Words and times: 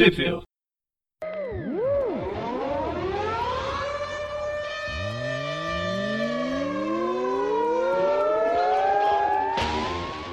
Trivia. 0.00 0.40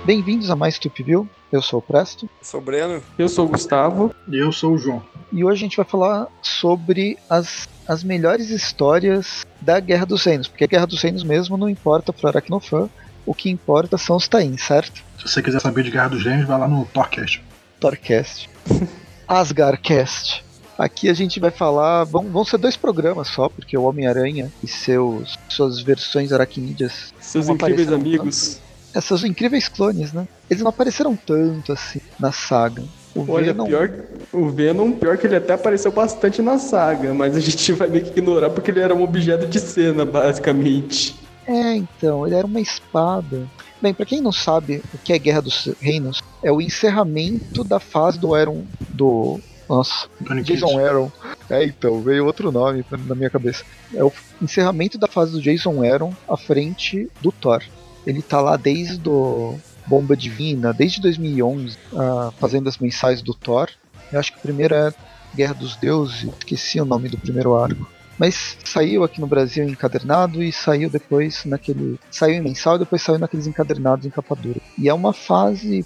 Bem-vindos 0.05 0.49
a 0.49 0.55
mais 0.55 0.79
Tupville. 0.79 1.27
Eu 1.51 1.61
sou 1.61 1.79
o 1.79 1.81
Presto. 1.81 2.29
Sou 2.41 2.61
o 2.61 2.63
Breno. 2.63 3.03
Eu 3.19 3.27
sou 3.27 3.45
o 3.45 3.49
Gustavo. 3.49 4.15
E 4.29 4.37
eu 4.37 4.53
sou 4.53 4.75
o 4.75 4.77
João. 4.77 5.03
E 5.33 5.43
hoje 5.43 5.55
a 5.55 5.67
gente 5.67 5.75
vai 5.75 5.85
falar 5.85 6.27
sobre 6.41 7.17
as, 7.29 7.67
as 7.85 8.05
melhores 8.05 8.49
histórias 8.49 9.45
da 9.59 9.81
Guerra 9.81 10.05
dos 10.05 10.23
Reinos. 10.23 10.47
Porque 10.47 10.63
a 10.63 10.67
Guerra 10.67 10.87
dos 10.87 11.03
Reinos 11.03 11.25
mesmo 11.25 11.57
não 11.57 11.67
importa 11.67 12.13
pro 12.13 12.29
Aracnofan. 12.29 12.89
O 13.25 13.33
que 13.33 13.49
importa 13.49 13.97
são 13.97 14.15
os 14.15 14.29
Tains, 14.29 14.61
certo? 14.61 15.03
Se 15.17 15.27
você 15.27 15.41
quiser 15.41 15.59
saber 15.59 15.83
de 15.83 15.91
Guerra 15.91 16.07
dos 16.07 16.23
Reinos, 16.23 16.47
vai 16.47 16.57
lá 16.57 16.69
no 16.69 16.85
Torcast. 16.85 17.43
Torcast. 17.81 18.49
Asgarcast. 19.27 20.43
Aqui 20.77 21.09
a 21.09 21.13
gente 21.13 21.39
vai 21.39 21.51
falar. 21.51 22.03
Vão, 22.03 22.23
vão 22.23 22.45
ser 22.45 22.57
dois 22.57 22.77
programas 22.77 23.27
só, 23.29 23.49
porque 23.49 23.77
o 23.77 23.83
Homem-Aranha 23.83 24.51
e 24.63 24.67
seus, 24.67 25.37
suas 25.49 25.81
versões 25.81 26.31
aracnídeas. 26.31 27.13
Seus 27.19 27.49
incríveis 27.49 27.91
amigos. 27.91 28.59
Essas 28.93 29.23
incríveis 29.23 29.67
clones, 29.67 30.13
né? 30.13 30.27
Eles 30.49 30.61
não 30.61 30.69
apareceram 30.69 31.15
tanto 31.15 31.73
assim 31.73 31.99
na 32.19 32.31
saga. 32.31 32.83
O 33.15 33.25
Olha, 33.31 33.47
Venom, 33.47 33.65
pior, 33.65 33.91
o 34.31 34.49
Venom, 34.49 34.91
pior 34.91 35.17
que 35.17 35.25
ele 35.25 35.35
até 35.35 35.53
apareceu 35.53 35.91
bastante 35.91 36.41
na 36.41 36.59
saga, 36.59 37.13
mas 37.13 37.35
a 37.35 37.39
gente 37.39 37.73
vai 37.73 37.87
meio 37.87 38.03
que 38.03 38.11
ignorar 38.11 38.51
porque 38.51 38.69
ele 38.69 38.79
era 38.79 38.93
um 38.93 39.01
objeto 39.01 39.47
de 39.47 39.59
cena, 39.59 40.05
basicamente. 40.05 41.15
É, 41.47 41.75
então, 41.75 42.27
ele 42.27 42.35
era 42.35 42.45
uma 42.45 42.59
espada. 42.59 43.47
Bem, 43.81 43.93
pra 43.93 44.05
quem 44.05 44.21
não 44.21 44.31
sabe 44.31 44.83
o 44.93 44.97
que 44.97 45.13
é 45.13 45.19
Guerra 45.19 45.41
dos 45.41 45.69
Reinos, 45.79 46.21
é 46.43 46.51
o 46.51 46.61
encerramento 46.61 47.63
da 47.63 47.79
fase 47.79 48.19
do 48.19 48.33
Aaron. 48.33 48.65
do. 48.89 49.39
Nossa. 49.69 50.07
Jason 50.43 50.79
Aaron. 50.79 51.11
É, 51.49 51.65
então, 51.65 52.01
veio 52.01 52.25
outro 52.25 52.51
nome 52.51 52.85
na 52.89 53.15
minha 53.15 53.29
cabeça. 53.29 53.63
É 53.93 54.03
o 54.03 54.11
encerramento 54.41 54.97
da 54.97 55.07
fase 55.07 55.33
do 55.33 55.41
Jason 55.41 55.83
Aaron 55.83 56.13
à 56.27 56.37
frente 56.37 57.09
do 57.21 57.31
Thor. 57.31 57.61
Ele 58.05 58.21
tá 58.21 58.39
lá 58.39 58.55
desde 58.55 59.07
o 59.09 59.59
Bomba 59.85 60.15
Divina, 60.15 60.73
desde 60.73 61.01
2011, 61.01 61.77
ah, 61.93 62.31
fazendo 62.39 62.69
as 62.69 62.77
mensais 62.77 63.21
do 63.21 63.33
Thor. 63.33 63.69
Eu 64.11 64.19
acho 64.19 64.31
que 64.31 64.37
o 64.37 64.41
primeiro 64.41 64.73
é 64.73 64.93
Guerra 65.35 65.53
dos 65.53 65.75
Deuses, 65.75 66.29
esqueci 66.39 66.79
o 66.79 66.85
nome 66.85 67.09
do 67.09 67.17
primeiro 67.17 67.55
arco. 67.55 67.87
Mas 68.17 68.57
saiu 68.63 69.03
aqui 69.03 69.21
no 69.21 69.27
Brasil 69.27 69.67
encadernado 69.67 70.41
e 70.43 70.51
saiu 70.51 70.89
depois 70.89 71.45
naquele. 71.45 71.99
Saiu 72.09 72.35
em 72.35 72.41
mensal 72.41 72.75
e 72.75 72.79
depois 72.79 73.01
saiu 73.01 73.19
naqueles 73.19 73.47
encadernados 73.47 74.05
em 74.05 74.09
capa 74.09 74.35
dura. 74.35 74.59
E 74.77 74.89
é 74.89 74.93
uma 74.93 75.13
fase. 75.13 75.85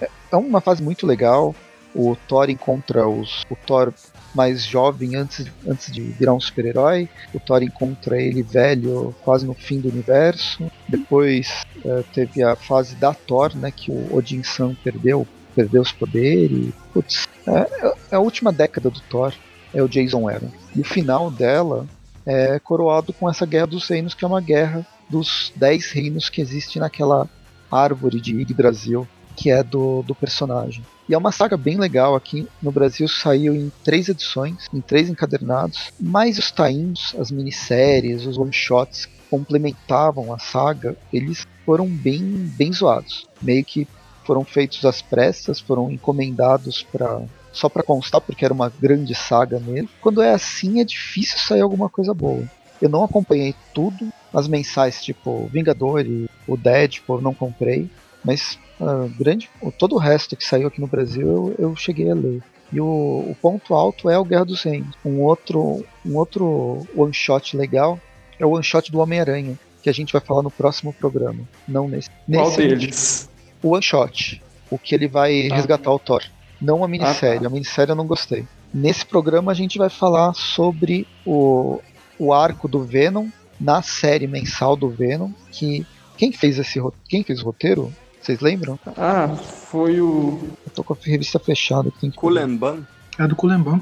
É 0.00 0.08
é 0.30 0.36
uma 0.36 0.60
fase 0.60 0.82
muito 0.82 1.06
legal. 1.06 1.54
O 1.94 2.14
Thor 2.28 2.50
encontra 2.50 3.08
os, 3.08 3.42
o 3.50 3.56
Thor 3.56 3.92
mais 4.34 4.62
jovem 4.62 5.16
antes, 5.16 5.46
antes 5.66 5.90
de 5.90 6.02
virar 6.02 6.34
um 6.34 6.40
super-herói. 6.40 7.08
O 7.32 7.40
Thor 7.40 7.62
encontra 7.62 8.20
ele 8.20 8.42
velho 8.42 9.14
quase 9.22 9.46
no 9.46 9.54
fim 9.54 9.80
do 9.80 9.88
universo. 9.88 10.70
Depois 10.86 11.64
eh, 11.84 12.04
teve 12.12 12.42
a 12.42 12.54
fase 12.54 12.94
da 12.94 13.14
Thor, 13.14 13.56
né, 13.56 13.70
que 13.70 13.90
o 13.90 14.14
Odin 14.14 14.42
San 14.42 14.74
perdeu, 14.74 15.26
perdeu 15.56 15.80
os 15.80 15.90
poderes. 15.90 16.72
Putz, 16.92 17.26
é, 17.46 17.94
é 18.12 18.16
a 18.16 18.20
última 18.20 18.52
década 18.52 18.90
do 18.90 19.00
Thor, 19.00 19.32
é 19.72 19.82
o 19.82 19.88
Jason 19.88 20.28
Aaron. 20.28 20.50
E 20.74 20.80
o 20.80 20.84
final 20.84 21.30
dela 21.30 21.86
é 22.24 22.58
coroado 22.58 23.12
com 23.12 23.28
essa 23.28 23.46
Guerra 23.46 23.66
dos 23.66 23.88
Reinos, 23.88 24.14
que 24.14 24.24
é 24.24 24.28
uma 24.28 24.40
guerra 24.40 24.86
dos 25.08 25.52
dez 25.56 25.90
reinos 25.90 26.28
que 26.28 26.40
existe 26.40 26.78
naquela 26.78 27.28
árvore 27.70 28.20
de 28.20 28.38
Yggdrasil, 28.38 29.06
que 29.34 29.50
é 29.50 29.62
do, 29.62 30.02
do 30.02 30.14
personagem. 30.14 30.84
E 31.08 31.14
é 31.14 31.18
uma 31.18 31.32
saga 31.32 31.56
bem 31.56 31.78
legal 31.78 32.14
aqui 32.14 32.46
no 32.60 32.70
Brasil, 32.70 33.08
saiu 33.08 33.54
em 33.54 33.72
três 33.82 34.08
edições, 34.08 34.66
em 34.74 34.80
três 34.80 35.08
encadernados, 35.08 35.90
mas 35.98 36.38
os 36.38 36.50
tains, 36.50 37.14
as 37.18 37.30
minisséries, 37.30 38.26
os 38.26 38.36
one-shots 38.36 39.06
que 39.06 39.18
complementavam 39.30 40.34
a 40.34 40.38
saga, 40.38 40.96
eles 41.12 41.46
foram 41.64 41.86
bem, 41.86 42.20
bem 42.56 42.72
zoados. 42.72 43.26
Meio 43.40 43.64
que 43.64 43.88
foram 44.24 44.44
feitos 44.44 44.84
às 44.84 45.00
pressas, 45.00 45.60
foram 45.60 45.90
encomendados 45.90 46.82
para 46.82 47.22
só 47.52 47.68
para 47.68 47.82
constar, 47.82 48.20
porque 48.20 48.44
era 48.44 48.54
uma 48.54 48.70
grande 48.80 49.14
saga 49.14 49.58
mesmo. 49.58 49.88
Quando 50.00 50.22
é 50.22 50.32
assim, 50.32 50.80
é 50.80 50.84
difícil 50.84 51.38
sair 51.38 51.60
alguma 51.60 51.88
coisa 51.88 52.12
boa. 52.14 52.42
Eu 52.80 52.88
não 52.88 53.02
acompanhei 53.02 53.54
tudo, 53.74 54.08
as 54.32 54.46
mensais 54.46 55.02
tipo 55.02 55.48
Vingador 55.52 56.00
e 56.00 56.28
o 56.46 56.56
Deadpool 56.56 57.16
eu 57.16 57.22
não 57.22 57.34
comprei, 57.34 57.90
mas 58.24 58.58
ah, 58.80 59.08
grande, 59.18 59.50
todo 59.78 59.96
o 59.96 59.98
resto 59.98 60.36
que 60.36 60.44
saiu 60.44 60.68
aqui 60.68 60.80
no 60.80 60.86
Brasil 60.86 61.26
eu, 61.26 61.54
eu 61.58 61.76
cheguei 61.76 62.10
a 62.10 62.14
ler. 62.14 62.42
E 62.72 62.80
o, 62.80 62.84
o 62.86 63.36
ponto 63.40 63.74
alto 63.74 64.08
é 64.10 64.18
o 64.18 64.24
Guerra 64.24 64.44
dos 64.44 64.62
Reinos. 64.62 64.94
Um 65.04 65.20
outro, 65.22 65.84
um 66.04 66.16
outro 66.16 66.86
one 66.94 67.14
shot 67.14 67.56
legal 67.56 67.98
é 68.38 68.44
o 68.46 68.50
one 68.50 68.62
shot 68.62 68.92
do 68.92 69.00
Homem-Aranha, 69.00 69.58
que 69.82 69.88
a 69.88 69.92
gente 69.92 70.12
vai 70.12 70.20
falar 70.20 70.42
no 70.42 70.50
próximo 70.50 70.92
programa, 70.92 71.40
não 71.66 71.88
nesse. 71.88 72.10
Qual 72.10 72.46
nesse 72.46 72.56
deles? 72.58 73.30
o 73.62 73.70
one 73.70 73.82
shot, 73.82 74.40
o 74.70 74.78
que 74.78 74.94
ele 74.94 75.08
vai 75.08 75.48
Ah. 75.50 75.56
resgatar 75.56 75.90
o 75.90 75.98
Thor. 75.98 76.22
Não 76.60 76.82
a 76.84 76.88
minissérie, 76.88 77.38
Ah, 77.38 77.40
tá. 77.42 77.46
a 77.46 77.50
minissérie 77.50 77.92
eu 77.92 77.96
não 77.96 78.06
gostei. 78.06 78.46
Nesse 78.72 79.04
programa 79.06 79.52
a 79.52 79.54
gente 79.54 79.78
vai 79.78 79.88
falar 79.88 80.34
sobre 80.34 81.06
o, 81.24 81.80
o 82.18 82.32
arco 82.32 82.68
do 82.68 82.82
Venom 82.82 83.28
na 83.60 83.82
série 83.82 84.26
mensal 84.26 84.76
do 84.76 84.88
Venom, 84.88 85.30
que 85.50 85.86
quem 86.16 86.32
fez 86.32 86.58
esse 86.58 86.80
quem 87.08 87.22
fez 87.22 87.40
o 87.40 87.44
roteiro? 87.46 87.92
Vocês 88.20 88.40
lembram? 88.40 88.78
Ah, 88.96 89.28
foi 89.36 90.00
o. 90.00 90.38
Eu 90.66 90.72
tô 90.74 90.84
com 90.84 90.92
a 90.92 90.96
revista 91.02 91.38
fechada, 91.38 91.90
que 91.98 92.10
Kulenban. 92.10 92.86
É 93.18 93.26
do 93.26 93.34
Kulemban. 93.34 93.80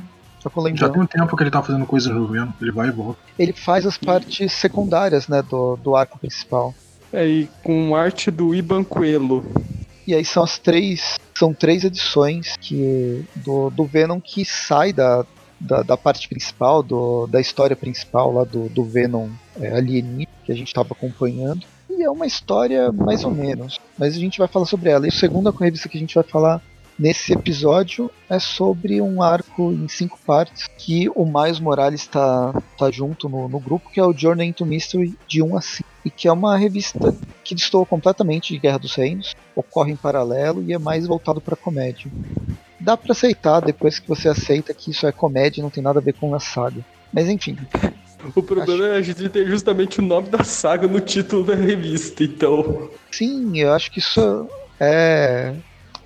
Já 0.75 0.89
tem 0.89 1.03
um 1.03 1.07
tempo 1.07 1.37
que 1.37 1.43
ele 1.43 1.51
tá 1.51 1.61
fazendo 1.61 1.85
coisas 1.87 2.15
no 2.15 2.29
Venom. 2.29 2.53
Ele 2.61 2.71
vai 2.71 2.89
e 2.89 2.93
volta. 2.93 3.19
Ele 3.37 3.53
faz 3.53 3.85
as 3.85 3.99
partes 3.99 4.53
secundárias, 4.53 5.27
né, 5.27 5.43
do, 5.43 5.77
do 5.77 5.97
arco 5.97 6.19
principal. 6.19 6.73
É, 7.13 7.27
e 7.27 7.49
com 7.65 7.97
arte 7.97 8.31
do 8.31 8.55
Iban 8.55 8.85
Coelho. 8.85 9.45
E 10.07 10.15
aí 10.15 10.25
são 10.25 10.45
as 10.45 10.59
três. 10.59 11.16
São 11.39 11.53
três 11.53 11.85
edições 11.85 12.57
que 12.61 13.25
do, 13.37 13.71
do 13.71 13.85
Venom 13.85 14.21
que 14.21 14.45
sai 14.45 14.93
da, 14.93 15.25
da, 15.61 15.83
da 15.83 15.97
parte 15.97 16.29
principal, 16.29 16.83
do, 16.83 17.27
da 17.27 17.41
história 17.41 17.77
principal 17.77 18.33
lá 18.33 18.45
do, 18.45 18.69
do 18.69 18.85
Venom 18.85 19.29
é, 19.61 19.77
alienígena 19.77 20.29
que 20.45 20.53
a 20.53 20.55
gente 20.55 20.69
estava 20.69 20.93
acompanhando. 20.93 21.67
E 21.91 22.03
é 22.03 22.11
uma 22.11 22.27
história 22.27 22.91
mais 22.93 23.25
ou 23.25 23.31
menos. 23.31 23.79
Mas 23.99 24.15
a 24.17 24.19
gente 24.19 24.39
vai 24.39 24.49
falar 24.49 24.67
sobre 24.67 24.91
ela. 24.91 25.07
E 25.07 25.09
a 25.09 25.13
segunda 25.13 25.51
revista 25.51 25.89
que 25.89 25.97
a 25.97 26.01
gente 26.01 26.15
vai 26.15 26.25
falar 26.25 26.63
nesse 26.99 27.33
episódio 27.33 28.11
é 28.29 28.39
sobre 28.39 29.01
um 29.01 29.23
arco 29.23 29.73
em 29.73 29.89
cinco 29.89 30.19
partes 30.27 30.67
que 30.79 31.09
o 31.15 31.25
Miles 31.27 31.61
Morales 31.61 32.01
está 32.01 32.55
tá 32.79 32.91
junto 32.91 33.29
no, 33.29 33.49
no 33.49 33.61
grupo, 33.61 33.91
que 33.91 34.01
é 34.01 34.05
o 34.05 34.13
Journey 34.13 34.49
into 34.49 34.65
Mystery 34.65 35.15
de 35.29 35.43
1 35.43 35.57
a 35.57 35.61
5. 35.61 35.86
E 36.07 36.11
que 36.11 36.29
é 36.29 36.33
uma 36.33 36.57
revista 36.57 37.13
que 37.43 37.53
destoa 37.53 37.85
completamente 37.85 38.53
de 38.53 38.61
Guerra 38.61 38.79
dos 38.79 38.95
Reinos, 38.95 39.35
ocorre 39.57 39.91
em 39.91 39.97
paralelo 39.97 40.63
e 40.63 40.73
é 40.73 40.79
mais 40.79 41.05
voltado 41.05 41.41
para 41.41 41.57
comédia. 41.57 42.09
Dá 42.79 42.97
para 42.97 43.11
aceitar 43.11 43.59
depois 43.59 43.99
que 43.99 44.09
você 44.09 44.29
aceita 44.29 44.73
que 44.73 44.93
isso 44.93 45.05
é 45.05 45.11
comédia 45.11 45.61
e 45.61 45.63
não 45.65 45.71
tem 45.71 45.83
nada 45.83 45.99
a 45.99 46.03
ver 46.03 46.13
com 46.15 46.33
a 46.33 46.39
saga. 46.39 46.85
Mas 47.13 47.29
enfim, 47.29 47.59
O 48.35 48.43
problema 48.43 48.87
é 48.87 48.97
a 48.97 49.03
gente 49.03 49.29
ter 49.29 49.47
justamente 49.47 49.99
o 49.99 50.03
nome 50.03 50.29
da 50.29 50.43
saga 50.43 50.87
no 50.87 51.01
título 51.01 51.45
da 51.45 51.55
revista, 51.55 52.25
então. 52.25 52.89
sim, 53.11 53.59
eu 53.59 53.73
acho 53.73 53.91
que 53.91 53.99
isso 53.99 54.49
é. 54.81 55.55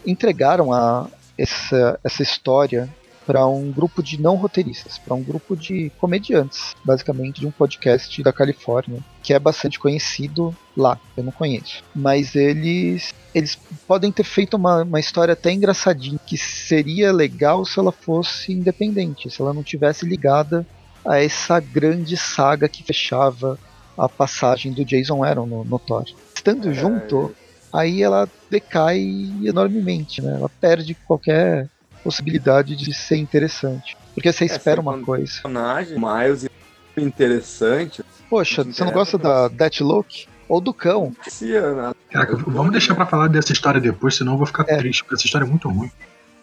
entregaram 0.06 0.72
a, 0.72 1.08
essa, 1.38 2.00
essa 2.02 2.22
história 2.22 2.88
para 3.30 3.46
um 3.46 3.70
grupo 3.70 4.02
de 4.02 4.20
não 4.20 4.34
roteiristas, 4.34 4.98
para 4.98 5.14
um 5.14 5.22
grupo 5.22 5.56
de 5.56 5.88
comediantes, 6.00 6.74
basicamente, 6.84 7.38
de 7.38 7.46
um 7.46 7.52
podcast 7.52 8.20
da 8.24 8.32
Califórnia, 8.32 8.98
que 9.22 9.32
é 9.32 9.38
bastante 9.38 9.78
conhecido 9.78 10.52
lá, 10.76 10.98
eu 11.16 11.22
não 11.22 11.30
conheço. 11.30 11.84
Mas 11.94 12.34
eles 12.34 13.14
eles 13.32 13.56
podem 13.86 14.10
ter 14.10 14.24
feito 14.24 14.56
uma, 14.56 14.82
uma 14.82 14.98
história 14.98 15.34
até 15.34 15.52
engraçadinha, 15.52 16.18
que 16.26 16.36
seria 16.36 17.12
legal 17.12 17.64
se 17.64 17.78
ela 17.78 17.92
fosse 17.92 18.52
independente, 18.52 19.30
se 19.30 19.40
ela 19.40 19.54
não 19.54 19.62
tivesse 19.62 20.04
ligada 20.04 20.66
a 21.06 21.22
essa 21.22 21.60
grande 21.60 22.16
saga 22.16 22.68
que 22.68 22.82
fechava 22.82 23.56
a 23.96 24.08
passagem 24.08 24.72
do 24.72 24.84
Jason 24.84 25.22
Aaron 25.22 25.46
no, 25.46 25.64
no 25.64 25.78
Thor. 25.78 26.04
Estando 26.34 26.74
junto, 26.74 27.32
aí 27.72 28.02
ela 28.02 28.28
decai 28.50 29.00
enormemente, 29.44 30.20
né? 30.20 30.34
Ela 30.34 30.48
perde 30.48 30.94
qualquer 31.06 31.68
possibilidade 32.02 32.76
de 32.76 32.92
ser 32.94 33.16
interessante. 33.16 33.96
Porque 34.14 34.32
você 34.32 34.44
espera 34.44 34.80
uma 34.80 34.98
coisa. 34.98 35.32
personagem, 35.42 35.98
Miles 35.98 36.48
interessante. 36.96 38.02
Poxa, 38.28 38.64
você 38.64 38.84
não 38.84 38.92
gosta 38.92 39.18
da 39.18 39.48
Deathlock? 39.48 40.26
Ou 40.48 40.60
do 40.60 40.74
cão? 40.74 41.12
Né? 41.40 41.92
Caraca, 42.10 42.36
vamos 42.36 42.72
deixar 42.72 42.96
pra 42.96 43.06
falar 43.06 43.28
dessa 43.28 43.52
história 43.52 43.80
depois, 43.80 44.16
senão 44.16 44.32
eu 44.32 44.38
vou 44.38 44.46
ficar 44.48 44.64
É. 44.68 44.76
triste, 44.78 45.04
porque 45.04 45.14
essa 45.14 45.24
história 45.26 45.44
é 45.44 45.48
muito 45.48 45.68
ruim. 45.68 45.90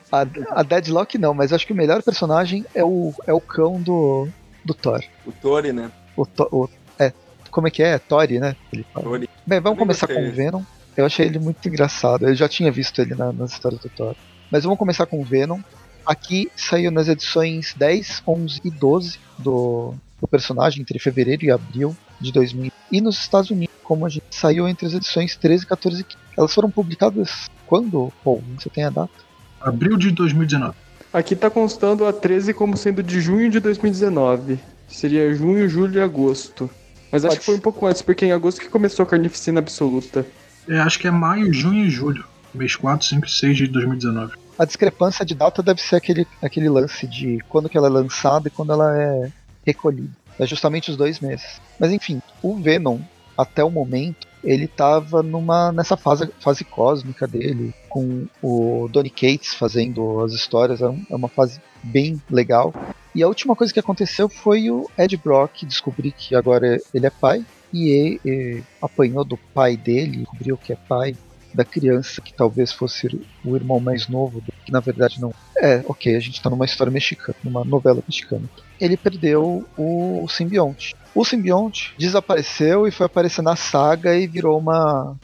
A, 0.09 0.21
a 0.51 0.63
Deadlock 0.63 1.17
não, 1.17 1.33
mas 1.33 1.51
acho 1.51 1.67
que 1.67 1.73
o 1.73 1.75
melhor 1.75 2.01
personagem 2.01 2.65
é 2.73 2.81
o, 2.85 3.13
é 3.27 3.33
o 3.33 3.41
cão 3.41 3.81
do, 3.81 4.29
do 4.63 4.73
Thor. 4.73 5.03
o 5.25 5.31
Tori, 5.33 5.73
né? 5.73 5.91
O, 6.15 6.25
To- 6.25 6.47
o- 6.49 6.69
é, 6.97 7.11
como 7.51 7.67
é 7.67 7.71
que 7.71 7.83
é? 7.83 7.89
É 7.95 7.99
Tori, 7.99 8.39
né? 8.39 8.55
Ele 8.71 8.85
fala. 8.93 9.05
Tori. 9.05 9.29
Bem, 9.45 9.59
vamos 9.59 9.77
Também 9.77 9.77
começar 9.79 10.07
gostei. 10.07 10.23
com 10.25 10.31
o 10.31 10.33
Venom. 10.33 10.63
Eu 10.95 11.05
achei 11.05 11.25
ele 11.25 11.39
muito 11.39 11.67
engraçado. 11.67 12.25
Eu 12.29 12.33
já 12.33 12.47
tinha 12.47 12.71
visto 12.71 13.01
ele 13.01 13.13
na- 13.13 13.33
nas 13.33 13.51
histórias 13.51 13.81
do 13.81 13.89
Thor. 13.89 14.15
Mas 14.51 14.63
vamos 14.63 14.79
começar 14.79 15.05
com 15.05 15.21
o 15.21 15.23
Venom. 15.23 15.59
Aqui 16.05 16.49
saiu 16.55 16.89
nas 16.89 17.07
edições 17.07 17.73
10, 17.77 18.23
11 18.25 18.61
e 18.63 18.71
12 18.71 19.19
do, 19.37 19.93
do 20.21 20.27
personagem, 20.27 20.81
entre 20.81 20.99
fevereiro 20.99 21.45
e 21.45 21.51
abril 21.51 21.95
de 22.19 22.31
2000. 22.31 22.71
E 22.91 23.01
nos 23.01 23.19
Estados 23.19 23.51
Unidos, 23.51 23.75
como 23.83 24.05
a 24.05 24.09
gente 24.09 24.25
saiu 24.31 24.67
entre 24.67 24.85
as 24.85 24.93
edições 24.93 25.35
13, 25.35 25.65
14 25.65 26.01
e 26.01 26.03
15. 26.03 26.17
Elas 26.37 26.53
foram 26.53 26.69
publicadas 26.69 27.49
quando, 27.65 28.11
Paul? 28.23 28.43
Você 28.57 28.69
tem 28.69 28.85
a 28.85 28.89
data? 28.89 29.11
Abril 29.59 29.97
de 29.97 30.11
2019. 30.11 30.75
Aqui 31.11 31.35
tá 31.35 31.49
constando 31.49 32.05
a 32.05 32.13
13 32.13 32.53
como 32.53 32.77
sendo 32.77 33.03
de 33.03 33.19
junho 33.19 33.49
de 33.49 33.59
2019. 33.59 34.59
Seria 34.87 35.33
junho, 35.33 35.67
julho 35.67 35.99
e 35.99 36.01
agosto. 36.01 36.69
Mas 37.11 37.23
acho 37.25 37.35
Pode 37.35 37.39
que 37.39 37.45
foi 37.45 37.55
um 37.55 37.59
pouco 37.59 37.85
antes, 37.85 38.01
porque 38.01 38.25
em 38.25 38.31
agosto 38.31 38.61
que 38.61 38.69
começou 38.69 39.03
a 39.03 39.05
Carnificina 39.05 39.59
Absoluta. 39.59 40.25
É, 40.67 40.79
acho 40.79 40.99
que 40.99 41.07
é 41.07 41.11
maio, 41.11 41.51
junho 41.53 41.85
e 41.85 41.89
julho. 41.89 42.25
Mês 42.57 42.75
4, 42.75 43.05
5 43.07 43.25
e 43.25 43.29
6 43.31 43.57
de 43.57 43.67
2019. 43.67 44.33
A 44.57 44.65
discrepância 44.65 45.23
de 45.25 45.35
data 45.35 45.61
deve 45.61 45.81
ser 45.81 45.95
aquele, 45.97 46.25
aquele 46.41 46.67
lance 46.69 47.05
de 47.07 47.37
quando 47.47 47.69
que 47.69 47.77
ela 47.77 47.87
é 47.87 47.91
lançada 47.91 48.47
e 48.47 48.51
quando 48.51 48.71
ela 48.73 48.97
é 48.97 49.31
recolhida. 49.65 50.09
É 50.39 50.45
justamente 50.45 50.89
os 50.91 50.97
dois 50.97 51.19
meses. 51.19 51.59
Mas 51.79 51.91
enfim, 51.91 52.21
o 52.41 52.55
Venom, 52.55 52.99
até 53.37 53.63
o 53.63 53.69
momento, 53.69 54.27
ele 54.43 54.65
estava 54.65 55.21
numa 55.23 55.71
nessa 55.71 55.97
fase, 55.97 56.29
fase 56.39 56.63
cósmica 56.63 57.27
dele, 57.27 57.73
com 57.89 58.25
o 58.41 58.87
Donny 58.91 59.09
Cates 59.09 59.53
fazendo 59.53 60.21
as 60.21 60.33
histórias, 60.33 60.81
é, 60.81 60.87
um- 60.87 61.05
é 61.09 61.15
uma 61.15 61.27
fase 61.27 61.59
bem 61.83 62.21
legal. 62.29 62.73
E 63.13 63.23
a 63.23 63.27
última 63.27 63.55
coisa 63.55 63.73
que 63.73 63.79
aconteceu 63.79 64.29
foi 64.29 64.69
o 64.69 64.89
Ed 64.97 65.15
Brock 65.17 65.63
descobrir 65.65 66.11
que 66.11 66.35
agora 66.35 66.79
ele 66.93 67.05
é 67.05 67.09
pai 67.09 67.43
e, 67.73 68.19
e- 68.23 68.29
e 68.29 68.63
apanhou 68.81 69.23
do 69.25 69.37
pai 69.37 69.75
dele, 69.75 70.17
descobriu 70.19 70.55
que 70.57 70.71
é 70.71 70.75
pai 70.87 71.15
da 71.57 71.65
criança 71.65 72.21
que 72.21 72.31
talvez 72.31 72.71
fosse 72.71 73.07
o 73.43 73.55
irmão 73.55 73.79
mais 73.79 74.07
novo, 74.07 74.43
que 74.63 74.71
na 74.71 74.79
verdade 74.79 75.19
não. 75.19 75.33
É, 75.57 75.83
ok, 75.87 76.15
a 76.15 76.19
gente 76.19 76.39
tá 76.39 76.49
numa 76.51 76.65
história 76.65 76.91
mexicana, 76.91 77.35
numa 77.43 77.65
novela 77.65 78.01
mexicana. 78.07 78.43
Ele 78.79 78.95
perdeu 78.95 79.65
o 79.75 80.27
simbionte. 80.29 80.95
O 81.15 81.25
simbionte 81.25 81.95
desapareceu 81.97 82.87
e 82.87 82.91
foi 82.91 83.07
aparecer 83.07 83.41
na 83.41 83.55
saga 83.55 84.15
e 84.15 84.27
virou 84.27 84.59
uma, 84.59 85.15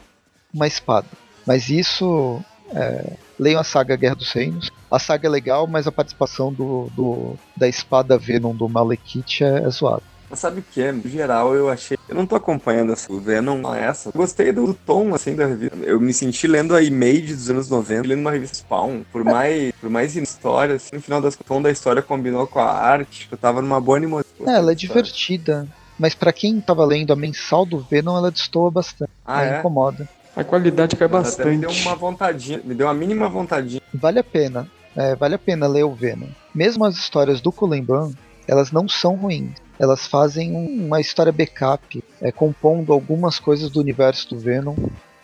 uma 0.52 0.66
espada. 0.66 1.06
Mas 1.46 1.70
isso. 1.70 2.42
É, 2.74 3.12
leiam 3.38 3.60
a 3.60 3.64
saga 3.64 3.94
Guerra 3.94 4.16
dos 4.16 4.32
Reinos. 4.32 4.70
A 4.90 4.98
saga 4.98 5.28
é 5.28 5.30
legal, 5.30 5.66
mas 5.68 5.86
a 5.86 5.92
participação 5.92 6.52
do, 6.52 6.88
do- 6.96 7.36
da 7.56 7.68
espada 7.68 8.18
Venom 8.18 8.54
do 8.54 8.68
Malekith 8.68 9.42
é, 9.44 9.58
é 9.64 9.70
zoada. 9.70 10.02
Sabe 10.32 10.58
o 10.60 10.64
que? 10.72 10.80
é? 10.82 10.90
No 10.90 11.08
geral, 11.08 11.54
eu 11.54 11.68
achei. 11.68 11.96
Eu 12.14 12.18
não 12.18 12.26
tô 12.26 12.36
acompanhando 12.36 12.92
essa 12.92 13.12
o 13.12 13.18
Venom 13.18 13.74
essa. 13.74 14.12
Gostei 14.14 14.52
do, 14.52 14.68
do 14.68 14.74
tom, 14.74 15.12
assim, 15.16 15.34
da 15.34 15.46
revista. 15.46 15.76
Eu 15.78 16.00
me 16.00 16.14
senti 16.14 16.46
lendo 16.46 16.72
a 16.72 16.80
Image 16.80 17.34
dos 17.34 17.50
anos 17.50 17.68
90, 17.68 18.06
lendo 18.06 18.20
uma 18.20 18.30
revista 18.30 18.56
Spawn. 18.56 19.02
Por 19.10 19.24
mais, 19.24 19.72
por 19.80 19.90
mais 19.90 20.14
história, 20.14 20.76
assim, 20.76 20.90
no 20.94 21.02
final 21.02 21.20
das 21.20 21.34
contas, 21.34 21.44
o 21.44 21.54
tom 21.54 21.60
da 21.60 21.72
história 21.72 22.00
combinou 22.00 22.46
com 22.46 22.60
a 22.60 22.70
arte. 22.70 23.22
Tipo, 23.22 23.34
eu 23.34 23.38
tava 23.38 23.60
numa 23.60 23.80
boa 23.80 23.96
animação. 23.96 24.46
É, 24.46 24.54
ela 24.54 24.70
é 24.70 24.74
divertida. 24.76 25.66
Mas 25.98 26.14
pra 26.14 26.32
quem 26.32 26.60
tava 26.60 26.84
lendo 26.84 27.12
a 27.12 27.16
mensal 27.16 27.66
do 27.66 27.80
Venom, 27.80 28.16
ela 28.16 28.30
destoa 28.30 28.70
bastante. 28.70 29.10
Ah, 29.26 29.44
é? 29.44 29.58
incomoda. 29.58 30.08
A 30.36 30.44
qualidade 30.44 30.94
cai 30.94 31.08
Mas 31.08 31.34
até 31.34 31.50
me 31.50 31.56
bastante. 31.58 31.82
deu 31.82 31.84
uma 31.84 31.96
vontadinha, 31.96 32.60
me 32.64 32.74
deu 32.76 32.86
uma 32.86 32.94
mínima 32.94 33.28
vontadinha. 33.28 33.82
Vale 33.92 34.20
a 34.20 34.24
pena. 34.24 34.68
É, 34.94 35.16
vale 35.16 35.34
a 35.34 35.38
pena 35.38 35.66
ler 35.66 35.82
o 35.84 35.92
Venom. 35.92 36.28
Mesmo 36.54 36.84
as 36.84 36.94
histórias 36.94 37.40
do 37.40 37.50
Kulemban, 37.50 38.12
elas 38.46 38.70
não 38.70 38.88
são 38.88 39.16
ruins. 39.16 39.63
Elas 39.78 40.06
fazem 40.06 40.52
um- 40.52 40.86
uma 40.86 41.00
história 41.00 41.32
backup, 41.32 42.02
é, 42.20 42.30
compondo 42.30 42.92
algumas 42.92 43.38
coisas 43.38 43.70
do 43.70 43.80
universo 43.80 44.30
do 44.30 44.38
Venom 44.38 44.74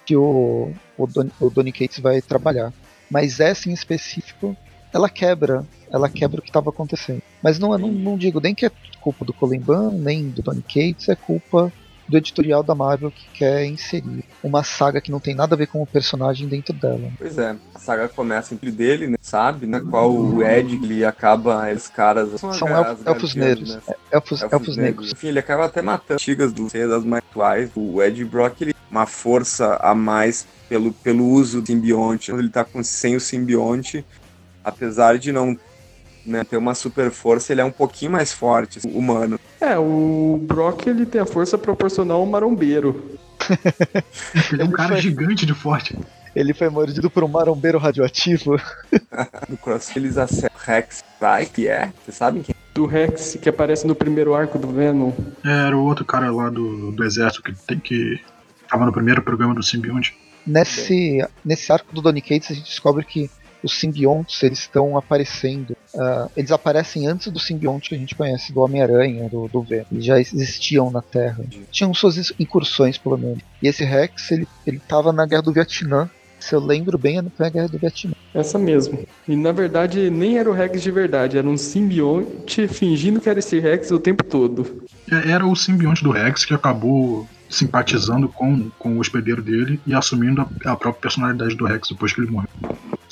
que 0.05 0.17
o, 0.17 0.73
o, 0.99 1.07
Don, 1.07 1.29
o 1.41 1.51
Donny 1.51 1.73
Cates 1.73 2.01
vai 2.01 2.21
trabalhar. 2.21 2.73
Mas 3.11 3.41
essa 3.41 3.69
em 3.69 3.73
específico, 3.73 4.57
ela 4.93 5.09
quebra. 5.09 5.65
Ela 5.93 6.09
quebra 6.09 6.39
o 6.41 6.43
que 6.43 6.49
estava 6.49 6.71
acontecendo. 6.71 7.23
Mas 7.43 7.59
não, 7.59 7.73
eu 7.73 7.79
não, 7.79 7.89
não 7.89 8.17
digo 8.17 8.41
nem 8.41 8.55
que 8.55 8.67
é 8.67 8.71
culpa 9.01 9.25
do 9.25 9.33
Colenban, 9.33 9.91
nem 9.93 10.29
do 10.29 10.43
Donny 10.43 10.63
Cates, 10.63 11.09
é 11.09 11.17
culpa 11.17 11.73
do 12.11 12.17
editorial 12.17 12.63
da 12.63 12.75
Marvel 12.75 13.11
que 13.11 13.27
quer 13.33 13.65
inserir 13.65 14.25
uma 14.43 14.65
saga 14.65 15.01
que 15.01 15.11
não 15.11 15.21
tem 15.21 15.35
nada 15.35 15.55
a 15.55 15.59
ver 15.59 15.69
com 15.69 15.81
o 15.81 15.87
personagem 15.87 16.49
dentro 16.49 16.75
dela. 16.75 17.11
Pois 17.17 17.39
é, 17.39 17.57
a 17.75 17.79
saga 17.79 18.09
começa 18.09 18.53
entre 18.53 18.71
dele, 18.71 19.07
né? 19.07 19.17
Sabe? 19.21 19.67
Na 19.67 19.81
qual 19.81 20.13
o 20.13 20.43
Ed 20.43 20.75
ele 20.75 21.05
acaba. 21.05 21.71
Esses 21.71 21.89
caras. 21.89 22.41
São 22.41 22.51
as 22.51 22.61
elfos, 22.61 23.07
elfos 23.07 23.37
guardianas, 23.37 23.37
negros. 23.37 23.75
né? 23.75 23.83
É, 23.89 24.17
Elfos, 24.17 24.43
Elfos, 24.43 24.53
elfos 24.53 24.77
negros. 24.77 24.77
negros. 24.77 25.13
Enfim, 25.13 25.29
ele 25.29 25.39
acaba 25.39 25.65
até 25.67 25.81
matando 25.81 26.15
antigas 26.15 26.53
do 26.53 26.69
das 26.69 27.05
mais 27.05 27.23
atuais. 27.31 27.71
O 27.77 28.03
Ed 28.03 28.25
Brock, 28.25 28.61
ele 28.61 28.75
uma 28.91 29.07
força 29.07 29.77
a 29.77 29.95
mais 29.95 30.47
pelo, 30.69 30.93
pelo 30.93 31.25
uso 31.27 31.61
do 31.61 31.67
simbionte. 31.67 32.33
Ele 32.33 32.49
tá 32.49 32.65
com, 32.65 32.83
sem 32.83 33.15
o 33.15 33.21
simbionte, 33.21 34.05
apesar 34.65 35.19
de 35.19 35.31
não 35.33 35.57
né, 36.25 36.45
ter 36.45 36.57
uma 36.57 36.75
super 36.75 37.11
força, 37.11 37.53
ele 37.53 37.61
é 37.61 37.65
um 37.65 37.71
pouquinho 37.71 38.13
mais 38.13 38.33
forte, 38.33 38.79
assim, 38.79 38.91
humano. 38.93 39.39
É, 39.61 39.79
o 39.79 40.41
Brock 40.43 40.87
ele 40.87 41.07
tem 41.07 41.21
a 41.21 41.27
força 41.27 41.59
proporcional 41.59 42.21
ao 42.21 42.27
marombeiro. 42.27 43.19
Ele 44.53 44.63
é 44.63 44.65
um 44.65 44.71
cara 44.71 45.01
gigante 45.01 45.45
de 45.45 45.55
forte. 45.55 45.99
Ele 46.37 46.55
foi 46.55 46.69
mordido 46.69 47.11
por 47.11 47.25
um 47.25 47.29
marombeiro 47.29 47.79
radioativo. 47.79 48.61
No 49.49 49.57
cross 49.57 49.95
eles 49.97 50.17
acertam 50.17 50.57
o 50.57 50.65
Rex 50.65 51.03
vai, 51.21 51.45
que 51.45 51.67
é, 51.67 51.93
vocês 52.03 52.17
sabem 52.17 52.43
quem? 52.43 52.55
Do 52.73 52.87
Rex 52.87 53.37
que 53.43 53.49
aparece 53.49 53.87
no 53.87 53.95
primeiro 53.95 54.35
arco 54.35 54.59
do 54.59 54.69
Venom. 54.69 55.13
É, 55.45 55.67
Era 55.67 55.77
o 55.77 55.85
outro 55.85 56.05
cara 56.05 56.31
lá 56.31 56.49
do, 56.49 56.93
do 56.93 57.05
exército 57.05 57.43
que 57.43 57.53
tem 57.67 57.79
que. 57.79 58.21
Tava 58.69 58.87
no 58.87 58.93
primeiro 58.93 59.21
programa 59.21 59.55
do 59.55 59.63
Simbionte. 59.63 60.17
Nesse, 60.47 61.27
nesse 61.45 61.73
arco 61.73 61.93
do 61.93 62.01
Donny 62.01 62.23
Cates, 62.23 62.51
a 62.53 62.55
gente 62.55 62.67
descobre 62.67 63.05
que 63.05 63.29
os 63.63 63.79
simbiontes 63.79 64.43
eles 64.43 64.61
estão 64.61 64.97
aparecendo. 64.97 65.77
Ah, 65.97 66.29
eles 66.37 66.51
aparecem 66.51 67.07
antes 67.07 67.33
do 67.33 67.39
simbionte 67.39 67.89
que 67.89 67.95
a 67.95 67.99
gente 67.99 68.15
conhece, 68.15 68.53
do 68.53 68.61
Homem-Aranha, 68.61 69.29
do, 69.29 69.49
do 69.49 69.63
Venom. 69.63 69.87
Eles 69.91 70.05
já 70.05 70.19
existiam 70.19 70.91
na 70.91 71.03
Terra. 71.03 71.45
Tinham 71.71 71.93
suas 71.93 72.33
incursões, 72.39 72.97
pelo 72.97 73.19
menos. 73.19 73.41
E 73.63 73.69
esse 73.69 73.85
Rex, 73.85 74.31
ele, 74.31 74.47
ele 74.67 74.81
tava 74.87 75.13
na 75.13 75.27
Guerra 75.27 75.43
do 75.43 75.53
Vietnã. 75.53 76.09
Se 76.39 76.55
eu 76.55 76.61
lembro 76.61 76.97
bem, 76.97 77.21
foi 77.37 77.47
a 77.47 77.51
Guerra 77.51 77.69
do 77.69 77.79
Vietnã. 77.79 78.15
Essa 78.33 78.59
mesmo. 78.59 79.07
E 79.29 79.37
na 79.37 79.53
verdade 79.53 80.09
nem 80.09 80.39
era 80.39 80.49
o 80.49 80.55
Rex 80.55 80.83
de 80.83 80.91
verdade, 80.91 81.37
era 81.37 81.47
um 81.47 81.57
simbionte 81.57 82.67
fingindo 82.69 83.21
que 83.21 83.29
era 83.29 83.41
esse 83.41 83.59
Rex 83.59 83.91
o 83.91 83.99
tempo 83.99 84.25
todo. 84.25 84.85
É, 85.11 85.31
Era 85.31 85.45
o 85.45 85.57
simbionte 85.57 86.05
do 86.05 86.13
Rex 86.13 86.45
que 86.45 86.55
acabou 86.55 87.29
simpatizando 87.49 88.29
com, 88.29 88.71
com 88.79 88.97
o 88.97 89.01
hospedeiro 89.01 89.43
dele 89.43 89.81
e 89.85 89.93
assumindo 89.93 90.41
a, 90.41 90.71
a 90.71 90.77
própria 90.77 91.03
personalidade 91.03 91.57
do 91.57 91.67
Rex 91.67 91.89
depois 91.89 92.13
que 92.13 92.21
ele 92.21 92.31
morreu. 92.31 92.49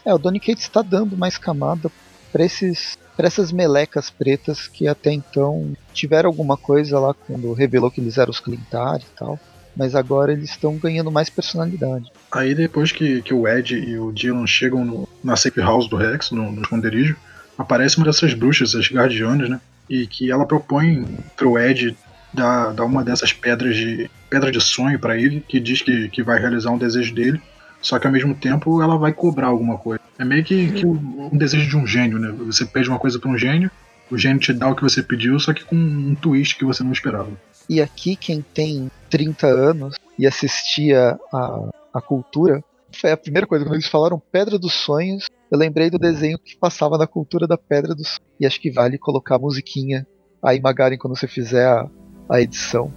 É, 0.04 0.14
o 0.14 0.18
Donny 0.18 0.38
Cates 0.38 0.62
está 0.62 0.80
dando 0.80 1.16
mais 1.16 1.36
camada 1.36 1.90
pra 2.32 2.44
esses 2.44 2.98
para 3.16 3.26
essas 3.26 3.50
melecas 3.50 4.10
pretas 4.10 4.68
que 4.68 4.86
até 4.86 5.10
então 5.10 5.76
tiveram 5.92 6.28
alguma 6.30 6.56
coisa 6.56 7.00
lá 7.00 7.12
quando 7.12 7.52
revelou 7.52 7.90
que 7.90 8.00
eles 8.00 8.16
eram 8.16 8.30
os 8.30 8.38
Clintar 8.38 9.00
e 9.00 9.16
tal, 9.18 9.40
mas 9.76 9.96
agora 9.96 10.32
eles 10.32 10.50
estão 10.50 10.76
ganhando 10.76 11.10
mais 11.10 11.28
personalidade. 11.28 12.12
Aí 12.30 12.54
depois 12.54 12.92
que, 12.92 13.20
que 13.22 13.34
o 13.34 13.48
Ed 13.48 13.74
e 13.74 13.98
o 13.98 14.12
Dylan 14.12 14.46
chegam 14.46 14.84
no, 14.84 15.08
na 15.22 15.34
safe 15.34 15.60
house 15.60 15.88
do 15.88 15.96
Rex, 15.96 16.30
no, 16.30 16.52
no 16.52 16.62
esconderijo, 16.62 17.16
aparece 17.58 17.96
uma 17.96 18.06
dessas 18.06 18.34
bruxas, 18.34 18.76
as 18.76 18.88
guardianas, 18.88 19.50
né? 19.50 19.60
E 19.90 20.06
que 20.06 20.30
ela 20.30 20.46
propõe 20.46 21.04
pro 21.36 21.58
Ed 21.58 21.96
dar, 22.32 22.72
dar 22.72 22.84
uma 22.84 23.02
dessas 23.02 23.32
pedras 23.32 23.74
de 23.74 24.08
pedra 24.30 24.52
de 24.52 24.60
sonho 24.60 24.98
pra 24.98 25.16
ele, 25.16 25.40
que 25.48 25.58
diz 25.58 25.82
que, 25.82 26.08
que 26.08 26.22
vai 26.22 26.38
realizar 26.38 26.70
um 26.70 26.78
desejo 26.78 27.14
dele, 27.14 27.40
só 27.80 27.98
que 27.98 28.06
ao 28.06 28.12
mesmo 28.12 28.34
tempo 28.34 28.82
ela 28.82 28.96
vai 28.96 29.12
cobrar 29.12 29.48
alguma 29.48 29.78
coisa. 29.78 30.00
É 30.18 30.24
meio 30.24 30.44
que, 30.44 30.72
que 30.72 30.86
um 30.86 31.36
desejo 31.36 31.68
de 31.68 31.76
um 31.76 31.86
gênio, 31.86 32.18
né? 32.18 32.30
Você 32.46 32.64
pede 32.64 32.88
uma 32.88 32.98
coisa 32.98 33.18
pra 33.18 33.30
um 33.30 33.38
gênio, 33.38 33.70
o 34.10 34.18
gênio 34.18 34.40
te 34.40 34.52
dá 34.52 34.68
o 34.68 34.74
que 34.74 34.82
você 34.82 35.02
pediu, 35.02 35.38
só 35.38 35.52
que 35.52 35.64
com 35.64 35.76
um 35.76 36.14
twist 36.14 36.56
que 36.56 36.64
você 36.64 36.82
não 36.82 36.92
esperava. 36.92 37.30
E 37.68 37.80
aqui 37.80 38.16
quem 38.16 38.42
tem 38.42 38.90
30 39.10 39.46
anos 39.46 39.96
e 40.18 40.26
assistia 40.26 41.18
a, 41.32 41.68
a 41.94 42.00
cultura, 42.00 42.62
foi 42.92 43.12
a 43.12 43.16
primeira 43.16 43.46
coisa, 43.46 43.64
quando 43.64 43.74
eles 43.74 43.88
falaram 43.88 44.20
Pedra 44.32 44.58
dos 44.58 44.72
Sonhos, 44.72 45.26
eu 45.50 45.58
lembrei 45.58 45.90
do 45.90 45.98
desenho 45.98 46.38
que 46.38 46.56
passava 46.56 46.96
na 46.98 47.06
cultura 47.06 47.46
da 47.46 47.56
Pedra 47.56 47.94
dos 47.94 48.08
Sonhos. 48.08 48.28
E 48.40 48.46
acho 48.46 48.60
que 48.60 48.70
vale 48.70 48.98
colocar 48.98 49.36
a 49.36 49.38
musiquinha 49.38 50.06
aí, 50.42 50.60
Magaren, 50.60 50.96
quando 50.96 51.16
você 51.16 51.28
fizer 51.28 51.66
a, 51.66 51.88
a 52.28 52.40
edição. 52.40 52.92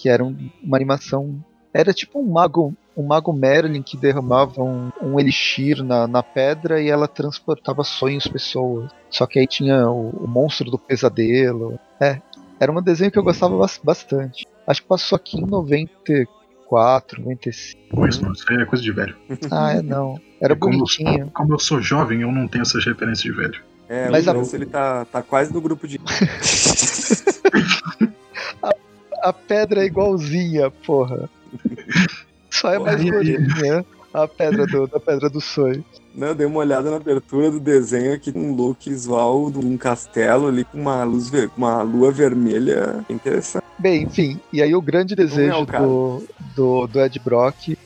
Que 0.00 0.08
era 0.08 0.24
um- 0.24 0.50
uma 0.62 0.76
animação. 0.76 1.42
Era 1.74 1.92
tipo 1.92 2.18
um 2.20 2.32
mago, 2.32 2.74
um 2.96 3.02
mago 3.06 3.32
Merlin 3.32 3.82
que 3.82 3.96
derramava 3.96 4.62
um, 4.62 4.90
um 5.02 5.20
elixir 5.20 5.82
na, 5.84 6.06
na 6.06 6.22
pedra 6.22 6.80
e 6.80 6.88
ela 6.88 7.06
transportava 7.06 7.84
sonhos 7.84 8.26
pessoas. 8.26 8.90
Só 9.10 9.26
que 9.26 9.38
aí 9.38 9.46
tinha 9.46 9.88
o, 9.90 10.10
o 10.24 10.26
monstro 10.28 10.70
do 10.70 10.78
pesadelo. 10.78 11.78
É, 12.00 12.20
era 12.58 12.72
um 12.72 12.82
desenho 12.82 13.10
que 13.10 13.18
eu 13.18 13.22
gostava 13.22 13.56
bas- 13.56 13.80
bastante. 13.82 14.46
Acho 14.66 14.82
que 14.82 14.88
passou 14.88 15.16
aqui 15.16 15.38
em 15.38 15.46
94, 15.46 17.20
95. 17.22 17.82
Pô, 17.90 18.06
isso 18.06 18.22
não, 18.24 18.32
isso 18.32 18.44
aí 18.50 18.56
é 18.56 18.64
coisa 18.64 18.82
de 18.82 18.92
velho. 18.92 19.16
Ah, 19.50 19.72
é 19.74 19.82
não. 19.82 20.18
Era 20.40 20.54
É 20.54 20.56
como- 20.56 20.72
bonitinho. 20.78 21.30
Como 21.34 21.52
eu 21.54 21.58
sou 21.58 21.80
jovem, 21.82 22.22
eu 22.22 22.32
não 22.32 22.48
tenho 22.48 22.62
essas 22.62 22.84
referências 22.84 23.22
de 23.22 23.32
velho. 23.32 23.60
É, 23.88 24.10
Mas 24.10 24.26
a- 24.28 24.34
ele 24.54 24.66
tá, 24.66 25.04
tá 25.06 25.22
quase 25.22 25.52
no 25.52 25.60
grupo 25.60 25.86
de. 25.88 25.98
A 29.22 29.32
pedra 29.32 29.82
é 29.82 29.86
igualzinha, 29.86 30.70
porra. 30.70 31.28
Só 32.50 32.72
é 32.72 32.78
mais 32.78 33.02
gordinha 33.02 33.84
a 34.12 34.26
pedra 34.26 34.66
do, 34.66 34.86
da 34.86 34.98
pedra 34.98 35.28
do 35.28 35.40
sonho. 35.40 35.84
Não, 36.14 36.28
eu 36.28 36.34
dei 36.34 36.46
uma 36.46 36.58
olhada 36.60 36.90
na 36.90 36.96
abertura 36.96 37.50
do 37.50 37.60
desenho 37.60 38.12
aqui 38.12 38.32
com 38.32 38.40
um 38.40 38.54
look 38.54 38.88
visual 38.88 39.50
de 39.50 39.58
um 39.58 39.76
castelo 39.76 40.48
ali 40.48 40.64
com 40.64 40.78
uma 40.78 41.04
luz 41.04 41.28
ver... 41.28 41.50
uma 41.56 41.82
lua 41.82 42.10
vermelha. 42.10 43.04
Interessante. 43.08 43.64
Bem, 43.78 44.02
enfim, 44.02 44.40
e 44.52 44.60
aí 44.60 44.74
o 44.74 44.82
grande 44.82 45.14
desejo 45.14 45.52
é 45.52 45.56
o 45.56 45.64
do, 45.64 46.22
do, 46.56 46.86
do 46.88 47.00
Ed 47.00 47.18
Brock. 47.20 47.76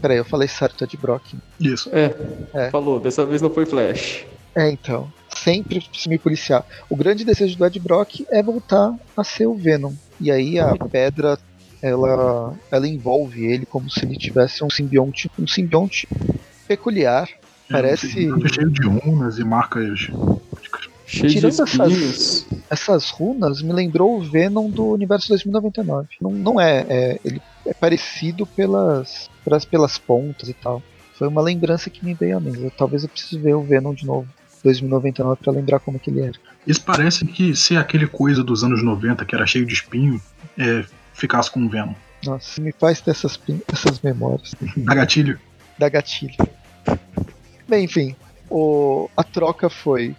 Peraí, 0.00 0.16
eu 0.16 0.24
falei 0.24 0.48
certo, 0.48 0.84
Ed 0.84 0.96
Brock. 0.96 1.34
Isso. 1.60 1.90
É, 1.92 2.14
É. 2.54 2.70
falou, 2.70 2.98
dessa 2.98 3.26
vez 3.26 3.42
não 3.42 3.50
foi 3.50 3.66
Flash. 3.66 4.24
É, 4.54 4.70
então. 4.70 5.12
Sempre 5.34 5.80
preciso 5.80 6.10
me 6.10 6.18
policiar. 6.18 6.64
O 6.88 6.96
grande 6.96 7.24
desejo 7.24 7.56
do 7.56 7.66
Ed 7.66 7.78
Brock 7.80 8.20
é 8.30 8.42
voltar 8.42 8.94
a 9.16 9.24
ser 9.24 9.46
o 9.46 9.54
Venom. 9.54 9.92
E 10.22 10.30
aí 10.30 10.58
a 10.58 10.74
pedra, 10.76 11.36
ela, 11.82 12.54
ela 12.70 12.86
envolve 12.88 13.44
ele 13.44 13.66
como 13.66 13.90
se 13.90 14.04
ele 14.04 14.16
tivesse 14.16 14.62
um 14.64 14.70
simbionte, 14.70 15.30
um 15.38 15.46
simbionte 15.46 16.08
peculiar. 16.66 17.28
Parece- 17.70 18.28
É, 18.28 18.48
cheio 18.48 18.70
de 18.70 18.86
runas 18.86 19.38
e 19.38 19.44
marcas. 19.44 20.10
Cheio 21.06 21.28
de 21.28 21.34
Tirando 21.34 21.48
essas- 21.52 21.70
espinhos. 21.72 22.46
Essas 22.70 23.10
runas 23.10 23.62
me 23.62 23.72
lembrou 23.72 24.18
o 24.18 24.22
Venom 24.22 24.70
do 24.70 24.86
universo 24.88 25.28
2099. 25.28 26.08
Não, 26.20 26.30
não 26.30 26.60
é, 26.60 26.86
é, 26.88 27.20
ele 27.24 27.40
é 27.66 27.74
parecido 27.74 28.46
pelas, 28.46 29.28
pelas, 29.44 29.64
pelas 29.64 29.98
pontas 29.98 30.48
e 30.48 30.54
tal. 30.54 30.82
Foi 31.18 31.28
uma 31.28 31.42
lembrança 31.42 31.90
que 31.90 32.04
me 32.04 32.14
veio 32.14 32.36
à 32.36 32.40
mente. 32.40 32.62
Eu- 32.62 32.70
Talvez 32.70 33.02
eu 33.02 33.08
precise 33.08 33.38
ver 33.38 33.54
o 33.54 33.62
Venom 33.62 33.92
de 33.94 34.06
novo, 34.06 34.26
2099, 34.62 35.40
pra 35.42 35.52
lembrar 35.52 35.80
como 35.80 35.98
que 35.98 36.10
ele 36.10 36.20
era. 36.22 36.32
Isso 36.66 36.82
parece 36.82 37.24
que 37.26 37.54
ser 37.56 37.76
aquele 37.76 38.06
coisa 38.06 38.42
dos 38.44 38.62
anos 38.64 38.82
90 38.82 39.24
que 39.24 39.34
era 39.34 39.46
cheio 39.46 39.66
de 39.66 39.74
espinho 39.74 40.20
é, 40.58 40.84
ficasse 41.14 41.50
com 41.50 41.64
o 41.64 41.68
Venom. 41.68 41.94
Nossa, 42.24 42.60
me 42.60 42.72
faz 42.72 43.00
ter 43.00 43.10
essas, 43.10 43.38
essas 43.72 44.00
memórias. 44.00 44.54
Da 44.76 44.94
gatilho. 44.94 45.38
da 45.78 45.88
gatilho. 45.88 46.34
Bem, 47.68 47.84
enfim, 47.84 48.14
o- 48.50 49.08
a 49.16 49.24
troca 49.24 49.68
foi 49.68 50.14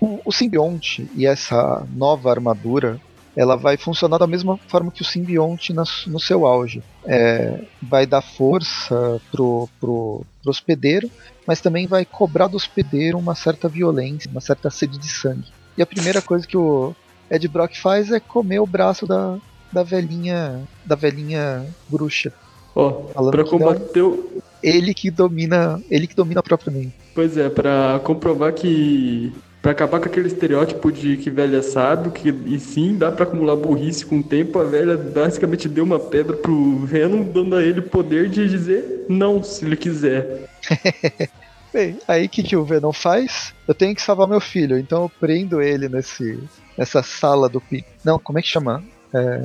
o, 0.00 0.20
o 0.24 0.32
simbionte 0.32 1.08
e 1.14 1.26
essa 1.26 1.86
nova 1.94 2.30
armadura. 2.30 2.98
Ela 3.36 3.56
vai 3.56 3.76
funcionar 3.76 4.18
da 4.18 4.26
mesma 4.26 4.56
forma 4.68 4.90
que 4.92 5.02
o 5.02 5.04
simbionte 5.04 5.72
no 5.72 6.20
seu 6.20 6.46
auge. 6.46 6.82
É, 7.04 7.60
vai 7.82 8.06
dar 8.06 8.22
força 8.22 9.20
pro, 9.32 9.68
pro, 9.80 10.22
pro 10.42 10.50
hospedeiro, 10.50 11.10
mas 11.46 11.60
também 11.60 11.86
vai 11.86 12.04
cobrar 12.04 12.46
do 12.46 12.56
hospedeiro 12.56 13.18
uma 13.18 13.34
certa 13.34 13.68
violência, 13.68 14.30
uma 14.30 14.40
certa 14.40 14.70
sede 14.70 14.98
de 14.98 15.08
sangue. 15.08 15.52
E 15.76 15.82
a 15.82 15.86
primeira 15.86 16.22
coisa 16.22 16.46
que 16.46 16.56
o 16.56 16.94
Ed 17.30 17.46
Brock 17.48 17.74
faz 17.76 18.10
é 18.10 18.20
comer 18.20 18.60
o 18.60 18.66
braço 18.66 19.06
da, 19.06 19.36
da 19.72 19.82
velhinha 19.82 20.62
da 20.84 20.94
velhinha 20.94 21.66
bruxa. 21.88 22.32
Ó, 22.74 22.92
que 22.92 23.20
não- 23.36 23.44
combater 23.44 24.02
o... 24.02 24.42
Ele 24.62 24.94
que 24.94 25.10
domina, 25.10 25.82
ele 25.90 26.06
que 26.06 26.14
domina 26.14 26.42
propriamente. 26.42 26.94
Pois 27.14 27.36
é, 27.36 27.50
pra 27.50 28.00
comprovar 28.02 28.52
que... 28.54 29.32
Pra 29.64 29.72
acabar 29.72 29.98
com 29.98 30.04
aquele 30.04 30.26
estereótipo 30.26 30.92
de 30.92 31.16
que 31.16 31.30
velha 31.30 31.62
sabe, 31.62 32.10
que, 32.10 32.28
e 32.28 32.60
sim, 32.60 32.98
dá 32.98 33.10
pra 33.10 33.24
acumular 33.24 33.56
burrice 33.56 34.04
com 34.04 34.18
o 34.18 34.22
tempo, 34.22 34.58
a 34.58 34.64
velha 34.64 34.94
basicamente 34.94 35.70
deu 35.70 35.84
uma 35.84 35.98
pedra 35.98 36.36
pro 36.36 36.80
Venom, 36.80 37.22
dando 37.22 37.56
a 37.56 37.62
ele 37.62 37.80
o 37.80 37.88
poder 37.88 38.28
de 38.28 38.46
dizer 38.46 39.06
não, 39.08 39.42
se 39.42 39.64
ele 39.64 39.74
quiser. 39.74 40.50
Bem, 41.72 41.98
aí 42.06 42.26
o 42.26 42.28
que, 42.28 42.42
que 42.42 42.54
o 42.54 42.62
Venom 42.62 42.92
faz? 42.92 43.54
Eu 43.66 43.74
tenho 43.74 43.94
que 43.94 44.02
salvar 44.02 44.28
meu 44.28 44.38
filho, 44.38 44.76
então 44.76 45.04
eu 45.04 45.08
prendo 45.08 45.62
ele 45.62 45.88
nesse, 45.88 46.38
nessa 46.76 47.02
sala 47.02 47.48
do 47.48 47.58
pi. 47.58 47.82
Não, 48.04 48.18
como 48.18 48.38
é 48.38 48.42
que 48.42 48.48
chama? 48.48 48.84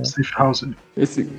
Safe 0.04 0.34
House. 0.38 0.66
Esse... 0.98 1.32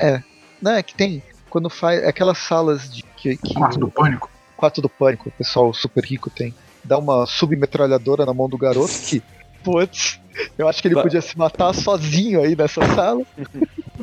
Não, 0.63 0.73
é 0.73 0.83
que 0.83 0.95
tem. 0.95 1.23
Quando 1.51 1.69
faz. 1.69 2.03
Aquelas 2.03 2.39
salas 2.39 2.91
de. 2.91 3.03
Que, 3.03 3.37
que 3.37 3.53
Quarto 3.53 3.79
do 3.79 3.91
Pânico. 3.91 4.31
quarto 4.57 4.81
do 4.81 4.89
pânico, 4.89 5.29
o 5.29 5.33
pessoal 5.33 5.71
super 5.75 6.03
rico 6.03 6.31
tem. 6.31 6.55
Dá 6.85 6.99
uma 6.99 7.27
submetralhadora 7.27 8.25
na 8.27 8.35
mão 8.35 8.49
do 8.49 8.59
garoto 8.59 8.93
que. 9.07 9.23
Putz, 9.63 10.19
eu 10.57 10.69
acho 10.69 10.81
que 10.81 10.89
ele 10.89 11.01
podia 11.01 11.21
se 11.21 11.37
matar 11.37 11.75
sozinho 11.75 12.43
aí 12.43 12.57
nessa 12.57 12.83
sala. 12.95 13.23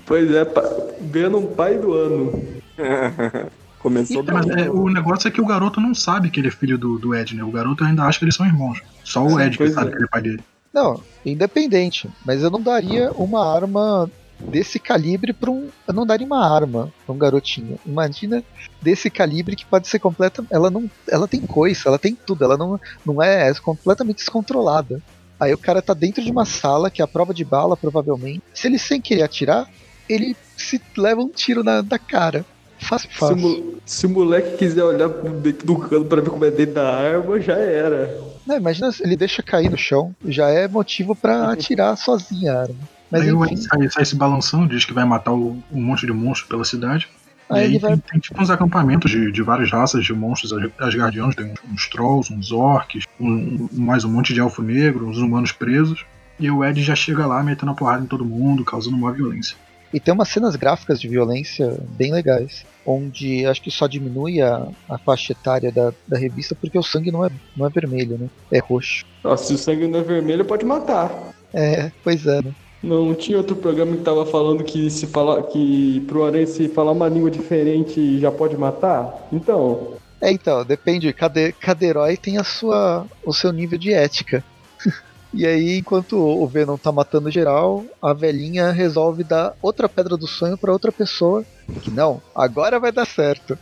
Pois 0.05 0.31
é, 0.31 0.45
pa... 0.45 0.61
Venom 1.01 1.47
pai 1.47 1.77
do 1.77 1.93
ano. 1.93 2.43
Começou 3.79 4.23
mas 4.23 4.45
bem. 4.45 4.65
é, 4.65 4.69
o 4.69 4.89
negócio 4.89 5.27
é 5.27 5.31
que 5.31 5.41
o 5.41 5.45
garoto 5.45 5.79
não 5.79 5.93
sabe 5.93 6.29
que 6.29 6.39
ele 6.39 6.47
é 6.47 6.51
filho 6.51 6.77
do, 6.77 6.97
do 6.97 7.15
Ed, 7.15 7.35
né? 7.35 7.43
O 7.43 7.51
garoto 7.51 7.83
ainda 7.83 8.03
acha 8.03 8.19
que 8.19 8.25
eles 8.25 8.35
são 8.35 8.45
irmãos. 8.45 8.81
Só 9.03 9.23
o 9.25 9.29
Sim, 9.29 9.41
Ed 9.41 9.57
que 9.57 9.69
sabe 9.69 9.87
é. 9.87 9.91
que 9.91 9.97
ele 9.97 10.05
é 10.05 10.07
pai 10.07 10.21
dele. 10.21 10.43
Não, 10.73 11.01
independente. 11.25 12.09
Mas 12.25 12.43
eu 12.43 12.49
não 12.49 12.61
daria 12.61 13.11
uma 13.13 13.55
arma 13.55 14.09
desse 14.39 14.79
calibre 14.79 15.33
pra 15.33 15.49
um. 15.51 15.69
Eu 15.87 15.93
não 15.93 16.05
daria 16.05 16.25
uma 16.25 16.45
arma 16.45 16.91
pra 17.05 17.13
um 17.13 17.17
garotinho. 17.17 17.79
Imagina 17.85 18.43
desse 18.81 19.09
calibre 19.09 19.55
que 19.55 19.65
pode 19.65 19.87
ser 19.87 19.99
completa. 19.99 20.43
Ela 20.49 20.69
não. 20.69 20.89
Ela 21.09 21.27
tem 21.27 21.41
coice, 21.41 21.87
ela 21.87 21.99
tem 21.99 22.15
tudo. 22.15 22.43
Ela 22.43 22.57
não, 22.57 22.79
não 23.05 23.21
é, 23.21 23.49
é 23.49 23.53
completamente 23.55 24.17
descontrolada. 24.17 25.01
Aí 25.39 25.53
o 25.53 25.57
cara 25.57 25.81
tá 25.81 25.93
dentro 25.93 26.23
de 26.23 26.31
uma 26.31 26.45
sala 26.45 26.89
que 26.89 27.01
é 27.01 27.05
a 27.05 27.07
prova 27.07 27.33
de 27.33 27.45
bala, 27.45 27.77
provavelmente. 27.77 28.41
Se 28.53 28.67
ele 28.67 28.79
sem 28.79 28.99
querer 28.99 29.23
atirar, 29.23 29.69
ele 30.09 30.35
se 30.55 30.81
leva 30.97 31.21
um 31.21 31.29
tiro 31.29 31.63
na, 31.63 31.81
na 31.83 31.99
cara. 31.99 32.43
Fácil, 32.79 33.09
Se 33.09 33.15
fácil. 33.17 33.37
mo- 33.37 33.73
se 33.85 34.05
o 34.05 34.09
moleque 34.09 34.57
quiser 34.57 34.83
olhar 34.83 35.09
dentro 35.09 35.65
do 35.65 35.77
cano 35.79 36.05
pra 36.05 36.21
ver 36.21 36.29
como 36.29 36.45
é 36.45 36.51
dentro 36.51 36.75
da 36.75 36.93
arma, 36.93 37.39
já 37.39 37.55
era. 37.55 38.19
Não, 38.45 38.55
imagina 38.55 38.91
se 38.91 39.03
ele 39.03 39.15
deixa 39.17 39.41
cair 39.43 39.69
no 39.69 39.77
chão. 39.77 40.15
Já 40.25 40.49
é 40.49 40.67
motivo 40.67 41.15
pra 41.15 41.49
atirar 41.53 41.95
sozinha 41.97 42.53
a 42.53 42.61
arma. 42.61 42.96
Mas 43.11 43.21
aí 43.21 43.31
o 43.31 43.43
enfim, 43.45 43.53
Ed 43.55 43.63
sai, 43.63 43.89
sai 43.89 44.05
se 44.05 44.15
balançando, 44.15 44.67
diz 44.67 44.85
que 44.85 44.93
vai 44.93 45.05
matar 45.05 45.31
o- 45.33 45.57
um 45.71 45.81
monte 45.81 46.05
de 46.05 46.11
monstros 46.13 46.47
pela 46.49 46.65
cidade. 46.65 47.07
aí 47.49 47.59
e 47.59 47.63
aí 47.63 47.69
ele 47.71 47.79
vai 47.79 47.91
tem, 47.91 47.99
tem 48.11 48.19
tipo 48.19 48.41
uns 48.41 48.49
acampamentos 48.49 49.09
de, 49.09 49.31
de 49.31 49.41
várias 49.41 49.71
raças 49.71 50.03
de 50.05 50.13
monstros 50.13 50.51
as- 50.51 50.69
asgardianos. 50.79 51.35
Tem 51.35 51.45
uns, 51.45 51.59
uns 51.73 51.87
trolls, 51.89 52.33
uns 52.33 52.51
orcs, 52.51 53.03
um- 53.19 53.67
um- 53.71 53.79
mais 53.79 54.03
um 54.03 54.11
monte 54.11 54.33
de 54.33 54.39
elfo 54.41 54.61
negro, 54.61 55.07
uns 55.07 55.17
humanos 55.17 55.51
presos. 55.51 56.05
E 56.39 56.51
o 56.51 56.63
Ed 56.63 56.83
já 56.83 56.93
chega 56.95 57.25
lá 57.25 57.41
metendo 57.41 57.71
a 57.71 57.75
porrada 57.75 58.03
em 58.03 58.07
todo 58.07 58.23
mundo, 58.25 58.63
causando 58.65 58.95
uma 58.97 59.11
violência. 59.13 59.55
E 59.93 59.99
tem 60.01 60.13
umas 60.13 60.27
cenas 60.27 60.57
gráficas 60.57 60.99
de 60.99 61.07
violência 61.07 61.79
bem 61.97 62.11
legais, 62.11 62.65
onde 62.85 63.45
acho 63.45 63.61
que 63.61 63.71
só 63.71 63.87
diminui 63.87 64.41
a, 64.41 64.67
a 64.89 64.97
faixa 64.97 65.31
etária 65.31 65.71
da, 65.71 65.93
da 66.05 66.17
revista 66.17 66.53
porque 66.53 66.77
o 66.77 66.83
sangue 66.83 67.09
não 67.09 67.25
é, 67.25 67.29
não 67.55 67.65
é 67.65 67.69
vermelho, 67.69 68.17
né? 68.17 68.27
É 68.51 68.59
roxo. 68.59 69.05
Ó, 69.23 69.35
se 69.37 69.53
o 69.53 69.57
sangue 69.57 69.87
não 69.87 69.99
é 69.99 70.03
vermelho, 70.03 70.43
pode 70.43 70.65
matar. 70.65 71.09
É, 71.53 71.89
pois 72.03 72.25
é, 72.27 72.41
né? 72.41 72.51
Não 72.81 73.13
tinha 73.15 73.37
outro 73.37 73.55
programa 73.55 73.95
que 73.95 74.03
tava 74.03 74.25
falando 74.25 74.63
que 74.63 74.89
se 74.89 75.07
falar 75.07 75.41
que 75.43 75.99
pro 76.01 76.25
aranha 76.25 76.45
se 76.45 76.67
falar 76.69 76.91
uma 76.91 77.09
língua 77.09 77.31
diferente 77.31 78.19
já 78.19 78.31
pode 78.31 78.55
matar? 78.55 79.27
Então, 79.31 79.97
É, 80.21 80.31
então, 80.31 80.63
depende, 80.63 81.11
cada, 81.13 81.51
cada 81.51 81.85
herói 81.85 82.17
tem 82.17 82.37
a 82.37 82.43
sua, 82.43 83.05
o 83.25 83.33
seu 83.33 83.51
nível 83.51 83.77
de 83.77 83.93
ética. 83.93 84.43
e 85.33 85.45
aí, 85.45 85.77
enquanto 85.77 86.17
o 86.17 86.47
Venom 86.47 86.77
tá 86.77 86.91
matando 86.91 87.31
geral, 87.31 87.83
a 88.01 88.13
velhinha 88.13 88.71
resolve 88.71 89.23
dar 89.23 89.53
outra 89.61 89.89
pedra 89.89 90.15
do 90.15 90.27
sonho 90.27 90.57
pra 90.57 90.71
outra 90.71 90.91
pessoa, 90.91 91.43
que 91.81 91.91
não, 91.91 92.21
agora 92.35 92.79
vai 92.79 92.91
dar 92.91 93.05
certo. 93.05 93.57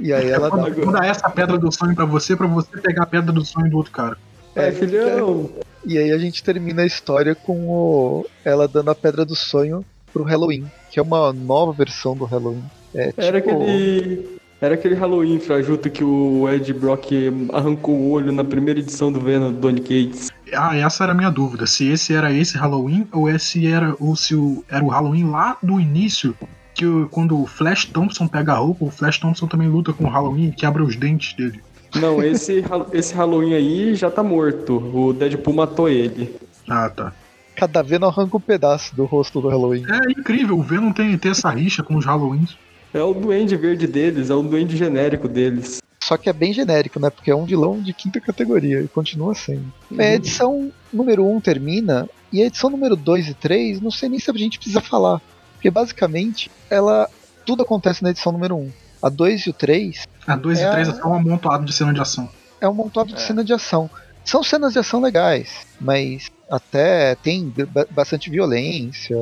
E 0.00 0.12
aí 0.12 0.28
ela 0.28 0.48
dá. 0.48 0.56
Manda, 0.56 0.86
manda 0.86 1.06
essa 1.06 1.28
pedra 1.28 1.58
do 1.58 1.72
sonho 1.72 1.94
pra 1.94 2.04
você, 2.04 2.36
pra 2.36 2.46
você 2.46 2.80
pegar 2.80 3.02
a 3.02 3.06
pedra 3.06 3.32
do 3.32 3.44
sonho 3.44 3.68
do 3.68 3.76
outro 3.76 3.92
cara. 3.92 4.16
é, 4.54 4.68
É, 4.68 4.72
filhão. 4.72 5.50
E 5.84 5.96
aí 5.96 6.12
a 6.12 6.18
gente 6.18 6.42
termina 6.42 6.82
a 6.82 6.86
história 6.86 7.34
com 7.34 7.68
o, 7.68 8.26
ela 8.44 8.66
dando 8.66 8.90
a 8.90 8.94
pedra 8.94 9.24
do 9.24 9.34
sonho 9.34 9.84
pro 10.12 10.24
Halloween, 10.24 10.66
que 10.90 10.98
é 10.98 11.02
uma 11.02 11.32
nova 11.32 11.72
versão 11.72 12.16
do 12.16 12.24
Halloween. 12.24 12.64
É, 12.94 13.12
Era 13.16 13.40
tipo, 13.40 13.54
aquele. 13.54 14.38
Era 14.60 14.74
aquele 14.74 14.94
Halloween 14.96 15.38
frajuto 15.38 15.88
que 15.88 16.02
o 16.02 16.48
Ed 16.48 16.72
Brock 16.72 17.12
arrancou 17.52 17.94
o 17.94 18.10
olho 18.10 18.32
na 18.32 18.42
primeira 18.42 18.80
edição 18.80 19.12
do 19.12 19.20
Venom 19.20 19.52
do 19.52 19.58
Donny 19.58 19.80
Cates. 19.80 20.30
Ah, 20.52 20.76
essa 20.76 21.04
era 21.04 21.12
a 21.12 21.14
minha 21.14 21.30
dúvida. 21.30 21.64
Se 21.64 21.88
esse 21.88 22.12
era 22.12 22.32
esse 22.32 22.58
Halloween 22.58 23.06
ou 23.12 23.28
esse 23.28 23.68
era 23.68 23.94
ou 24.00 24.16
se 24.16 24.34
o, 24.34 24.64
era 24.68 24.84
o 24.84 24.88
Halloween 24.88 25.30
lá 25.30 25.56
do 25.62 25.78
início. 25.78 26.34
Que 26.74 26.84
quando 27.10 27.40
o 27.40 27.46
Flash 27.46 27.86
Thompson 27.86 28.26
pega 28.26 28.52
a 28.52 28.56
roupa, 28.56 28.84
o 28.84 28.90
Flash 28.90 29.18
Thompson 29.18 29.46
também 29.46 29.68
luta 29.68 29.92
com 29.92 30.04
o 30.04 30.08
Halloween 30.08 30.48
e 30.48 30.52
quebra 30.52 30.82
os 30.82 30.96
dentes 30.96 31.34
dele. 31.34 31.60
Não, 31.94 32.22
esse, 32.22 32.62
esse 32.92 33.14
Halloween 33.14 33.54
aí 33.54 33.94
já 33.94 34.10
tá 34.10 34.22
morto. 34.22 34.76
O 34.76 35.12
Deadpool 35.12 35.54
matou 35.54 35.88
ele. 35.88 36.34
Ah, 36.68 36.90
tá. 36.90 37.12
cada 37.56 37.82
vez 37.82 38.00
arranca 38.02 38.36
um 38.36 38.40
pedaço 38.40 38.94
do 38.94 39.04
rosto 39.04 39.40
do 39.40 39.48
Halloween. 39.48 39.84
É 39.88 40.12
incrível, 40.12 40.58
o 40.58 40.62
Venom 40.62 40.92
tem, 40.92 41.16
tem 41.16 41.30
essa 41.30 41.50
rixa 41.50 41.82
com 41.82 41.96
os 41.96 42.04
Halloweens. 42.04 42.56
É 42.92 43.02
o 43.02 43.12
duende 43.12 43.56
verde 43.56 43.86
deles, 43.86 44.30
é 44.30 44.34
o 44.34 44.42
duende 44.42 44.76
genérico 44.76 45.28
deles. 45.28 45.78
Só 46.02 46.16
que 46.16 46.30
é 46.30 46.32
bem 46.32 46.52
genérico, 46.52 46.98
né? 46.98 47.10
Porque 47.10 47.30
é 47.30 47.36
um 47.36 47.44
vilão 47.44 47.80
de 47.80 47.92
quinta 47.92 48.20
categoria 48.20 48.80
e 48.80 48.88
continua 48.88 49.34
sendo. 49.34 49.70
Bem, 49.90 50.06
a 50.06 50.14
edição 50.14 50.72
número 50.92 51.26
1 51.26 51.40
termina 51.40 52.08
e 52.32 52.42
a 52.42 52.46
edição 52.46 52.70
número 52.70 52.96
2 52.96 53.28
e 53.28 53.34
3, 53.34 53.80
não 53.80 53.90
sei 53.90 54.08
nem 54.08 54.18
se 54.18 54.30
a 54.30 54.34
gente 54.34 54.58
precisa 54.58 54.80
falar. 54.80 55.20
Porque 55.54 55.70
basicamente, 55.70 56.50
ela 56.70 57.10
tudo 57.44 57.62
acontece 57.62 58.02
na 58.02 58.10
edição 58.10 58.32
número 58.32 58.56
1. 58.56 58.70
A 59.02 59.08
2 59.08 59.42
e 59.42 59.50
o 59.50 59.52
3 59.52 60.06
A 60.26 60.36
2 60.36 60.58
É 60.58 60.62
e 60.62 60.66
a- 60.66 60.70
3 60.72 60.88
é 60.88 60.92
só 60.94 61.08
um 61.08 61.14
amontoado 61.14 61.64
de 61.64 61.72
cena 61.72 61.92
de 61.92 62.00
ação. 62.00 62.28
é 62.60 62.68
um 62.68 62.74
montado 62.74 63.08
de 63.08 63.14
É. 63.14 63.18
cena 63.18 63.44
de 63.44 63.52
ação. 63.52 63.88
São 64.24 64.42
cenas 64.42 64.72
de 64.74 64.78
ação 64.78 65.00
legais, 65.00 65.66
mas 65.80 66.28
até 66.50 67.14
tem 67.14 67.52
ba- 67.72 67.86
bastante 67.90 68.28
violência. 68.28 69.16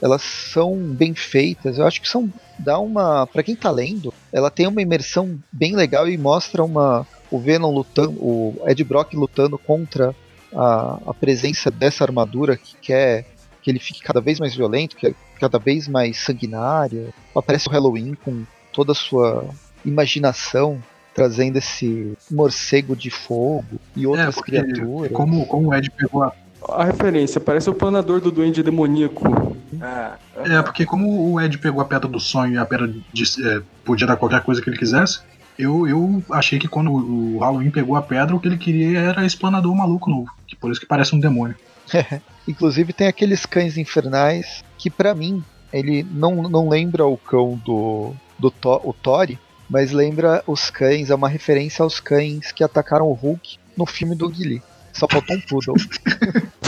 Elas 0.00 0.22
são 0.22 0.76
bem 0.76 1.14
feitas. 1.14 1.78
Eu 1.78 1.86
acho 1.86 2.00
que 2.00 2.08
são 2.08 2.32
dá 2.58 2.78
uma, 2.78 3.26
Pra 3.26 3.42
quem 3.42 3.54
tá 3.54 3.70
lendo, 3.70 4.12
ela 4.32 4.50
tem 4.50 4.66
uma 4.66 4.80
imersão 4.82 5.38
bem 5.52 5.76
legal 5.76 6.08
e 6.08 6.16
mostra 6.18 6.62
uma 6.64 7.06
o 7.30 7.38
Venom 7.38 7.70
lutando, 7.72 8.12
o 8.20 8.60
Ed 8.66 8.82
Brock 8.84 9.12
lutando 9.14 9.58
contra 9.58 10.14
a, 10.54 10.98
a 11.08 11.14
presença 11.14 11.70
dessa 11.70 12.02
armadura 12.04 12.56
que 12.56 12.74
quer 12.80 13.26
que 13.60 13.70
ele 13.70 13.78
fique 13.78 14.00
cada 14.00 14.20
vez 14.20 14.40
mais 14.40 14.54
violento, 14.54 14.96
que 14.96 15.08
é 15.08 15.14
cada 15.38 15.58
vez 15.58 15.86
mais 15.86 16.18
sanguinária. 16.20 17.12
Aparece 17.36 17.68
o 17.68 17.70
Halloween 17.72 18.14
com 18.24 18.44
toda 18.78 18.92
a 18.92 18.94
sua 18.94 19.44
imaginação, 19.84 20.80
trazendo 21.12 21.58
esse 21.58 22.16
morcego 22.30 22.94
de 22.94 23.10
fogo 23.10 23.80
e 23.96 24.06
outras 24.06 24.36
porque 24.36 24.52
criaturas. 24.52 25.10
Como, 25.10 25.44
como 25.46 25.70
o 25.70 25.74
Ed 25.74 25.90
pegou 25.90 26.22
a. 26.22 26.32
A 26.68 26.84
referência, 26.84 27.40
parece 27.40 27.68
o 27.68 27.74
planador 27.74 28.20
do 28.20 28.30
Duende 28.30 28.62
Demoníaco. 28.62 29.56
É, 29.80 30.58
É, 30.58 30.62
porque 30.62 30.86
como 30.86 31.32
o 31.32 31.40
Ed 31.40 31.58
pegou 31.58 31.80
a 31.80 31.84
pedra 31.84 32.08
do 32.08 32.20
sonho 32.20 32.54
e 32.54 32.58
a 32.58 32.64
pedra 32.64 32.88
de, 33.12 33.48
é, 33.48 33.62
podia 33.84 34.06
dar 34.06 34.16
qualquer 34.16 34.42
coisa 34.42 34.62
que 34.62 34.70
ele 34.70 34.78
quisesse, 34.78 35.22
eu, 35.58 35.88
eu 35.88 36.22
achei 36.30 36.56
que 36.60 36.68
quando 36.68 36.92
o 36.92 37.38
Halloween 37.38 37.70
pegou 37.70 37.96
a 37.96 38.02
pedra, 38.02 38.36
o 38.36 38.40
que 38.40 38.46
ele 38.46 38.58
queria 38.58 39.00
era 39.00 39.26
explanador 39.26 39.74
maluco 39.74 40.08
novo. 40.08 40.30
Que 40.46 40.54
por 40.54 40.70
isso 40.70 40.80
que 40.80 40.86
parece 40.86 41.16
um 41.16 41.20
demônio. 41.20 41.56
Inclusive 42.46 42.92
tem 42.92 43.08
aqueles 43.08 43.44
cães 43.44 43.76
infernais 43.76 44.62
que 44.76 44.88
pra 44.88 45.16
mim 45.16 45.42
ele 45.72 46.06
não, 46.10 46.42
não 46.48 46.68
lembra 46.68 47.06
o 47.06 47.16
cão 47.16 47.60
do 47.64 48.14
do 48.38 48.50
To- 48.50 48.80
o 48.84 48.92
Tori, 48.92 49.38
mas 49.68 49.92
lembra 49.92 50.42
os 50.46 50.70
cães, 50.70 51.10
é 51.10 51.14
uma 51.14 51.28
referência 51.28 51.82
aos 51.82 52.00
cães 52.00 52.52
que 52.52 52.64
atacaram 52.64 53.06
o 53.06 53.12
Hulk 53.12 53.58
no 53.76 53.86
filme 53.86 54.14
do 54.14 54.28
Guilherme. 54.28 54.62
Só 54.92 55.06
faltou 55.08 55.36
um 55.36 55.40
poodle. 55.40 55.74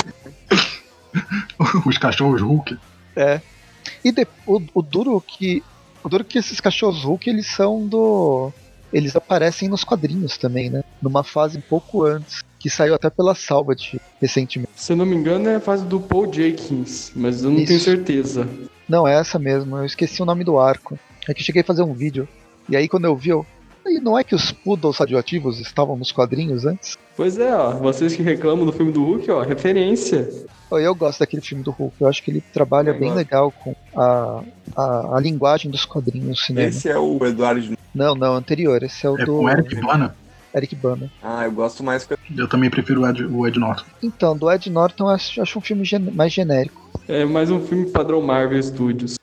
Os 1.86 1.98
cachorros 1.98 2.40
Hulk. 2.40 2.78
É. 3.16 3.40
E 4.04 4.12
de- 4.12 4.26
o, 4.46 4.60
o 4.74 4.82
duro 4.82 5.20
que 5.20 5.62
o 6.02 6.08
duro 6.08 6.24
que 6.24 6.38
esses 6.38 6.60
cachorros 6.60 7.02
Hulk 7.04 7.28
eles 7.28 7.46
são 7.46 7.86
do 7.86 8.52
eles 8.92 9.14
aparecem 9.14 9.68
nos 9.68 9.84
quadrinhos 9.84 10.36
também, 10.36 10.68
né? 10.70 10.82
Numa 11.00 11.22
fase 11.22 11.58
um 11.58 11.60
pouco 11.60 12.04
antes, 12.04 12.42
que 12.58 12.68
saiu 12.68 12.94
até 12.94 13.08
pela 13.08 13.34
Salvat 13.36 13.96
recentemente. 14.20 14.72
Se 14.74 14.92
eu 14.92 14.96
não 14.96 15.06
me 15.06 15.14
engano, 15.14 15.48
é 15.48 15.56
a 15.56 15.60
fase 15.60 15.84
do 15.84 16.00
Paul 16.00 16.32
Jenkins, 16.32 17.12
mas 17.14 17.44
eu 17.44 17.50
não 17.50 17.58
Isso. 17.58 17.66
tenho 17.68 17.80
certeza. 17.80 18.48
Não, 18.88 19.06
é 19.06 19.14
essa 19.14 19.38
mesmo, 19.38 19.76
eu 19.76 19.84
esqueci 19.84 20.20
o 20.20 20.24
nome 20.24 20.42
do 20.42 20.58
arco. 20.58 20.98
É 21.28 21.34
que 21.34 21.40
eu 21.40 21.44
cheguei 21.44 21.62
a 21.62 21.64
fazer 21.64 21.82
um 21.82 21.92
vídeo. 21.92 22.28
E 22.68 22.76
aí 22.76 22.88
quando 22.88 23.04
eu 23.04 23.16
vi, 23.16 23.30
eu. 23.30 23.44
E 23.86 23.98
não 23.98 24.18
é 24.18 24.22
que 24.22 24.34
os 24.34 24.52
poodles 24.52 24.98
radioativos 24.98 25.58
estavam 25.58 25.96
nos 25.96 26.12
quadrinhos 26.12 26.66
antes? 26.66 26.98
Pois 27.16 27.38
é, 27.38 27.54
ó, 27.54 27.70
vocês 27.72 28.14
que 28.14 28.22
reclamam 28.22 28.66
do 28.66 28.72
filme 28.72 28.92
do 28.92 29.02
Hulk, 29.04 29.30
ó, 29.30 29.40
referência. 29.42 30.28
Eu 30.70 30.94
gosto 30.94 31.20
daquele 31.20 31.42
filme 31.42 31.64
do 31.64 31.70
Hulk, 31.70 31.94
eu 32.00 32.06
acho 32.08 32.22
que 32.22 32.30
ele 32.30 32.40
trabalha 32.52 32.90
Eu 32.90 32.94
bem 32.98 33.08
gosto. 33.08 33.16
legal 33.16 33.50
com 33.52 33.74
a, 33.96 34.42
a, 34.76 35.16
a 35.16 35.20
linguagem 35.20 35.70
dos 35.70 35.84
quadrinhos 35.84 36.28
no 36.28 36.36
cinema. 36.36 36.68
Esse 36.68 36.88
é 36.88 36.96
o 36.98 37.18
Eduardo. 37.24 37.74
Não, 37.94 38.14
não, 38.14 38.34
anterior, 38.34 38.80
esse 38.82 39.04
é 39.06 39.10
o 39.10 39.18
É 39.18 39.24
do 39.24 39.38
com 39.38 39.44
o 39.44 39.48
Eric 39.50 39.74
Bana. 39.80 40.14
Eric 40.54 40.76
Bana. 40.76 41.10
Ah, 41.22 41.44
eu 41.44 41.52
gosto 41.52 41.82
mais 41.82 42.04
que 42.04 42.14
Eu 42.36 42.48
também 42.48 42.70
prefiro 42.70 43.02
o 43.02 43.08
Ed, 43.08 43.24
o 43.24 43.46
Ed 43.48 43.58
Norton. 43.58 43.84
Então, 44.02 44.36
do 44.36 44.50
Ed 44.50 44.68
Norton 44.70 45.04
eu 45.04 45.08
acho, 45.10 45.40
acho 45.42 45.58
um 45.58 45.62
filme 45.62 45.84
gen- 45.84 46.10
mais 46.12 46.32
genérico. 46.32 46.88
É 47.08 47.24
mais 47.24 47.50
um 47.50 47.60
filme 47.60 47.86
padrão 47.86 48.20
Marvel 48.22 48.62
Studios. 48.62 49.14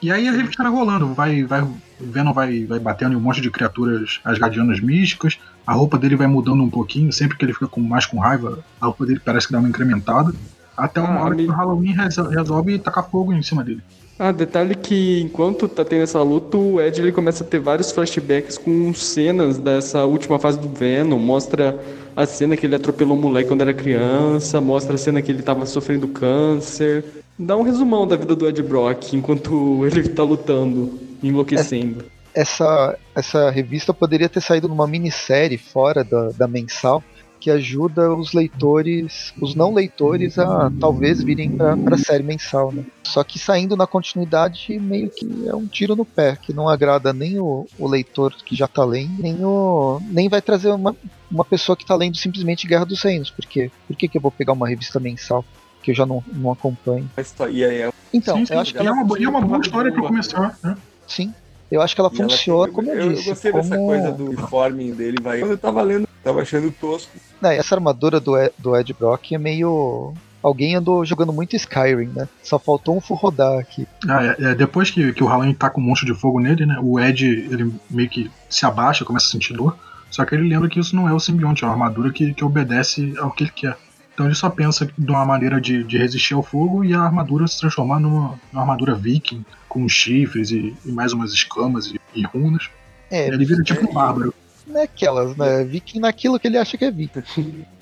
E 0.00 0.10
aí 0.12 0.28
a 0.28 0.32
revista 0.32 0.62
vai 0.62 0.72
rolando, 0.72 1.14
vai, 1.14 1.44
vai, 1.44 1.62
o 1.62 1.76
Venom 2.00 2.32
vai, 2.32 2.64
vai 2.64 2.78
batendo 2.78 3.12
em 3.12 3.16
um 3.16 3.20
monte 3.20 3.40
de 3.40 3.50
criaturas 3.50 4.20
asgardianas 4.24 4.80
místicas, 4.80 5.38
a 5.66 5.72
roupa 5.72 5.98
dele 5.98 6.16
vai 6.16 6.26
mudando 6.26 6.62
um 6.62 6.70
pouquinho, 6.70 7.12
sempre 7.12 7.36
que 7.36 7.44
ele 7.44 7.52
fica 7.52 7.66
com, 7.66 7.80
mais 7.80 8.06
com 8.06 8.18
raiva, 8.18 8.58
a 8.80 8.86
roupa 8.86 9.06
dele 9.06 9.20
parece 9.24 9.46
que 9.46 9.52
dá 9.52 9.58
uma 9.58 9.68
incrementada. 9.68 10.32
Até 10.76 11.00
uma 11.00 11.20
Ah, 11.20 11.24
hora 11.24 11.36
que 11.36 11.46
o 11.46 11.52
Halloween 11.52 11.92
resol- 11.92 12.28
resolve 12.28 12.78
tacar 12.80 13.08
fogo 13.08 13.32
em 13.32 13.42
cima 13.42 13.62
dele. 13.62 13.80
Ah, 14.18 14.32
detalhe 14.32 14.74
que 14.74 15.20
enquanto 15.20 15.68
tá 15.68 15.84
tendo 15.84 16.02
essa 16.02 16.20
luta, 16.22 16.56
o 16.56 16.80
Ed 16.80 17.00
ele 17.00 17.12
começa 17.12 17.44
a 17.44 17.46
ter 17.46 17.60
vários 17.60 17.92
flashbacks 17.92 18.58
com 18.58 18.92
cenas 18.94 19.56
dessa 19.58 20.04
última 20.04 20.38
fase 20.38 20.58
do 20.58 20.68
Venom. 20.68 21.18
Mostra 21.18 21.78
a 22.16 22.26
cena 22.26 22.56
que 22.56 22.66
ele 22.66 22.76
atropelou 22.76 23.16
um 23.16 23.20
moleque 23.20 23.48
quando 23.48 23.62
era 23.62 23.74
criança, 23.74 24.60
mostra 24.60 24.94
a 24.94 24.98
cena 24.98 25.20
que 25.20 25.30
ele 25.30 25.42
tava 25.42 25.66
sofrendo 25.66 26.08
câncer. 26.08 27.04
Dá 27.38 27.56
um 27.56 27.62
resumão 27.62 28.06
da 28.06 28.16
vida 28.16 28.36
do 28.36 28.48
Ed 28.48 28.62
Brock 28.62 29.14
enquanto 29.14 29.84
ele 29.86 30.08
tá 30.08 30.22
lutando, 30.22 30.98
enlouquecendo. 31.22 32.04
Essa, 32.32 32.98
essa 33.14 33.50
revista 33.50 33.94
poderia 33.94 34.28
ter 34.28 34.40
saído 34.40 34.68
numa 34.68 34.86
minissérie 34.86 35.58
fora 35.58 36.02
da, 36.02 36.30
da 36.30 36.48
mensal 36.48 37.02
que 37.44 37.50
ajuda 37.50 38.10
os 38.14 38.32
leitores, 38.32 39.34
os 39.38 39.54
não 39.54 39.74
leitores, 39.74 40.38
a 40.38 40.72
talvez 40.80 41.22
virem 41.22 41.50
pra, 41.50 41.76
pra 41.76 41.98
série 41.98 42.22
mensal, 42.22 42.72
né? 42.72 42.82
Só 43.02 43.22
que 43.22 43.38
saindo 43.38 43.76
na 43.76 43.86
continuidade, 43.86 44.78
meio 44.80 45.10
que 45.10 45.26
é 45.46 45.54
um 45.54 45.66
tiro 45.66 45.94
no 45.94 46.06
pé, 46.06 46.38
que 46.40 46.54
não 46.54 46.70
agrada 46.70 47.12
nem 47.12 47.38
o, 47.38 47.66
o 47.78 47.86
leitor 47.86 48.34
que 48.46 48.56
já 48.56 48.66
tá 48.66 48.82
lendo, 48.82 49.20
nem 49.22 49.44
o. 49.44 50.00
nem 50.10 50.26
vai 50.26 50.40
trazer 50.40 50.70
uma, 50.70 50.96
uma 51.30 51.44
pessoa 51.44 51.76
que 51.76 51.84
tá 51.84 51.94
lendo 51.94 52.16
simplesmente 52.16 52.66
Guerra 52.66 52.86
dos 52.86 53.02
Reinos. 53.02 53.28
Por 53.30 53.44
quê? 53.44 53.70
Por 53.86 53.94
que, 53.94 54.08
que 54.08 54.16
eu 54.16 54.22
vou 54.22 54.30
pegar 54.30 54.54
uma 54.54 54.66
revista 54.66 54.98
mensal 54.98 55.44
que 55.82 55.90
eu 55.90 55.94
já 55.94 56.06
não, 56.06 56.24
não 56.32 56.50
acompanho? 56.50 57.10
a. 57.14 57.50
E 57.50 57.62
é- 57.62 57.90
Então, 58.10 58.38
sim, 58.38 58.46
sim, 58.46 58.54
eu 58.54 58.60
acho 58.60 58.72
que 58.72 58.82
e 58.82 58.86
é 58.86 58.90
uma, 58.90 59.18
e 59.18 59.24
é 59.24 59.28
uma 59.28 59.42
boa 59.42 59.60
história 59.60 59.92
pra 59.92 60.00
boa. 60.00 60.08
começar, 60.10 60.58
né? 60.64 60.78
sim. 61.06 61.34
Eu 61.70 61.80
acho 61.82 61.94
que 61.94 62.00
ela 62.00 62.10
e 62.12 62.16
ela 62.20 62.28
funciona, 62.30 62.64
tem- 62.66 62.74
como 62.74 62.90
eu, 62.90 62.94
eu, 63.00 63.08
disse. 63.12 63.28
gostei 63.28 63.52
dessa 63.52 63.76
como- 63.76 63.86
coisa 63.88 64.12
do 64.12 64.24
uniforme 64.26 64.92
dele, 64.92 65.18
vai. 65.20 65.38
Quando 65.40 65.50
eu 65.52 65.58
tava 65.58 65.82
lendo, 65.82 66.06
tava 66.22 66.42
achando 66.42 66.70
tosco. 66.70 67.12
Essa 67.42 67.74
armadura 67.74 68.20
do 68.20 68.36
Ed, 68.38 68.52
do 68.58 68.76
Ed 68.76 68.92
Brock 68.94 69.32
é 69.32 69.38
meio. 69.38 70.14
Alguém 70.42 70.74
andou 70.74 71.04
jogando 71.06 71.32
muito 71.32 71.56
Skyrim, 71.56 72.10
né? 72.14 72.28
Só 72.42 72.58
faltou 72.58 72.94
um 72.96 73.00
full 73.00 73.16
rodar 73.16 73.58
aqui. 73.58 73.86
Ah, 74.08 74.24
é, 74.38 74.50
é, 74.50 74.54
depois 74.54 74.90
que, 74.90 75.12
que 75.14 75.24
o 75.24 75.26
Halloween 75.26 75.54
tá 75.54 75.70
com 75.70 75.80
um 75.80 75.84
monte 75.84 76.04
de 76.04 76.12
fogo 76.14 76.38
nele, 76.38 76.66
né? 76.66 76.78
O 76.82 77.00
Ed, 77.00 77.24
ele 77.50 77.72
meio 77.90 78.08
que 78.10 78.30
se 78.48 78.66
abaixa, 78.66 79.04
começa 79.06 79.26
a 79.26 79.30
sentir 79.30 79.54
dor. 79.54 79.74
Só 80.10 80.24
que 80.24 80.34
ele 80.34 80.46
lembra 80.48 80.68
que 80.68 80.78
isso 80.78 80.94
não 80.94 81.08
é 81.08 81.12
o 81.14 81.18
simbionte, 81.18 81.64
é 81.64 81.66
uma 81.66 81.72
armadura 81.72 82.12
que, 82.12 82.32
que 82.34 82.44
obedece 82.44 83.14
ao 83.18 83.30
que 83.30 83.44
ele 83.44 83.50
quer. 83.50 83.76
Então 84.14 84.26
ele 84.26 84.34
só 84.34 84.48
pensa 84.48 84.88
de 84.96 85.10
uma 85.10 85.26
maneira 85.26 85.60
de, 85.60 85.82
de 85.82 85.98
resistir 85.98 86.34
ao 86.34 86.42
fogo 86.42 86.84
e 86.84 86.94
a 86.94 87.00
armadura 87.00 87.46
se 87.48 87.58
transformar 87.58 87.98
numa, 87.98 88.38
numa 88.52 88.62
armadura 88.62 88.94
viking, 88.94 89.44
com 89.68 89.88
chifres 89.88 90.52
e, 90.52 90.74
e 90.86 90.92
mais 90.92 91.12
umas 91.12 91.32
escamas 91.32 91.86
e, 91.88 92.00
e 92.14 92.22
runas. 92.22 92.70
É, 93.10 93.26
Ele 93.26 93.44
vira 93.44 93.62
tipo 93.62 93.90
um 93.90 93.92
bárbaro. 93.92 94.32
não 94.66 94.80
é 94.80 94.84
aquelas, 94.84 95.36
né? 95.36 95.64
Viking 95.64 95.98
naquilo 95.98 96.38
que 96.38 96.46
ele 96.46 96.56
acha 96.56 96.78
que 96.78 96.84
é 96.84 96.90
Viking. 96.90 97.64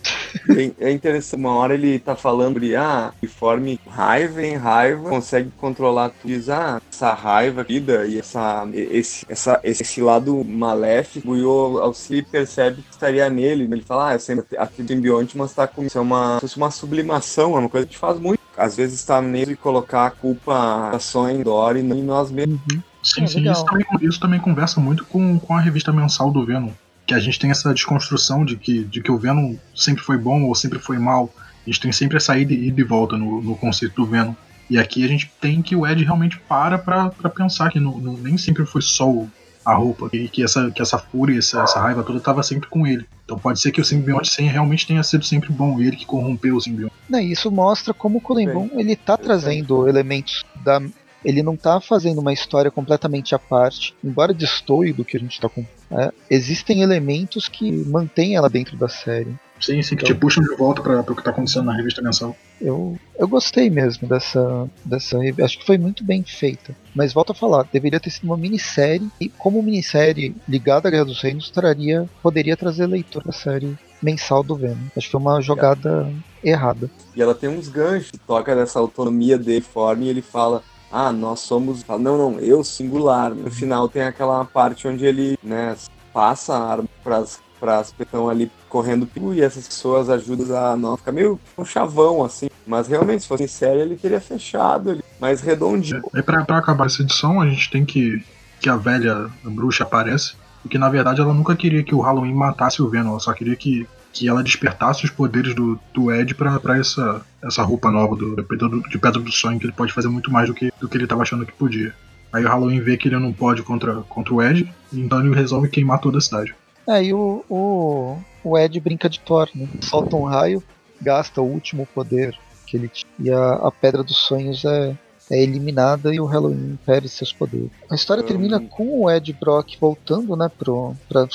É, 0.49 0.88
é 0.88 0.91
interessante, 0.91 1.38
uma 1.38 1.55
hora 1.55 1.75
ele 1.75 1.99
tá 1.99 2.17
falando 2.17 2.62
sobre, 2.62 2.77
ah, 2.77 3.12
uniforme 3.21 3.81
raiva 3.88 4.43
em 4.43 4.57
raiva, 4.57 5.09
consegue 5.09 5.51
controlar 5.59 6.11
tudo. 6.11 6.33
Diz, 6.33 6.49
ah, 6.49 6.81
essa 6.91 7.12
raiva, 7.12 7.65
vida 7.65 8.07
e 8.07 8.19
essa, 8.19 8.69
esse, 8.73 9.27
essa, 9.29 9.61
esse 9.65 10.01
lado 10.01 10.45
maléfico, 10.45 11.37
e 11.37 11.45
o 11.45 11.79
Alcide 11.79 12.23
percebe 12.23 12.83
que 12.83 12.91
estaria 12.91 13.29
nele. 13.29 13.65
Ele 13.65 13.83
fala, 13.83 14.11
ah, 14.11 14.15
essa, 14.15 14.47
simbionte 14.87 15.37
mas 15.37 15.53
tá 15.53 15.67
com 15.67 15.85
isso 15.85 15.99
é 15.99 16.01
uma, 16.01 16.41
isso 16.43 16.59
é 16.59 16.62
uma 16.62 16.71
sublimação, 16.71 17.57
é 17.57 17.59
uma 17.59 17.69
coisa 17.69 17.87
que 17.87 17.91
a 17.91 17.93
gente 17.93 18.01
faz 18.01 18.19
muito. 18.19 18.41
Às 18.57 18.77
vezes 18.77 19.01
está 19.01 19.21
nele 19.21 19.57
colocar 19.57 20.07
a 20.07 20.11
culpa 20.11 20.91
ações 20.91 21.43
do 21.43 21.53
Ori 21.53 21.81
e 21.81 21.83
em 21.83 22.03
nós 22.03 22.31
mesmos. 22.31 22.61
Sim, 23.03 23.25
É, 23.25 23.27
sim, 23.27 23.51
isso 23.51 23.65
também, 23.65 23.87
isso 24.03 24.21
também 24.21 24.41
conversa 24.41 24.81
muito 24.81 25.05
com, 25.07 25.38
com 25.38 25.55
a 25.57 25.61
revista 25.61 25.93
mensal 25.93 26.31
do 26.31 26.45
Venom. 26.45 26.71
Que 27.07 27.15
a 27.15 27.19
gente 27.19 27.38
tem 27.38 27.51
essa 27.51 27.73
desconstrução 27.75 28.45
de 28.45 28.57
que, 28.57 28.85
de 28.85 29.03
que 29.03 29.11
o 29.11 29.19
Venom 29.19 29.57
sempre 29.75 30.03
foi 30.03 30.17
bom 30.17 30.45
ou 30.45 30.55
sempre 30.55 30.79
foi 30.79 30.99
mal. 30.99 31.31
A 31.67 31.71
gente 31.71 31.81
tem 31.81 31.93
sempre 31.93 32.17
essa 32.17 32.37
ida 32.38 32.53
e 32.53 32.69
ida 32.69 32.81
e 32.81 32.85
volta 32.85 33.17
no, 33.17 33.41
no 33.43 33.57
conceito 33.57 33.95
do 33.97 34.07
Venom. 34.07 34.35
E 34.71 34.79
aqui 34.79 35.05
a 35.05 35.09
gente 35.09 35.31
tem 35.41 35.61
que 35.61 35.77
o 35.77 35.87
Ed 35.87 36.03
realmente 36.05 36.38
para 36.49 36.79
pra, 36.79 37.11
pra 37.11 37.29
pensar 37.29 37.71
que 37.71 37.79
no, 37.81 37.99
no- 37.99 38.17
nem 38.17 38.38
sempre 38.38 38.65
foi 38.65 38.81
só 38.83 39.09
o- 39.11 39.29
a 39.65 39.75
roupa, 39.75 40.09
e 40.12 40.27
que 40.29 40.43
essa, 40.43 40.73
que 40.73 40.83
essa 40.83 40.99
fúria, 40.99 41.38
essa, 41.38 41.62
essa 41.62 41.79
raiva 41.79 42.03
toda 42.03 42.19
estava 42.19 42.43
sempre 42.43 42.69
com 42.69 42.85
ele. 42.85 43.07
Então 43.25 43.38
pode 43.38 43.61
ser 43.61 43.71
que 43.71 43.81
o 43.81 43.85
simbionte 43.85 44.29
sim, 44.35 44.47
realmente 44.49 44.85
tenha 44.88 45.03
sido 45.05 45.25
sempre 45.25 45.53
bom, 45.53 45.81
ele 45.81 45.95
que 45.97 46.05
corrompeu 46.05 46.57
o 46.57 46.61
simbionte. 46.61 46.93
Isso 47.21 47.49
mostra 47.49 47.95
como 47.95 48.19
o 48.19 48.21
Colembon 48.21 48.69
ele 48.81 48.97
tá 48.97 49.17
trazendo 49.17 49.87
elementos 49.88 50.45
da. 50.65 50.81
Ele 51.25 51.45
não 51.45 51.57
tá 51.57 51.81
fazendo 51.81 52.19
uma 52.21 52.33
história 52.33 52.73
completamente 52.73 53.33
à 53.37 53.38
parte, 53.38 53.95
embora 54.03 54.35
destoie 54.35 54.93
do 54.93 55.05
que 55.05 55.17
a 55.17 55.21
gente 55.21 55.41
tá 55.41 55.49
com. 55.49 55.65
É, 55.93 56.13
existem 56.31 56.83
elementos 56.83 57.49
que 57.49 57.71
mantêm 57.71 58.37
ela 58.37 58.49
dentro 58.49 58.77
da 58.77 58.89
série. 58.89 59.35
Sim, 59.61 59.81
sim, 59.81 59.95
que 59.95 60.03
Então- 60.05 60.17
te 60.17 60.21
puxam 60.21 60.43
de 60.43 60.57
volta 60.57 60.83
para 60.83 61.01
o 61.01 61.15
que 61.15 61.23
tá 61.23 61.31
acontecendo 61.31 61.67
na 61.67 61.77
revista 61.77 62.03
mensal. 62.03 62.37
Eu, 62.61 62.99
eu 63.17 63.29
gostei 63.29 63.71
mesmo 63.71 64.09
dessa, 64.09 64.69
dessa. 64.85 65.19
Acho 65.43 65.59
que 65.59 65.65
foi 65.67 65.79
muito 65.79 66.03
bem 66.03 66.25
feita. 66.25 66.75
Mas 66.93 67.13
volto 67.13 67.31
a 67.31 67.35
falar, 67.35 67.69
deveria 67.73 68.01
ter 68.01 68.11
sido 68.11 68.25
uma 68.25 68.37
minissérie. 68.37 69.09
E 69.21 69.29
como 69.29 69.63
minissérie 69.63 70.35
ligada 70.49 70.89
à 70.89 70.91
Guerra 70.91 71.05
dos 71.05 71.23
Reinos, 71.23 71.49
traria, 71.51 72.09
poderia 72.21 72.57
trazer 72.57 72.87
leitor 72.87 73.23
da 73.23 73.33
série 73.33 73.79
mensal 74.03 74.43
do 74.43 74.57
Venom. 74.57 74.75
Acho 74.97 75.07
que 75.07 75.13
foi 75.13 75.21
uma 75.21 75.41
jogada 75.41 76.13
errada. 76.43 76.91
E 77.15 77.23
ela 77.23 77.35
tem 77.35 77.49
uns 77.49 77.69
ganchos, 77.69 78.11
toca 78.27 78.57
dessa 78.57 78.81
autonomia 78.81 79.39
de 79.39 79.61
forma 79.61 80.03
e 80.05 80.09
ele 80.09 80.23
fala, 80.23 80.63
ah, 80.93 81.13
nós 81.13 81.41
somos. 81.41 81.85
Não, 81.87 81.99
não, 81.99 82.39
eu 82.39 82.63
singular. 82.63 83.35
No 83.35 83.51
final 83.51 83.89
tem 83.89 84.03
aquela 84.03 84.45
parte 84.45 84.87
onde 84.87 85.07
ele, 85.07 85.39
né, 85.43 85.75
passa 86.13 86.55
a 86.55 86.71
arma 86.71 86.89
pras 87.03 87.41
para 87.59 87.79
as 87.79 87.93
pessoas 87.93 87.97
que 87.97 88.03
estão 88.03 88.29
ali 88.29 88.51
correndo 88.69 89.09
e 89.33 89.41
essas 89.41 89.69
pessoas 89.69 90.11
ajudam 90.11 90.57
a 90.57 90.77
não 90.77 90.97
ficar 90.97 91.13
meio 91.13 91.39
um 91.57 91.65
chavão 91.65 92.25
assim. 92.25 92.49
Mas 92.67 92.89
realmente, 92.89 93.23
se 93.23 93.29
fosse 93.29 93.45
em 93.45 93.47
série, 93.47 93.81
ele 93.81 93.95
teria 93.95 94.21
fechado 94.21 94.91
ele 94.91 95.05
mais 95.21 95.41
redondinho. 95.41 96.03
E 96.13 96.23
pra, 96.23 96.45
pra 96.45 96.59
acabar 96.59 96.87
essa 96.87 97.03
edição, 97.03 97.41
a 97.41 97.49
gente 97.49 97.71
tem 97.71 97.85
que 97.85 98.21
que 98.63 98.71
a 98.71 98.77
velha 98.77 99.29
bruxa 99.43 99.83
aparece, 99.83 100.35
porque 100.63 100.79
na 100.79 100.89
verdade 100.89 101.21
ela 101.21 101.35
nunca 101.35 101.57
queria 101.57 101.83
que 101.83 101.95
o 101.95 102.01
Halloween 102.01 102.33
matasse 102.33 102.81
o 102.81 102.89
Venom, 102.89 103.11
ela 103.11 103.21
só 103.21 103.33
queria 103.33 103.57
que, 103.57 103.89
que 104.12 104.29
ela 104.29 104.42
despertasse 104.42 105.05
os 105.05 105.11
poderes 105.11 105.55
do, 105.55 105.81
do 105.94 106.12
Ed 106.12 106.35
pra 106.35 106.79
essa, 106.79 107.22
essa 107.42 107.62
roupa 107.62 107.90
nova 107.90 108.14
do, 108.14 108.37
de, 108.37 108.98
pedra 108.98 109.20
do, 109.20 109.33
Sonho, 109.33 109.59
que 109.59 109.64
ele 109.64 109.72
pode 109.72 109.92
fazer 109.92 110.09
muito 110.09 110.31
mais 110.31 110.48
do 110.48 110.55
que, 110.55 110.70
do 110.79 110.88
que 110.88 110.96
ele 110.96 111.07
tava 111.07 111.22
achando 111.22 111.46
que 111.46 111.53
podia. 111.53 111.94
Aí 112.33 112.44
o 112.44 112.48
Halloween 112.48 112.81
vê 112.81 112.96
que 112.96 113.09
ele 113.09 113.18
não 113.18 113.33
pode 113.33 113.62
contra, 113.62 113.96
contra 114.03 114.35
o 114.35 114.42
Ed, 114.42 114.72
então 114.92 115.20
ele 115.20 115.35
resolve 115.35 115.68
queimar 115.68 115.98
toda 115.98 116.18
a 116.18 116.20
cidade. 116.20 116.55
Aí 116.88 117.12
o, 117.12 117.44
o, 117.48 118.18
o 118.44 118.59
Ed 118.59 118.79
brinca 118.81 119.09
de 119.09 119.20
Thor, 119.20 119.48
né? 119.55 119.68
Solta 119.81 120.16
um 120.16 120.25
raio, 120.25 120.62
gasta 121.01 121.40
o 121.40 121.46
último 121.46 121.87
poder 121.87 122.37
que 122.66 122.77
ele 122.77 122.88
tinha. 122.88 123.12
E 123.18 123.31
a, 123.31 123.55
a 123.55 123.70
Pedra 123.70 124.03
dos 124.03 124.16
Sonhos 124.16 124.64
é, 124.64 124.96
é 125.31 125.43
eliminada 125.43 126.15
e 126.15 126.21
o 126.21 126.27
Halloween 126.27 126.79
perde 126.85 127.09
seus 127.09 127.33
poderes. 127.33 127.71
A 127.91 127.95
história 127.95 128.23
termina 128.23 128.61
com 128.61 129.03
o 129.03 129.11
Ed 129.11 129.33
Brock 129.33 129.77
voltando, 129.81 130.37
né, 130.37 130.51
pro, 130.59 130.95
pra 131.09 131.27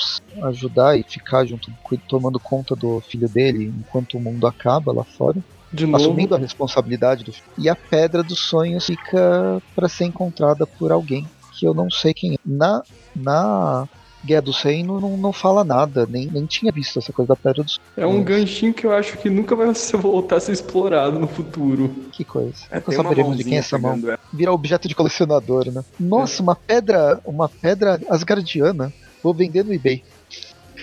ajudar 0.44 0.98
e 0.98 1.04
ficar 1.04 1.46
junto, 1.46 1.72
tomando 2.08 2.40
conta 2.40 2.76
do 2.76 3.00
filho 3.02 3.28
dele 3.28 3.74
enquanto 3.80 4.18
o 4.18 4.20
mundo 4.20 4.46
acaba 4.46 4.92
lá 4.92 5.04
fora, 5.04 5.38
De 5.72 5.86
novo. 5.86 6.04
assumindo 6.04 6.36
a 6.36 6.38
responsabilidade 6.38 7.24
do 7.24 7.32
filho. 7.32 7.46
E 7.58 7.70
a 7.70 7.76
Pedra 7.76 8.24
dos 8.24 8.40
Sonhos 8.40 8.86
fica 8.86 9.62
para 9.76 9.90
ser 9.90 10.06
encontrada 10.06 10.66
por 10.66 10.92
alguém 10.92 11.28
que 11.58 11.66
eu 11.66 11.74
não 11.74 11.90
sei 11.90 12.14
quem 12.14 12.34
é. 12.36 12.38
Na, 12.46 12.84
na 13.16 13.88
Guerra 14.26 14.42
do 14.42 14.52
Reino 14.52 15.00
não, 15.00 15.16
não 15.16 15.32
fala 15.32 15.64
nada, 15.64 16.06
nem, 16.10 16.28
nem 16.28 16.46
tinha 16.46 16.72
visto 16.72 17.00
essa 17.00 17.14
coisa 17.14 17.30
da 17.30 17.36
Pedra 17.36 17.64
dos. 17.64 17.80
É 17.96 18.06
um 18.06 18.24
ganchinho 18.24 18.74
que 18.74 18.86
eu 18.86 18.92
acho 18.94 19.18
que 19.18 19.30
nunca 19.30 19.56
vai 19.56 19.74
se 19.76 19.96
voltar 19.96 20.38
a 20.38 20.40
ser 20.40 20.52
explorado 20.52 21.18
no 21.20 21.28
futuro. 21.28 21.94
Que 22.12 22.24
coisa. 22.26 22.56
É, 22.72 22.78
Nunca 22.78 22.92
saberemos 22.92 23.38
de 23.38 23.44
quem 23.44 23.56
é 23.56 23.60
essa 23.60 23.78
mão. 23.78 24.00
ela. 24.04 24.20
virar 24.34 24.54
objeto 24.54 24.88
de 24.88 24.96
colecionador, 24.96 25.72
né? 25.72 25.84
Nossa, 26.00 26.42
uma 26.42 26.56
pedra, 26.56 27.20
uma 27.26 27.48
pedra 27.48 28.00
asgardiana. 28.10 28.92
Vou 29.24 29.34
vender 29.34 29.64
no 29.64 29.74
eBay. 29.74 30.04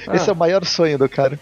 Ah, 0.06 0.16
Esse 0.16 0.28
é 0.28 0.32
o 0.32 0.36
maior 0.36 0.64
sonho 0.64 0.98
do 0.98 1.08
cara. 1.08 1.38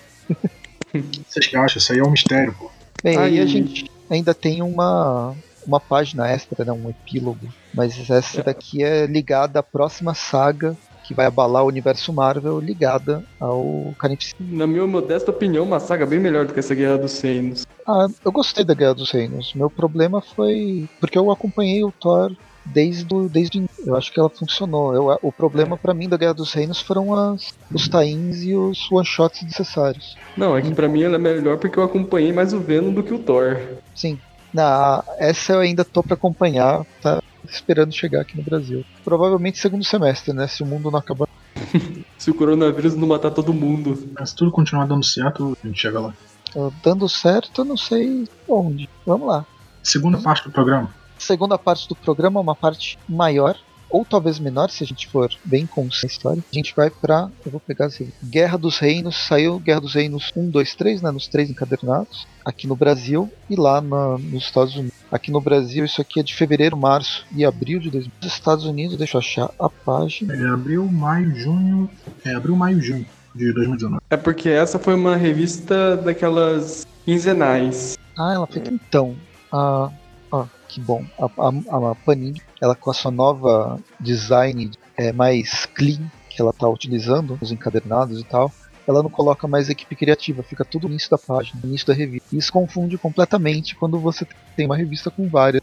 Vocês 1.29 1.47
que 1.47 1.57
acham? 1.57 1.79
Isso 1.79 1.93
aí 1.93 1.99
é 1.99 2.03
um 2.05 2.11
mistério, 2.11 2.55
pô. 2.59 2.71
Bem, 3.03 3.17
aí 3.17 3.41
a 3.41 3.47
gente 3.47 3.91
ainda 4.11 4.35
tem 4.35 4.63
uma 4.63 5.35
uma 5.67 5.79
página 5.79 6.29
extra, 6.29 6.65
né, 6.65 6.73
um 6.73 6.91
epílogo, 6.91 7.47
mas 7.73 7.97
essa 8.11 8.41
É. 8.41 8.43
daqui 8.43 8.83
é 8.83 9.07
ligada 9.07 9.61
à 9.61 9.63
próxima 9.63 10.13
saga 10.13 10.77
que 11.13 11.17
vai 11.17 11.27
abalar 11.27 11.63
o 11.63 11.69
universo 11.69 12.13
Marvel, 12.13 12.59
ligada 12.59 13.23
ao 13.39 13.95
Carnificina. 13.99 14.39
Na 14.41 14.67
minha 14.67 14.87
modesta 14.87 15.31
opinião, 15.31 15.65
uma 15.65 15.79
saga 15.79 16.07
bem 16.07 16.19
melhor 16.19 16.47
do 16.47 16.55
que 16.55 16.59
essa 16.61 16.75
Guerra 16.75 16.97
dos 16.99 17.21
Reinos. 17.21 17.65
Ah, 17.87 18.07
eu 18.25 18.33
gostei 18.33 18.65
da 18.65 18.75
Guerra 18.75 18.95
dos 18.95 19.11
Reinos. 19.11 19.53
Meu 19.55 19.69
problema 19.69 20.21
foi 20.23 20.89
porque 20.99 21.19
eu 21.19 21.31
acompanhei 21.31 21.85
o 21.85 21.93
Thor 21.93 22.33
desde 22.65 23.13
o, 23.15 23.29
desde 23.29 23.63
eu 23.85 23.97
acho 23.97 24.13
que 24.13 24.19
ela 24.19 24.31
funcionou. 24.31 24.95
Eu- 24.95 25.19
o 25.23 25.33
problema 25.33 25.77
pra 25.77 25.93
mim 25.93 26.09
da 26.09 26.17
Guerra 26.17 26.35
dos 26.35 26.53
Reinos 26.55 26.81
foram 26.81 27.13
as, 27.15 27.53
os 27.73 27.89
tains 27.89 28.43
e 28.43 28.55
os 28.55 28.91
one 28.91 29.05
shots 29.05 29.43
necessários. 29.43 30.17
Não, 30.37 30.57
é 30.57 30.63
que 30.63 30.73
pra 30.73 30.89
mim 30.89 31.03
ela 31.03 31.17
é 31.17 31.19
melhor 31.19 31.59
porque 31.59 31.79
eu 31.79 31.83
acompanhei 31.83 32.33
mais 32.33 32.53
o 32.55 32.61
Venom 32.61 32.93
do 32.93 33.03
que 33.03 33.13
o 33.13 33.19
Thor. 33.19 33.61
Sim. 33.95 34.19
Na, 34.55 35.03
essa 35.19 35.55
eu 35.55 35.61
ainda 35.61 35.85
tô 35.85 36.03
pra 36.03 36.15
acompanhar, 36.15 36.85
tá 37.03 37.21
esperando 37.45 37.93
chegar 37.93 38.21
aqui 38.23 38.37
no 38.37 38.43
Brasil. 38.43 38.85
Provavelmente 39.05 39.59
segundo 39.59 39.85
semestre, 39.85 40.33
né? 40.33 40.47
Se 40.47 40.63
o 40.63 40.67
mundo 40.67 40.91
não 40.91 40.99
acabar. 40.99 41.29
Se 42.19 42.31
o 42.31 42.35
coronavírus 42.35 42.95
não 42.95 43.09
matar 43.09 43.31
todo 43.31 43.53
mundo. 43.53 44.11
Mas 44.19 44.31
se 44.31 44.37
tudo 44.37 44.51
continuar 44.51 44.87
dando 44.87 45.05
certo, 45.05 45.57
a 45.63 45.67
gente 45.67 45.81
chega 45.81 46.01
lá. 46.01 46.15
Uh, 46.55 46.73
Dando 46.85 47.09
certo, 47.09 47.63
eu 47.63 47.65
não 47.65 47.77
sei 47.77 48.29
onde. 48.49 48.89
Vamos 49.07 49.27
lá. 49.27 49.45
Segunda 49.83 50.19
parte 50.19 50.45
do 50.45 50.51
programa. 50.53 50.95
segunda 51.19 51.59
parte 51.59 51.89
do 51.89 51.97
programa, 51.97 52.41
uma 52.41 52.55
parte 52.55 52.99
maior, 53.09 53.57
ou 53.93 54.05
talvez 54.05 54.39
menor, 54.39 54.71
se 54.71 54.83
a 54.83 54.87
gente 54.87 55.07
for 55.07 55.31
bem 55.45 55.67
com 55.67 55.83
a 56.03 56.07
história. 56.07 56.43
A 56.51 56.57
gente 56.57 56.75
vai 56.75 56.91
pra. 56.91 57.31
Eu 57.45 57.53
vou 57.53 57.61
pegar 57.61 57.87
assim. 57.87 58.11
Guerra 58.25 58.57
dos 58.57 58.79
Reinos, 58.79 59.17
saiu 59.17 59.59
Guerra 59.59 59.81
dos 59.83 59.95
Reinos 59.95 60.33
1, 60.35 60.49
2, 60.51 60.75
3, 60.75 61.03
né? 61.03 61.11
Nos 61.11 61.29
três 61.29 61.51
encadernados. 61.51 62.27
Aqui 62.45 62.67
no 62.67 62.75
Brasil 62.75 63.31
e 63.49 63.55
lá 63.55 63.81
na- 63.81 64.19
nos 64.19 64.45
Estados 64.45 64.75
Unidos. 64.75 64.93
Aqui 65.13 65.31
no 65.31 65.41
Brasil, 65.41 65.85
isso 65.85 66.01
aqui 66.01 66.19
é 66.19 66.23
de 66.23 66.35
fevereiro, 66.35 66.77
março 66.77 67.27
e 67.37 67.45
abril 67.45 67.79
de 67.79 67.91
2000. 67.91 68.11
Nos 68.23 68.33
Estados 68.33 68.65
Unidos, 68.65 68.97
deixa 68.97 69.17
eu 69.17 69.21
achar 69.21 69.51
a 69.61 69.69
página. 69.69 70.35
É 70.35 70.49
abril, 70.49 70.91
maio, 70.91 71.35
junho. 71.37 71.91
É 72.25 72.35
abril, 72.35 72.57
maio, 72.57 72.81
junho 72.81 73.07
de 73.35 73.53
2019. 73.53 74.01
É 74.11 74.17
porque 74.17 74.49
essa 74.49 74.79
foi 74.79 74.95
uma 74.95 75.17
revista 75.17 75.97
daquelas 75.97 76.87
quinzenais. 77.05 77.97
Ah, 78.19 78.33
ela 78.35 78.47
fica 78.47 78.71
então. 78.73 79.15
A, 79.53 79.91
ah, 80.33 80.47
que 80.69 80.81
bom. 80.81 81.05
A, 81.19 81.25
a, 81.27 81.91
a 81.91 81.95
Panini, 81.95 82.41
ela 82.63 82.77
com 82.77 82.93
a 82.93 82.95
sua 82.95 83.11
nova 83.11 83.81
design 83.99 84.71
é, 84.97 85.13
mais 85.13 85.67
clean 85.67 85.99
que 86.31 86.41
ela 86.41 86.53
tá 86.53 86.69
utilizando, 86.69 87.37
os 87.41 87.51
encadernados 87.51 88.21
e 88.21 88.25
tal, 88.25 88.53
ela 88.87 89.03
não 89.03 89.11
coloca 89.11 89.49
mais 89.49 89.69
equipe 89.69 89.97
criativa, 89.97 90.45
fica 90.45 90.65
tudo 90.65 90.85
no 90.85 90.91
início 90.91 91.11
da 91.11 91.19
página, 91.19 91.61
no 91.61 91.69
início 91.69 91.89
da 91.89 91.93
revista. 91.93 92.35
Isso 92.35 92.53
confunde 92.53 92.97
completamente 92.97 93.75
quando 93.75 93.99
você 93.99 94.25
tem 94.57 94.67
uma 94.67 94.77
revista 94.77 95.11
com 95.11 95.29
várias 95.29 95.63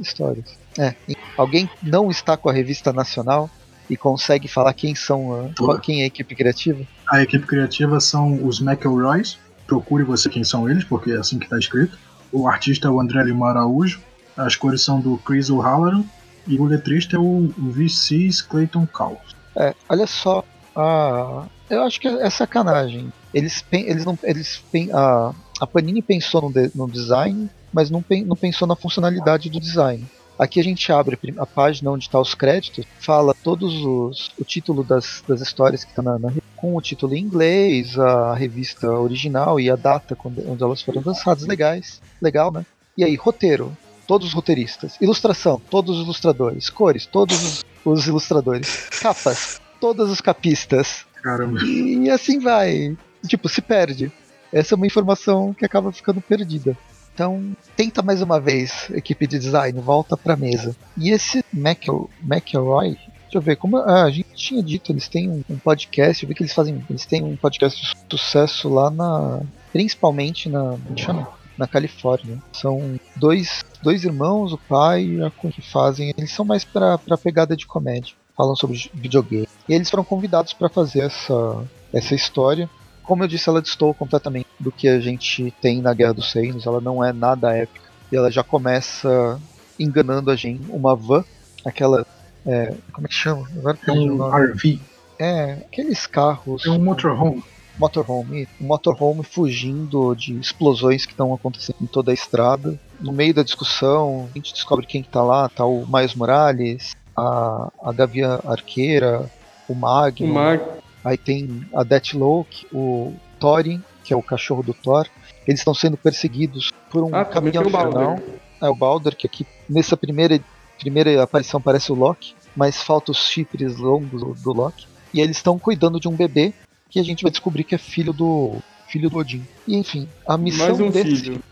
histórias. 0.00 0.58
É, 0.76 0.94
alguém 1.36 1.70
não 1.80 2.10
está 2.10 2.36
com 2.36 2.48
a 2.48 2.52
revista 2.52 2.92
nacional 2.92 3.48
e 3.88 3.96
consegue 3.96 4.48
falar 4.48 4.74
quem 4.74 4.96
são 4.96 5.52
a, 5.54 5.80
quem 5.80 6.00
é 6.00 6.04
a 6.04 6.06
equipe 6.06 6.34
criativa? 6.34 6.84
A 7.08 7.22
equipe 7.22 7.46
criativa 7.46 8.00
são 8.00 8.44
os 8.44 8.60
McElroys. 8.60 9.38
Procure 9.64 10.02
você 10.02 10.28
quem 10.28 10.42
são 10.42 10.68
eles, 10.68 10.84
porque 10.84 11.12
é 11.12 11.16
assim 11.16 11.38
que 11.38 11.48
tá 11.48 11.58
escrito. 11.58 11.96
O 12.32 12.48
artista 12.48 12.88
é 12.88 12.90
o 12.90 13.00
André 13.00 13.22
Lima 13.22 13.48
Araújo. 13.48 14.00
As 14.36 14.56
cores 14.56 14.82
são 14.82 15.00
do 15.00 15.16
Chris 15.18 15.50
O'Halloran. 15.50 16.04
E 16.46 16.58
o 16.58 16.64
letrista 16.64 17.16
é 17.16 17.18
o 17.18 17.52
VC 17.58 18.28
Clayton 18.48 18.86
Cowles. 18.86 19.34
É, 19.56 19.74
olha 19.88 20.06
só, 20.06 20.44
a, 20.76 21.46
eu 21.68 21.82
acho 21.82 21.98
que 22.00 22.06
é 22.06 22.30
sacanagem. 22.30 23.12
Eles, 23.34 23.64
eles 23.72 24.04
não, 24.04 24.16
eles 24.22 24.62
a, 24.92 25.34
a 25.60 25.66
Panini 25.66 26.02
pensou 26.02 26.42
no, 26.42 26.52
de- 26.52 26.70
no 26.74 26.88
design, 26.88 27.50
mas 27.72 27.90
não, 27.90 28.04
não 28.24 28.36
pensou 28.36 28.68
na 28.68 28.76
funcionalidade 28.76 29.50
do 29.50 29.58
design. 29.58 30.06
Aqui 30.38 30.60
a 30.60 30.62
gente 30.62 30.92
abre 30.92 31.18
a 31.38 31.46
página 31.46 31.90
onde 31.90 32.04
está 32.04 32.20
os 32.20 32.34
créditos, 32.34 32.84
fala 33.00 33.34
todos 33.42 33.74
os 33.74 34.30
o 34.38 34.44
título 34.44 34.84
das, 34.84 35.24
das 35.26 35.40
histórias 35.40 35.82
que 35.82 35.90
está 35.90 36.02
na, 36.02 36.18
na 36.18 36.30
com 36.54 36.76
o 36.76 36.80
título 36.80 37.14
em 37.14 37.22
inglês, 37.22 37.98
a 37.98 38.34
revista 38.34 38.90
original 38.90 39.58
e 39.58 39.70
a 39.70 39.76
data 39.76 40.14
quando, 40.14 40.42
onde 40.50 40.62
elas 40.62 40.82
foram 40.82 41.02
lançadas, 41.04 41.46
legais, 41.46 42.00
legal, 42.20 42.52
né? 42.52 42.64
E 42.96 43.04
aí 43.04 43.14
roteiro, 43.14 43.76
todos 44.06 44.28
os 44.28 44.32
roteiristas, 44.32 44.96
ilustração, 45.00 45.60
todos 45.70 45.98
os 45.98 46.04
ilustradores, 46.04 46.70
cores, 46.70 47.06
todos 47.06 47.42
os, 47.42 47.64
os 47.84 48.06
ilustradores, 48.06 48.88
capas, 49.00 49.60
todos 49.80 50.10
os 50.10 50.20
capistas, 50.20 51.04
Caramba. 51.22 51.60
e 51.64 52.08
assim 52.10 52.38
vai. 52.38 52.96
Tipo, 53.26 53.48
se 53.48 53.60
perde. 53.60 54.12
Essa 54.52 54.74
é 54.74 54.76
uma 54.76 54.86
informação 54.86 55.52
que 55.52 55.64
acaba 55.64 55.90
ficando 55.92 56.20
perdida. 56.20 56.76
Então, 57.12 57.56
tenta 57.74 58.02
mais 58.02 58.20
uma 58.20 58.38
vez, 58.38 58.88
equipe 58.90 59.26
de 59.26 59.38
design, 59.38 59.80
volta 59.80 60.16
pra 60.16 60.36
mesa. 60.36 60.76
E 60.96 61.10
esse 61.10 61.42
McEl- 61.52 62.10
McElroy, 62.22 62.90
deixa 63.22 63.36
eu 63.36 63.40
ver, 63.40 63.56
como 63.56 63.78
ah, 63.78 64.04
a 64.04 64.10
gente 64.10 64.28
tinha 64.34 64.62
dito, 64.62 64.92
eles 64.92 65.08
têm 65.08 65.28
um, 65.30 65.42
um 65.48 65.58
podcast, 65.58 66.22
eu 66.22 66.28
vi 66.28 66.34
que 66.34 66.42
eles 66.42 66.52
fazem, 66.52 66.84
eles 66.88 67.06
têm 67.06 67.24
um 67.24 67.34
podcast 67.34 67.80
de 67.80 67.94
sucesso 68.10 68.68
lá 68.68 68.90
na, 68.90 69.40
principalmente 69.72 70.48
na, 70.48 70.60
como 70.60 70.94
que 70.94 71.02
chama? 71.02 71.28
Na 71.56 71.66
Califórnia. 71.66 72.38
São 72.52 72.98
dois, 73.16 73.64
dois 73.82 74.04
irmãos, 74.04 74.52
o 74.52 74.58
pai 74.58 75.04
e 75.04 75.24
a 75.24 75.30
que 75.30 75.62
fazem, 75.62 76.12
eles 76.16 76.32
são 76.32 76.44
mais 76.44 76.64
pra, 76.64 76.98
pra 76.98 77.16
pegada 77.16 77.56
de 77.56 77.66
comédia. 77.66 78.14
Falam 78.36 78.54
sobre 78.54 78.90
videogame. 78.92 79.48
E 79.68 79.74
eles 79.74 79.88
foram 79.88 80.04
convidados 80.04 80.52
para 80.52 80.68
fazer 80.68 81.00
essa, 81.00 81.64
essa 81.92 82.14
história. 82.14 82.68
Como 83.02 83.24
eu 83.24 83.28
disse, 83.28 83.48
ela 83.48 83.62
destoou 83.62 83.94
completamente 83.94 84.48
do 84.60 84.70
que 84.70 84.88
a 84.88 85.00
gente 85.00 85.50
tem 85.62 85.80
na 85.80 85.94
Guerra 85.94 86.14
dos 86.14 86.32
Reinos. 86.32 86.66
Ela 86.66 86.80
não 86.80 87.02
é 87.02 87.12
nada 87.12 87.56
épica. 87.56 87.86
E 88.12 88.16
ela 88.16 88.30
já 88.30 88.42
começa 88.42 89.40
enganando 89.78 90.30
a 90.30 90.36
gente. 90.36 90.70
Uma 90.70 90.94
van, 90.94 91.24
aquela. 91.64 92.06
é, 92.46 92.74
como 92.92 93.06
é 93.06 93.08
que 93.08 93.14
chama? 93.14 93.48
Agora 93.56 93.78
É 93.86 93.92
um. 93.92 94.28
RV. 94.28 94.80
É, 95.18 95.52
aqueles 95.66 96.06
carros. 96.06 96.66
É 96.66 96.70
um 96.70 96.82
motorhome. 96.82 97.42
Motorhome, 97.78 98.48
um 98.60 98.66
motorhome 98.66 99.22
fugindo 99.22 100.14
de 100.14 100.38
explosões 100.38 101.04
que 101.04 101.12
estão 101.12 101.32
acontecendo 101.32 101.76
em 101.82 101.86
toda 101.86 102.10
a 102.10 102.14
estrada. 102.14 102.78
No 103.00 103.12
meio 103.12 103.34
da 103.34 103.42
discussão, 103.42 104.28
a 104.30 104.38
gente 104.38 104.54
descobre 104.54 104.86
quem 104.86 105.02
que 105.02 105.08
tá 105.08 105.22
lá, 105.22 105.48
tá 105.48 105.64
o 105.64 105.86
Miles 105.86 106.14
Morales, 106.14 106.96
a, 107.16 107.70
a 107.82 107.92
Gavião 107.92 108.40
Arqueira, 108.44 109.30
o 109.68 109.72
O 109.72 109.76
Magnum, 109.76 110.32
Mar... 110.32 110.60
aí 111.04 111.18
tem 111.18 111.66
a 111.74 111.82
Deathlock, 111.82 112.66
o 112.72 113.12
Thorin, 113.38 113.82
que 114.04 114.12
é 114.12 114.16
o 114.16 114.22
cachorro 114.22 114.62
do 114.62 114.72
Thor. 114.72 115.06
Eles 115.46 115.60
estão 115.60 115.74
sendo 115.74 115.96
perseguidos 115.96 116.72
por 116.90 117.04
um 117.04 117.14
Ah, 117.14 117.24
caminhão 117.24 117.62
o 117.62 117.66
final. 117.66 118.18
É 118.60 118.68
o 118.68 118.74
Balder, 118.74 119.14
que 119.14 119.26
aqui 119.26 119.46
nessa 119.68 119.96
primeira, 119.96 120.40
primeira 120.78 121.22
aparição 121.22 121.60
parece 121.60 121.92
o 121.92 121.94
Loki, 121.94 122.34
mas 122.56 122.82
falta 122.82 123.12
os 123.12 123.18
chifres 123.26 123.76
longos 123.76 124.22
do, 124.22 124.34
do 124.34 124.52
Loki. 124.52 124.86
E 125.12 125.20
eles 125.20 125.36
estão 125.36 125.58
cuidando 125.58 126.00
de 126.00 126.08
um 126.08 126.16
bebê 126.16 126.54
que 126.90 126.98
a 126.98 127.02
gente 127.02 127.22
vai 127.22 127.30
descobrir 127.30 127.64
que 127.64 127.74
é 127.74 127.78
filho 127.78 128.12
do 128.12 128.56
filho 128.88 129.10
do 129.10 129.18
Odin. 129.18 129.44
E 129.66 129.76
enfim, 129.76 130.08
a 130.26 130.36
missão 130.36 130.74
um 130.74 130.90
desse 130.90 131.16
filho. 131.16 131.42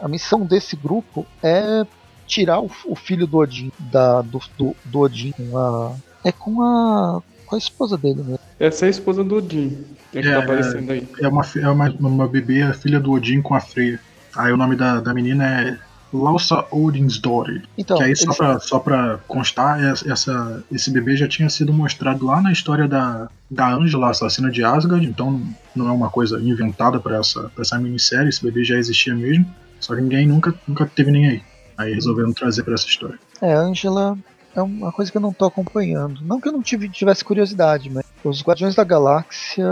a 0.00 0.08
missão 0.08 0.40
desse 0.40 0.76
grupo 0.76 1.26
é 1.42 1.86
tirar 2.26 2.60
o, 2.60 2.70
o 2.86 2.96
filho 2.96 3.26
do 3.26 3.38
Odin 3.38 3.72
da 3.78 4.20
do, 4.22 4.40
do, 4.58 4.76
do 4.84 4.98
Odin 5.00 5.32
com 5.32 5.58
a 5.58 5.94
é 6.24 6.32
com 6.32 6.62
a 6.62 7.22
com 7.46 7.54
a 7.54 7.58
esposa 7.58 7.96
dele 7.96 8.22
mesmo. 8.22 8.40
Essa 8.58 8.86
é 8.86 8.88
a 8.88 8.90
esposa 8.90 9.22
do 9.22 9.36
Odin. 9.36 9.84
É 10.12 10.20
que 10.20 10.28
É, 10.28 10.32
tá 10.32 10.38
aparecendo 10.40 10.90
aí. 10.90 11.08
É 11.20 11.28
uma, 11.28 11.46
é 11.56 11.68
uma, 11.68 11.90
uma 11.90 12.28
bebê, 12.28 12.62
a 12.62 12.74
filha 12.74 12.98
do 12.98 13.12
Odin 13.12 13.40
com 13.40 13.54
a 13.54 13.60
Freya. 13.60 14.00
Aí 14.34 14.52
o 14.52 14.56
nome 14.56 14.76
da, 14.76 15.00
da 15.00 15.14
menina 15.14 15.46
é 15.46 15.78
Lausa 16.22 16.64
Odinsdóttir. 16.70 17.64
Então, 17.76 17.96
que 17.96 18.02
aí, 18.04 18.16
só 18.16 18.32
pra, 18.34 18.60
só 18.60 18.78
pra 18.78 19.18
constar, 19.28 19.80
essa- 20.06 20.62
esse 20.70 20.90
bebê 20.90 21.16
já 21.16 21.28
tinha 21.28 21.48
sido 21.48 21.72
mostrado 21.72 22.24
lá 22.26 22.40
na 22.40 22.52
história 22.52 22.88
da, 22.88 23.28
da 23.50 23.68
Angela, 23.72 24.10
assassina 24.10 24.50
de 24.50 24.64
Asgard, 24.64 25.06
então 25.06 25.40
não 25.74 25.88
é 25.88 25.92
uma 25.92 26.10
coisa 26.10 26.40
inventada 26.40 26.98
pra 26.98 27.18
essa, 27.18 27.42
pra 27.54 27.62
essa 27.62 27.78
minissérie, 27.78 28.28
esse 28.28 28.42
bebê 28.42 28.64
já 28.64 28.76
existia 28.76 29.14
mesmo, 29.14 29.46
só 29.80 29.94
que 29.94 30.00
ninguém 30.00 30.26
nunca, 30.26 30.54
nunca 30.66 30.86
teve 30.86 31.10
nem 31.10 31.26
aí. 31.28 31.42
Aí 31.78 31.92
resolveram 31.94 32.32
trazer 32.32 32.62
pra 32.62 32.74
essa 32.74 32.86
história. 32.86 33.18
É, 33.40 33.52
Angela 33.54 34.16
é 34.54 34.62
uma 34.62 34.90
coisa 34.90 35.10
que 35.12 35.16
eu 35.18 35.20
não 35.22 35.32
tô 35.32 35.44
acompanhando. 35.44 36.20
Não 36.22 36.40
que 36.40 36.48
eu 36.48 36.52
não 36.52 36.62
tive, 36.62 36.88
tivesse 36.88 37.22
curiosidade, 37.22 37.90
mas 37.90 38.04
os 38.24 38.42
Guardiões 38.42 38.74
da 38.74 38.82
Galáxia 38.82 39.66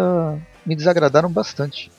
me 0.67 0.77
desagradaram 0.77 1.31
bastante 1.31 1.91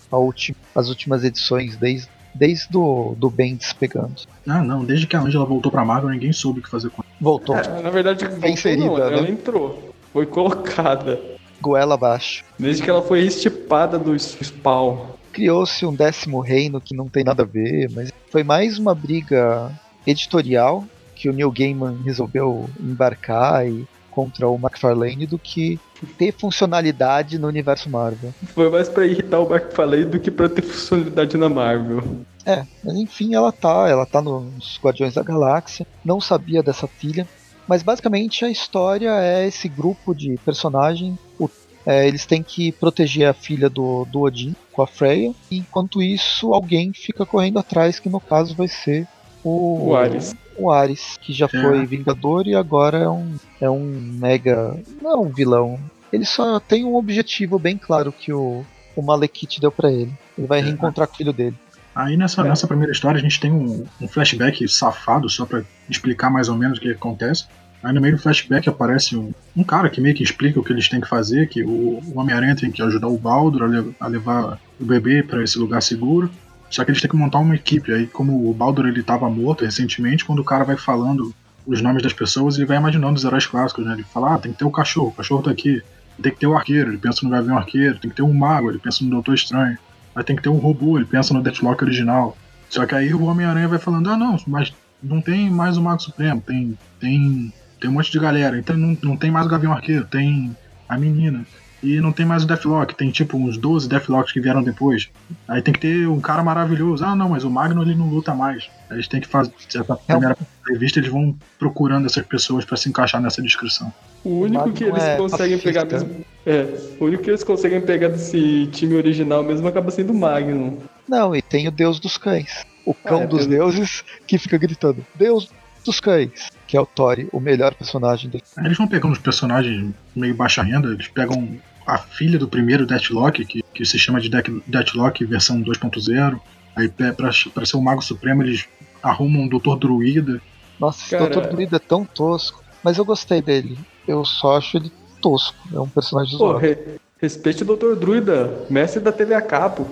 as 0.76 0.88
últimas 0.90 1.24
edições, 1.24 1.76
desde, 1.76 2.08
desde 2.36 2.70
do, 2.70 3.16
do 3.18 3.30
Bendis 3.30 3.74
pegando. 3.74 4.14
Ah, 4.48 4.62
não, 4.62 4.84
desde 4.86 5.08
que 5.08 5.16
a 5.16 5.22
Angela 5.22 5.46
voltou 5.46 5.72
pra 5.72 5.84
Marvel, 5.86 6.10
ninguém 6.10 6.32
soube 6.34 6.60
o 6.60 6.64
que 6.64 6.70
fazer 6.70 6.90
com 6.90 7.02
ela. 7.02 7.12
Voltou, 7.20 7.56
É, 7.56 7.82
na 7.82 7.90
verdade, 7.90 8.26
voltou, 8.28 8.50
inserida, 8.50 8.86
não, 8.86 8.98
ela 8.98 9.22
né? 9.22 9.30
entrou. 9.32 9.94
Foi 10.14 10.26
colocada. 10.26 11.20
goela 11.62 11.96
abaixo. 11.96 12.44
Desde 12.60 12.84
que 12.84 12.90
ela 12.90 13.02
foi 13.02 13.22
estipada 13.26 13.98
do 13.98 14.14
spawn. 14.18 15.08
Criou-se 15.34 15.86
um 15.86 15.94
décimo 15.94 16.40
reino 16.40 16.80
que 16.80 16.96
não 16.96 17.08
tem 17.10 17.24
nada 17.24 17.44
a 17.44 17.46
ver, 17.46 17.90
mas 17.94 18.12
foi 18.32 18.44
mais 18.44 18.78
uma 18.78 18.94
briga 18.94 19.72
editorial 20.06 20.86
que 21.16 21.30
o 21.30 21.34
Neil 21.34 21.52
Gaiman 21.52 21.98
resolveu 22.04 22.70
embarcar 22.80 23.68
e 23.68 23.86
contra 24.12 24.48
o 24.48 24.56
McFarlane 24.56 25.26
do 25.26 25.38
que 25.38 25.80
ter 26.18 26.32
funcionalidade 26.34 27.38
no 27.40 27.48
universo 27.48 27.90
Marvel. 27.90 28.34
Foi 28.54 28.70
mais 28.70 28.90
pra 28.90 29.06
irritar 29.06 29.40
o 29.40 29.50
McFarlane 29.54 30.06
do 30.06 30.20
que 30.20 30.32
pra 30.32 30.50
ter 30.50 30.62
funcionalidade 30.62 31.38
na 31.38 31.50
Marvel. 31.50 32.04
É, 32.46 32.64
mas 32.84 32.96
enfim, 32.98 33.34
ela 33.34 33.52
tá, 33.52 33.88
ela 33.90 34.06
tá 34.06 34.22
nos 34.22 34.80
Guardiões 34.84 35.14
da 35.16 35.24
Galáxia. 35.24 35.86
Não 36.04 36.20
sabia 36.22 36.62
dessa 36.62 36.88
filha, 36.88 37.28
mas 37.68 37.82
basicamente 37.82 38.46
a 38.46 38.50
história 38.50 39.10
é 39.20 39.48
esse 39.48 39.68
grupo 39.68 40.14
de 40.14 40.38
personagens. 40.46 41.18
o- 41.40 41.50
é, 41.88 42.08
eles 42.08 42.26
têm 42.26 42.42
que 42.42 42.72
proteger 42.72 43.28
a 43.30 43.34
filha 43.34 43.70
do, 43.70 44.06
do 44.06 44.22
Odin 44.22 44.56
com 44.72 44.82
a 44.82 44.88
Freya. 44.88 45.32
E 45.52 45.58
enquanto 45.60 46.02
isso, 46.02 46.52
alguém 46.54 46.92
fica 46.94 47.26
correndo 47.28 47.60
atrás, 47.60 48.00
que 48.00 48.10
no 48.10 48.20
caso 48.20 48.56
vai 48.56 48.68
ser 48.68 49.08
o, 49.44 49.90
O 49.90 49.96
Ares. 49.96 50.36
O 50.58 50.72
Ares, 50.72 51.18
que 51.22 51.34
já 51.34 51.46
É. 51.46 51.62
foi 51.62 51.86
Vingador 51.86 52.48
e 52.48 52.56
agora 52.56 52.98
é 52.98 53.10
um, 53.10 53.36
é 53.62 53.70
um 53.70 53.86
mega. 54.20 54.78
Não 55.02 55.12
é 55.12 55.18
um 55.18 55.30
vilão. 55.30 55.80
Ele 56.14 56.26
só 56.26 56.60
tem 56.60 56.86
um 56.86 56.96
objetivo 56.96 57.60
bem 57.60 57.78
claro 57.78 58.12
que 58.12 58.32
o, 58.32 58.64
o 58.96 59.02
Malekith 59.02 59.60
deu 59.60 59.72
pra 59.72 59.92
ele. 59.92 60.14
Ele 60.38 60.48
vai 60.48 60.60
É. 60.60 60.64
reencontrar 60.64 61.08
com 61.08 61.14
o 61.14 61.18
filho 61.18 61.34
dele. 61.34 61.56
Aí 61.94 62.16
nessa, 62.18 62.42
É. 62.42 62.50
nessa 62.50 62.68
primeira 62.68 62.92
história 62.92 63.18
a 63.18 63.22
gente 63.22 63.40
tem 63.40 63.52
um, 63.52 63.86
um 64.02 64.08
flashback 64.08 64.68
safado, 64.68 65.30
só 65.30 65.46
pra 65.46 65.62
explicar 65.90 66.30
mais 66.30 66.50
ou 66.50 66.56
menos 66.56 66.78
o 66.78 66.82
que 66.82 66.92
acontece. 66.92 67.46
Aí 67.84 67.94
no 67.94 68.02
meio 68.02 68.16
do 68.16 68.22
flashback 68.22 68.68
aparece 68.68 69.16
um, 69.16 69.32
um 69.56 69.64
cara 69.64 69.90
que 69.90 70.02
meio 70.02 70.16
que 70.16 70.24
explica 70.24 70.60
o 70.60 70.64
que 70.64 70.74
eles 70.74 70.90
têm 70.90 71.00
que 71.00 71.08
fazer, 71.08 71.48
que 71.48 71.64
o, 71.64 72.00
o 72.04 72.14
Homem-Aranha 72.20 72.56
tem 72.56 72.72
que 72.72 72.82
ajudar 72.82 73.08
o 73.08 73.18
Baldur 73.18 73.64
a, 73.64 73.68
le- 73.68 73.96
a 74.00 74.08
levar 74.08 74.60
o 74.80 74.86
bebê 74.86 75.22
pra 75.22 75.44
esse 75.44 75.58
lugar 75.60 75.82
seguro. 75.82 76.30
Só 76.70 76.84
que 76.84 76.92
eles 76.92 77.02
têm 77.02 77.10
que 77.10 77.16
montar 77.16 77.40
uma 77.40 77.56
equipe. 77.56 77.94
Aí 77.94 78.08
como 78.08 78.50
o 78.50 78.54
Baldur 78.54 78.88
ele 78.88 79.04
tava 79.04 79.30
morto 79.30 79.64
recentemente, 79.64 80.26
quando 80.26 80.40
o 80.40 80.44
cara 80.44 80.64
vai 80.64 80.78
falando 80.78 81.34
os 81.66 81.82
nomes 81.82 82.04
das 82.04 82.14
pessoas, 82.14 82.58
ele 82.58 82.66
vai 82.66 82.78
imaginando 82.78 83.16
os 83.16 83.24
heróis 83.24 83.48
clássicos, 83.48 83.86
né? 83.86 83.94
Ele 83.94 84.04
fala, 84.04 84.36
ah, 84.36 84.38
tem 84.38 84.52
que 84.52 84.60
ter 84.60 84.66
o 84.66 84.72
cachorro, 84.72 85.08
o 85.08 85.14
cachorro 85.14 85.44
tá 85.44 85.52
aqui. 85.52 85.82
Tem 86.22 86.32
que 86.32 86.40
ter 86.40 86.48
o 86.48 86.56
arqueiro, 86.56 86.92
ele 86.92 86.98
pensa 86.98 87.20
no 87.24 87.30
Gavião 87.30 87.58
Arqueiro. 87.58 88.00
Tem 88.00 88.10
que 88.10 88.16
ter 88.16 88.22
um 88.22 88.34
mago, 88.34 88.70
ele 88.70 88.80
pensa 88.80 89.04
no 89.04 89.10
Doutor 89.10 89.36
Estranho. 89.36 89.78
Aí 90.16 90.24
tem 90.24 90.36
que 90.36 90.42
ter 90.42 90.50
um 90.50 90.58
robô, 90.58 90.98
ele 90.98 91.06
pensa 91.06 91.34
no 91.34 91.42
Deathlock 91.42 91.84
original. 91.84 92.38
Só 92.70 92.86
que 92.86 92.96
aí 92.96 93.14
o 93.14 93.24
Homem-Aranha 93.24 93.68
vai 93.68 93.80
falando, 93.80 94.10
ah 94.10 94.18
não, 94.18 94.38
mas 94.48 94.74
não 95.04 95.22
tem 95.22 95.50
mais 95.50 95.78
o 95.78 95.82
Mago 95.82 96.02
Supremo, 96.02 96.42
tem. 96.42 96.78
tem. 97.00 97.54
tem 97.80 97.90
um 97.90 97.94
monte 97.94 98.12
de 98.12 98.20
galera. 98.20 98.58
Então 98.58 98.78
não, 98.78 98.98
não 99.04 99.18
tem 99.18 99.30
mais 99.30 99.46
o 99.46 99.50
Gavião 99.50 99.74
Arqueiro, 99.74 100.06
tem 100.06 100.56
a 100.88 100.98
menina. 100.98 101.46
E 101.86 102.02
não 102.02 102.12
tem 102.12 102.26
mais 102.26 102.44
o 102.44 102.48
Deathlock, 102.48 102.96
tem 102.96 103.12
tipo 103.12 103.38
uns 103.38 103.58
12 103.58 103.88
Deathlocks 103.88 104.32
que 104.34 104.40
vieram 104.40 104.64
depois. 104.64 105.10
Aí 105.48 105.62
tem 105.62 105.74
que 105.74 105.80
ter 105.80 106.08
um 106.08 106.20
cara 106.20 106.44
maravilhoso. 106.44 107.06
Ah 107.06 107.16
não, 107.16 107.30
mas 107.30 107.44
o 107.44 107.50
Magno 107.50 107.82
ele 107.84 107.94
não 107.94 108.10
luta 108.10 108.34
mais. 108.34 108.70
Aí 108.90 108.98
eles 108.98 109.08
têm 109.08 109.22
que 109.22 109.28
fazer. 109.28 109.52
Essa 109.68 109.96
primeira 109.96 110.36
revista 110.68 111.00
eles 111.00 111.12
vão 111.12 111.36
procurando 111.60 112.06
essas 112.08 112.26
pessoas 112.26 112.66
pra 112.66 112.76
se 112.76 112.90
encaixar 112.90 113.22
nessa 113.22 113.42
descrição. 113.42 113.94
O 114.24 114.40
único 114.40 114.58
Magno 114.60 114.74
que 114.74 114.84
eles 114.86 115.04
é 115.04 115.16
conseguem 115.18 115.60
pegar 115.60 115.86
pacifista. 115.86 116.08
mesmo. 116.08 116.26
É, 116.46 116.98
o 117.00 117.06
único 117.06 117.24
que 117.24 117.30
eles 117.30 117.44
conseguem 117.44 117.82
pegar 117.82 118.08
desse 118.08 118.68
time 118.72 118.96
original 118.96 119.44
mesmo 119.44 119.68
acaba 119.68 119.92
sendo 119.92 120.12
o 120.12 120.18
Magnum. 120.18 120.80
Não, 121.08 121.36
e 121.36 121.42
tem 121.42 121.68
o 121.68 121.72
Deus 121.72 122.00
dos 122.00 122.18
Cães. 122.18 122.66
O 122.86 122.94
cão 122.94 123.20
Ah, 123.20 123.24
é, 123.24 123.28
dos 123.28 123.46
Deus- 123.48 123.76
deuses 123.76 124.04
que 124.28 124.38
fica 124.38 124.58
gritando: 124.58 125.06
Deus 125.16 125.50
dos 125.86 126.00
Cães. 126.00 126.50
Que 126.68 126.76
é 126.76 126.82
o 126.82 126.86
Thor, 126.86 127.18
o 127.32 127.40
melhor 127.40 127.76
personagem 127.76 128.28
dele. 128.30 128.44
Eles 128.58 128.76
vão 128.78 128.88
pegando 128.88 129.12
os 129.12 129.20
personagens 129.20 129.92
meio 130.16 130.34
baixa 130.34 130.64
renda, 130.64 130.88
eles 130.88 131.08
pegam 131.08 131.48
a 131.86 131.98
filha 131.98 132.38
do 132.40 132.48
primeiro 132.48 132.86
Deathlock, 132.86 133.46
que, 133.46 133.62
que 133.74 133.86
se 133.86 133.98
chama 134.00 134.20
de 134.20 134.30
Death- 134.30 134.62
Deathlock 134.68 135.24
versão 135.26 135.62
2.0. 135.62 136.40
Aí 136.76 136.90
pra, 136.90 137.14
pra 137.54 137.66
ser 137.66 137.78
o 137.78 137.82
Mago 137.82 138.02
Supremo 138.02 138.44
eles 138.44 138.66
arrumam 139.04 139.44
um 139.44 139.48
Doutor 139.48 139.78
Druida. 139.78 140.42
Nossa, 140.80 141.02
esse 141.04 141.18
Cara- 141.18 141.30
Dr. 141.30 141.50
Druida 141.52 141.76
é 141.78 141.80
tão 141.80 142.04
tosco. 142.04 142.64
Mas 142.84 142.98
eu 142.98 143.06
gostei 143.06 143.42
dele. 143.42 143.78
Eu 144.08 144.26
só 144.26 144.58
acho 144.58 144.78
ele 144.78 144.92
tosco. 145.22 145.58
É 145.74 145.80
um 145.80 145.88
personagem 145.88 146.38
Pô, 146.38 146.50
zoado. 146.50 146.60
re- 146.60 146.78
respeite 147.22 147.64
o 147.64 147.66
Dr. 147.76 147.96
Druida, 148.00 148.66
mestre 148.70 149.00
da 149.02 149.12
TV 149.12 149.34
a 149.34 149.42
cabo. 149.42 149.88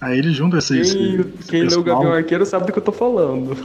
Aí 0.00 0.18
eles 0.18 0.34
juntam 0.36 0.58
esse, 0.58 0.72
Quem, 0.74 0.80
esse, 0.80 0.98
esse 1.40 1.48
quem 1.50 1.62
lê 1.64 1.74
o 1.74 1.82
Gavião 1.82 2.12
Arqueiro 2.12 2.46
sabe 2.46 2.66
do 2.66 2.72
que 2.72 2.78
eu 2.78 2.82
tô 2.84 2.92
falando. 2.92 3.56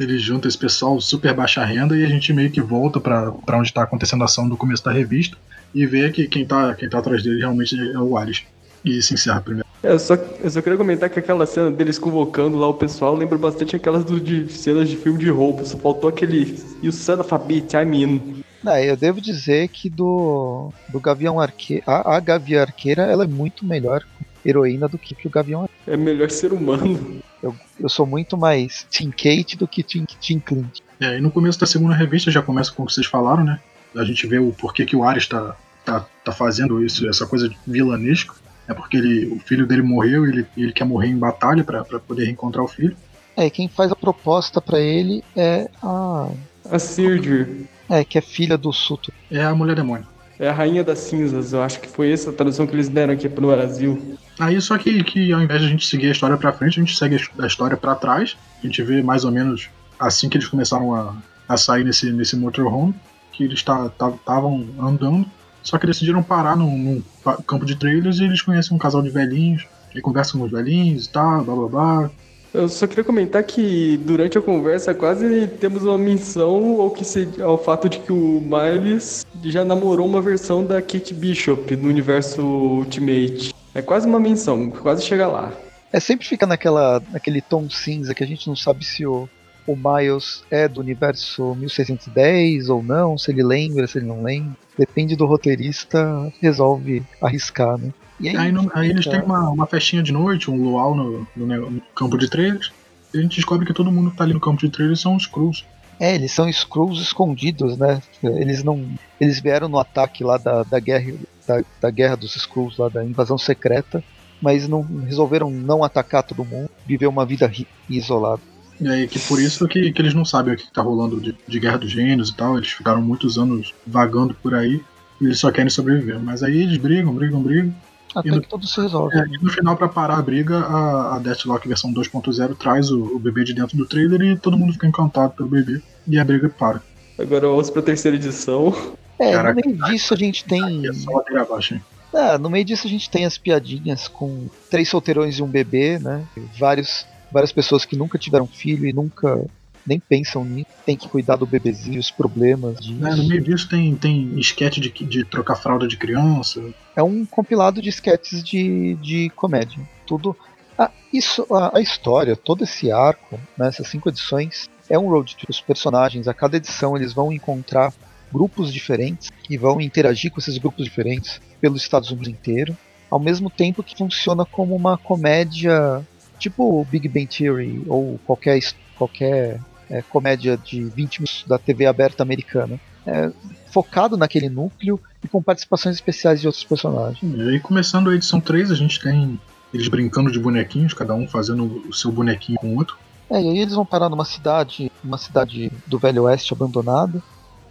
eles 0.00 0.22
juntam 0.22 0.48
esse 0.48 0.56
pessoal 0.58 0.98
super 1.00 1.34
baixa 1.34 1.64
renda 1.64 1.96
e 1.96 2.04
a 2.04 2.08
gente 2.08 2.32
meio 2.32 2.50
que 2.50 2.60
volta 2.60 2.98
pra, 2.98 3.30
pra 3.30 3.58
onde 3.58 3.72
tá 3.72 3.82
acontecendo 3.82 4.22
a 4.22 4.24
ação 4.24 4.48
do 4.48 4.56
começo 4.56 4.82
da 4.84 4.90
revista 4.92 5.36
e 5.74 5.86
vê 5.86 6.10
que 6.10 6.28
quem 6.28 6.46
tá, 6.46 6.74
quem 6.74 6.88
tá 6.88 6.98
atrás 6.98 7.22
dele 7.22 7.40
realmente 7.40 7.76
é 7.78 7.98
o 7.98 8.16
Ares. 8.16 8.42
E 8.84 9.02
se 9.02 9.14
encerra 9.14 9.40
primeiro. 9.40 9.66
É, 9.82 9.92
eu, 9.92 9.98
só, 9.98 10.14
eu 10.14 10.50
só 10.50 10.60
queria 10.62 10.78
comentar 10.78 11.10
que 11.10 11.18
aquela 11.18 11.46
cena 11.46 11.70
deles 11.70 11.98
convocando 11.98 12.58
lá 12.58 12.68
o 12.68 12.74
pessoal 12.74 13.14
lembra 13.14 13.36
bastante 13.36 13.74
aquelas 13.74 14.04
do, 14.04 14.20
de 14.20 14.50
cenas 14.52 14.88
de 14.88 14.96
filme 14.96 15.18
de 15.18 15.30
roubo. 15.30 15.64
Só 15.64 15.76
faltou 15.78 16.08
aquele. 16.08 16.58
You 16.82 16.92
son 16.92 17.20
of 17.20 17.34
a 17.34 17.38
bitch, 17.38 17.72
I'm 17.74 17.94
in. 17.94 18.44
Não, 18.62 18.76
eu 18.78 18.96
devo 18.96 19.20
dizer 19.20 19.68
que 19.68 19.90
do, 19.90 20.70
do 20.88 21.00
Gavião 21.00 21.40
Arqueiro. 21.40 21.82
A, 21.86 22.16
a 22.16 22.20
Gavião 22.20 22.62
Arqueira 22.62 23.02
ela 23.02 23.24
é 23.24 23.26
muito 23.26 23.66
melhor 23.66 24.02
heroína 24.44 24.88
do 24.88 24.98
que 24.98 25.26
o 25.26 25.30
Gavião 25.30 25.62
Arqueiro. 25.62 25.82
É 25.86 25.96
melhor 25.96 26.30
ser 26.30 26.52
humano. 26.52 27.22
Eu, 27.42 27.54
eu 27.78 27.88
sou 27.88 28.06
muito 28.06 28.36
mais 28.36 28.86
Team 28.90 29.10
Kate 29.10 29.56
do 29.56 29.68
que 29.68 29.82
Team, 29.82 30.06
team 30.20 30.40
Clint. 30.40 30.80
É, 31.00 31.18
e 31.18 31.20
no 31.20 31.30
começo 31.30 31.60
da 31.60 31.66
segunda 31.66 31.94
revista 31.94 32.30
já 32.30 32.40
começa 32.40 32.72
com 32.72 32.82
o 32.82 32.86
que 32.86 32.94
vocês 32.94 33.06
falaram, 33.06 33.44
né? 33.44 33.60
A 33.94 34.04
gente 34.04 34.26
vê 34.26 34.38
o 34.38 34.50
porquê 34.52 34.84
que 34.84 34.96
o 34.96 35.04
Ares 35.04 35.26
tá, 35.26 35.56
tá, 35.84 36.06
tá 36.24 36.32
fazendo 36.32 36.84
isso, 36.84 37.08
essa 37.08 37.26
coisa 37.26 37.48
de 37.48 37.56
vilanesco. 37.66 38.36
É 38.66 38.72
porque 38.72 38.96
ele, 38.96 39.26
o 39.26 39.38
filho 39.40 39.66
dele 39.66 39.82
morreu 39.82 40.24
e 40.26 40.30
ele, 40.30 40.46
ele 40.56 40.72
quer 40.72 40.84
morrer 40.84 41.08
em 41.08 41.18
batalha 41.18 41.62
pra 41.62 41.84
pra 41.84 41.98
poder 41.98 42.24
reencontrar 42.24 42.64
o 42.64 42.68
filho. 42.68 42.96
É, 43.36 43.50
quem 43.50 43.68
faz 43.68 43.90
a 43.92 43.96
proposta 43.96 44.60
pra 44.60 44.78
ele 44.80 45.22
é 45.36 45.68
a. 45.82 46.28
A 46.70 46.78
Sirdir 46.78 47.66
É, 47.90 48.02
que 48.04 48.16
é 48.16 48.20
filha 48.22 48.56
do 48.56 48.72
Suto. 48.72 49.12
É 49.30 49.44
a 49.44 49.54
mulher 49.54 49.76
demônio. 49.76 50.06
é 50.38 50.48
a 50.48 50.52
rainha 50.52 50.82
das 50.82 51.00
cinzas. 51.00 51.52
Eu 51.52 51.62
acho 51.62 51.78
que 51.80 51.88
foi 51.88 52.10
essa 52.10 52.30
a 52.30 52.32
tradução 52.32 52.66
que 52.66 52.74
eles 52.74 52.88
deram 52.88 53.12
aqui 53.12 53.28
pro 53.28 53.48
Brasil. 53.48 54.16
Aí 54.38 54.58
só 54.62 54.78
que, 54.78 55.04
que 55.04 55.30
ao 55.32 55.42
invés 55.42 55.60
de 55.60 55.66
a 55.66 55.70
gente 55.70 55.86
seguir 55.86 56.08
a 56.08 56.12
história 56.12 56.36
pra 56.38 56.52
frente, 56.52 56.80
a 56.80 56.82
gente 56.82 56.96
segue 56.96 57.18
a 57.38 57.46
história 57.46 57.76
pra 57.76 57.94
trás. 57.94 58.34
A 58.62 58.66
gente 58.66 58.82
vê 58.82 59.02
mais 59.02 59.24
ou 59.26 59.30
menos 59.30 59.68
assim 60.00 60.28
que 60.30 60.38
eles 60.38 60.48
começaram 60.48 60.94
a, 60.94 61.14
a 61.46 61.56
sair 61.58 61.84
nesse, 61.84 62.10
nesse 62.12 62.36
motorhome, 62.36 62.94
que 63.32 63.44
eles 63.44 63.58
estavam 63.58 64.66
andando. 64.80 65.26
Só 65.64 65.78
que 65.78 65.86
decidiram 65.86 66.22
parar 66.22 66.54
num, 66.54 67.02
campo 67.46 67.64
de 67.64 67.74
trailers 67.74 68.18
e 68.18 68.24
eles 68.24 68.42
conhecem 68.42 68.76
um 68.76 68.78
casal 68.78 69.02
de 69.02 69.10
velhinhos. 69.10 69.66
E 69.94 70.00
conversam 70.00 70.40
com 70.40 70.46
os 70.46 70.52
velhinhos 70.52 71.06
e 71.06 71.08
tal, 71.08 71.42
blá 71.44 71.54
blá 71.54 71.68
blá. 71.68 72.10
Eu 72.52 72.68
só 72.68 72.86
queria 72.86 73.02
comentar 73.02 73.42
que 73.42 73.96
durante 74.04 74.38
a 74.38 74.42
conversa 74.42 74.94
quase 74.94 75.48
temos 75.60 75.82
uma 75.82 75.98
menção 75.98 76.80
ao, 76.80 76.90
que 76.90 77.04
se, 77.04 77.28
ao 77.42 77.58
fato 77.58 77.88
de 77.88 77.98
que 77.98 78.12
o 78.12 78.40
Miles 78.40 79.26
já 79.42 79.64
namorou 79.64 80.06
uma 80.06 80.20
versão 80.20 80.64
da 80.64 80.80
Kate 80.80 81.14
Bishop 81.14 81.74
no 81.74 81.88
universo 81.88 82.42
Ultimate. 82.42 83.52
É 83.74 83.82
quase 83.82 84.06
uma 84.06 84.20
menção, 84.20 84.70
quase 84.70 85.04
chega 85.04 85.26
lá. 85.26 85.52
É 85.92 85.98
sempre 85.98 86.26
fica 86.26 86.46
naquela, 86.46 87.02
naquele 87.12 87.40
tom 87.40 87.68
cinza 87.70 88.14
que 88.14 88.22
a 88.22 88.26
gente 88.26 88.46
não 88.46 88.54
sabe 88.54 88.84
se 88.84 89.04
o, 89.04 89.28
o 89.66 89.74
Miles 89.76 90.42
é 90.50 90.68
do 90.68 90.80
universo 90.80 91.54
1610 91.54 92.68
ou 92.68 92.82
não, 92.82 93.16
se 93.16 93.30
ele 93.30 93.42
lembra, 93.42 93.86
se 93.86 93.98
ele 93.98 94.06
não 94.06 94.22
lembra. 94.22 94.52
Depende 94.78 95.16
do 95.16 95.26
roteirista, 95.26 96.32
resolve 96.40 97.02
arriscar, 97.20 97.78
né? 97.78 97.92
E 98.20 98.28
Aí, 98.36 98.52
no- 98.52 98.70
aí 98.74 98.90
eles 98.90 99.06
têm 99.06 99.20
uma, 99.22 99.50
uma 99.50 99.66
festinha 99.66 100.02
de 100.02 100.12
noite, 100.12 100.50
um 100.50 100.62
luau 100.62 100.94
no, 100.94 101.26
no 101.36 101.46
no 101.70 101.80
campo 101.94 102.16
de 102.18 102.28
trailers. 102.28 102.72
E 103.12 103.18
a 103.18 103.22
gente 103.22 103.36
descobre 103.36 103.66
que 103.66 103.72
todo 103.72 103.90
mundo 103.90 104.10
que 104.10 104.16
tá 104.16 104.24
ali 104.24 104.32
no 104.34 104.40
campo 104.40 104.60
de 104.60 104.68
trailers 104.70 105.00
são 105.00 105.14
os 105.16 105.26
Cruz. 105.26 105.64
É, 106.00 106.14
eles 106.14 106.32
são 106.32 106.48
Skrulls 106.48 107.00
escondidos, 107.00 107.76
né? 107.78 108.02
Eles 108.22 108.64
não. 108.64 108.84
Eles 109.20 109.38
vieram 109.40 109.68
no 109.68 109.78
ataque 109.78 110.24
lá 110.24 110.36
da, 110.36 110.62
da 110.64 110.80
guerra 110.80 111.12
da, 111.46 111.62
da 111.80 111.90
guerra 111.90 112.16
dos 112.16 112.34
Skrulls, 112.36 112.76
lá 112.80 112.88
da 112.88 113.04
invasão 113.04 113.38
secreta, 113.38 114.02
mas 114.42 114.66
não 114.66 114.82
resolveram 114.82 115.50
não 115.50 115.84
atacar 115.84 116.22
todo 116.24 116.44
mundo, 116.44 116.68
viver 116.84 117.06
uma 117.06 117.24
vida 117.24 117.50
isolada. 117.88 118.42
E 118.80 118.88
aí 118.88 119.06
que 119.08 119.18
por 119.20 119.40
isso 119.40 119.66
que, 119.68 119.92
que 119.92 120.02
eles 120.02 120.14
não 120.14 120.24
sabem 120.24 120.54
o 120.54 120.56
que 120.56 120.70
tá 120.72 120.82
rolando 120.82 121.20
de, 121.20 121.34
de 121.46 121.60
Guerra 121.60 121.78
dos 121.78 121.90
Gênios 121.90 122.30
e 122.30 122.34
tal. 122.36 122.56
Eles 122.56 122.70
ficaram 122.70 123.00
muitos 123.00 123.38
anos 123.38 123.72
vagando 123.86 124.34
por 124.34 124.54
aí. 124.54 124.80
E 125.20 125.24
eles 125.26 125.38
só 125.38 125.50
querem 125.52 125.70
sobreviver. 125.70 126.18
Mas 126.20 126.42
aí 126.42 126.62
eles 126.62 126.76
brigam, 126.78 127.14
brigam, 127.14 127.40
brigam. 127.42 127.74
Até 128.14 128.28
E 128.28 128.32
no- 128.32 128.40
que 128.40 128.48
tudo 128.48 128.66
se 128.66 128.80
resolve. 128.80 129.16
É, 129.16 129.24
e 129.26 129.42
no 129.42 129.50
final, 129.50 129.76
pra 129.76 129.88
parar 129.88 130.18
a 130.18 130.22
briga, 130.22 130.58
a, 130.60 131.16
a 131.16 131.18
Deathlock 131.18 131.66
versão 131.66 131.92
2.0 131.92 132.56
traz 132.56 132.90
o, 132.90 133.00
o 133.16 133.18
bebê 133.18 133.44
de 133.44 133.54
dentro 133.54 133.76
do 133.76 133.86
trailer 133.86 134.20
e 134.22 134.36
todo 134.36 134.56
mundo 134.56 134.72
fica 134.72 134.86
encantado 134.86 135.32
pelo 135.34 135.48
bebê. 135.48 135.80
E 136.06 136.18
a 136.18 136.24
briga 136.24 136.48
para. 136.48 136.80
Agora 137.18 137.46
vamos 137.48 137.70
pra 137.70 137.80
terceira 137.82 138.16
edição. 138.16 138.74
É, 139.18 139.32
Caraca. 139.32 139.60
no 139.60 139.70
meio 139.76 139.84
disso 139.84 140.12
a 140.14 140.16
gente 140.16 140.44
tem. 140.44 140.86
É 140.86 140.92
só 140.92 141.12
ladeira 141.12 141.42
abaixo, 141.42 141.74
hein? 141.74 141.82
É, 142.12 142.38
no 142.38 142.48
meio 142.50 142.64
disso 142.64 142.86
a 142.86 142.90
gente 142.90 143.08
tem 143.10 143.24
as 143.24 143.36
piadinhas 143.38 144.06
com 144.08 144.48
três 144.70 144.88
solteirões 144.88 145.38
e 145.38 145.42
um 145.42 145.46
bebê, 145.48 145.98
né? 145.98 146.24
Vários, 146.58 147.04
várias 147.34 147.52
pessoas 147.52 147.84
que 147.84 147.96
nunca 147.96 148.16
tiveram 148.16 148.46
filho 148.46 148.86
e 148.86 148.92
nunca 148.92 149.44
nem 149.84 149.98
pensam 149.98 150.44
nisso. 150.44 150.70
Tem 150.86 150.96
que 150.96 151.08
cuidar 151.08 151.34
do 151.34 151.44
bebezinho, 151.44 151.98
os 151.98 152.10
problemas 152.10 152.78
disso. 152.78 152.94
Né, 152.94 153.14
no 153.14 153.26
meio 153.26 153.42
disso 153.42 153.68
tem, 153.68 153.94
tem 153.96 154.38
esquete 154.38 154.80
de, 154.80 154.90
de 154.90 155.24
trocar 155.24 155.56
fralda 155.56 155.88
de 155.88 155.96
criança. 155.96 156.62
É 156.94 157.02
um 157.02 157.26
compilado 157.26 157.82
de 157.82 157.88
sketches 157.88 158.42
de, 158.42 158.94
de 158.94 159.30
comédia. 159.30 159.82
Tudo. 160.06 160.36
Ah, 160.78 160.90
isso, 161.12 161.44
a, 161.52 161.78
a 161.78 161.80
história, 161.80 162.36
todo 162.36 162.62
esse 162.62 162.90
arco, 162.92 163.38
nessas 163.58 163.88
cinco 163.88 164.08
edições, 164.08 164.70
é 164.88 164.96
um 164.96 165.08
road 165.08 165.34
trip. 165.34 165.50
Os 165.50 165.60
personagens, 165.60 166.28
a 166.28 166.34
cada 166.34 166.56
edição, 166.56 166.96
eles 166.96 167.12
vão 167.12 167.32
encontrar 167.32 167.92
grupos 168.32 168.72
diferentes 168.72 169.30
e 169.50 169.56
vão 169.56 169.80
interagir 169.80 170.30
com 170.30 170.40
esses 170.40 170.56
grupos 170.56 170.84
diferentes 170.84 171.40
pelos 171.60 171.82
Estados 171.82 172.10
Unidos 172.10 172.28
inteiro, 172.28 172.76
ao 173.10 173.20
mesmo 173.20 173.50
tempo 173.50 173.82
que 173.82 173.96
funciona 173.96 174.44
como 174.44 174.74
uma 174.74 174.96
comédia 174.98 176.04
tipo 176.38 176.80
o 176.80 176.84
Big 176.84 177.08
Bang 177.08 177.26
Theory 177.26 177.82
ou 177.86 178.18
qualquer, 178.24 178.60
qualquer 178.96 179.60
é, 179.90 180.02
comédia 180.02 180.56
de 180.56 180.84
20 180.84 181.18
minutos 181.20 181.44
da 181.46 181.58
TV 181.58 181.86
aberta 181.86 182.22
americana. 182.22 182.78
É, 183.06 183.30
focado 183.70 184.16
naquele 184.16 184.48
núcleo 184.48 184.98
e 185.22 185.28
com 185.28 185.42
participações 185.42 185.96
especiais 185.96 186.40
de 186.40 186.46
outros 186.46 186.64
personagens. 186.64 187.20
E 187.22 187.48
aí, 187.48 187.60
começando 187.60 188.08
a 188.08 188.14
edição 188.14 188.40
3, 188.40 188.70
a 188.70 188.74
gente 188.74 189.00
tem 189.00 189.38
eles 189.74 189.88
brincando 189.88 190.30
de 190.30 190.38
bonequinhos, 190.38 190.94
cada 190.94 191.14
um 191.14 191.26
fazendo 191.26 191.82
o 191.88 191.92
seu 191.92 192.12
bonequinho 192.12 192.58
com 192.58 192.68
o 192.68 192.76
outro. 192.78 192.96
É, 193.28 193.42
e 193.42 193.48
aí 193.48 193.58
eles 193.58 193.74
vão 193.74 193.84
parar 193.84 194.08
numa 194.08 194.24
cidade, 194.24 194.90
uma 195.02 195.18
cidade 195.18 195.72
do 195.86 195.98
Velho 195.98 196.22
Oeste 196.22 196.52
abandonada. 196.52 197.20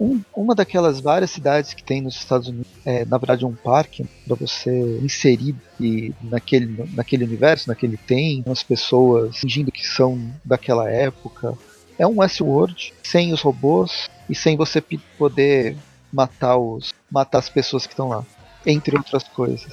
Um- 0.03 0.21
uma 0.35 0.53
daquelas 0.53 0.99
várias 0.99 1.31
cidades 1.31 1.73
que 1.73 1.81
tem 1.81 2.01
nos 2.01 2.15
Estados 2.15 2.49
Unidos, 2.49 2.67
é 2.85 3.05
na 3.05 3.17
verdade 3.17 3.45
um 3.45 3.53
parque 3.55 4.05
para 4.27 4.35
você 4.35 4.99
inserir 5.01 5.55
e 5.79 6.13
naquele, 6.21 6.85
naquele 6.93 7.23
universo, 7.23 7.69
naquele 7.69 7.95
tem, 7.95 8.43
as 8.47 8.61
pessoas 8.61 9.37
fingindo 9.37 9.71
que 9.71 9.87
são 9.87 10.19
daquela 10.43 10.89
época. 10.89 11.57
É 11.97 12.05
um 12.05 12.19
Westworld 12.19 12.93
sem 13.01 13.31
os 13.31 13.41
robôs 13.41 14.09
e 14.29 14.35
sem 14.35 14.57
você 14.57 14.83
poder 15.17 15.77
matar 16.11 16.57
os 16.57 16.93
matar 17.09 17.37
as 17.39 17.47
pessoas 17.47 17.85
que 17.85 17.93
estão 17.93 18.09
lá, 18.09 18.25
entre 18.65 18.97
outras 18.97 19.23
coisas. 19.23 19.71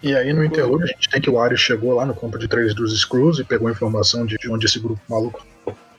E 0.00 0.14
aí, 0.14 0.32
no 0.32 0.44
interlúdio, 0.44 0.84
a 0.84 0.88
gente 0.88 1.08
tem 1.08 1.20
que 1.20 1.28
o 1.28 1.40
Ares 1.40 1.58
chegou 1.58 1.94
lá 1.94 2.06
no 2.06 2.14
campo 2.14 2.38
de 2.38 2.46
três 2.46 2.72
dos 2.74 2.96
Screws 3.00 3.40
e 3.40 3.44
pegou 3.44 3.66
a 3.66 3.72
informação 3.72 4.24
de 4.24 4.36
de 4.36 4.48
onde 4.48 4.66
esse 4.66 4.78
grupo 4.78 5.00
maluco. 5.08 5.44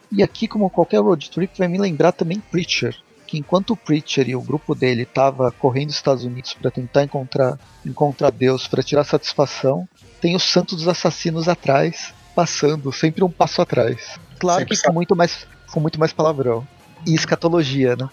E 0.10 0.24
aqui, 0.24 0.48
como 0.48 0.70
qualquer 0.70 1.02
road 1.02 1.30
trip, 1.30 1.58
vai 1.58 1.68
me 1.68 1.78
lembrar 1.78 2.14
também 2.14 2.40
Preacher. 2.40 2.96
Que 3.30 3.38
enquanto 3.38 3.74
o 3.74 3.78
Preacher 3.78 4.28
e 4.28 4.36
o 4.36 4.42
grupo 4.42 4.74
dele 4.74 5.06
tava 5.06 5.52
correndo 5.52 5.90
os 5.90 5.96
Estados 5.96 6.24
Unidos 6.24 6.56
para 6.60 6.72
tentar 6.72 7.04
encontrar, 7.04 7.60
encontrar 7.86 8.32
Deus, 8.32 8.68
para 8.68 8.82
tirar 8.82 9.04
satisfação, 9.04 9.88
tem 10.20 10.36
o 10.36 10.40
Santo 10.40 10.76
dos 10.76 10.88
Assassinos 10.88 11.48
atrás, 11.48 12.12
passando, 12.36 12.92
sempre 12.92 13.24
um 13.24 13.30
passo 13.30 13.62
atrás. 13.62 14.20
Claro 14.40 14.62
Sempre 14.62 14.78
que 14.78 14.84
com 14.84 14.94
muito 14.94 15.16
mais, 15.16 15.46
com 15.72 15.80
muito 15.80 16.00
mais 16.00 16.12
palavrão. 16.12 16.68
E 17.06 17.14
escatologia, 17.14 17.96
né? 17.96 18.10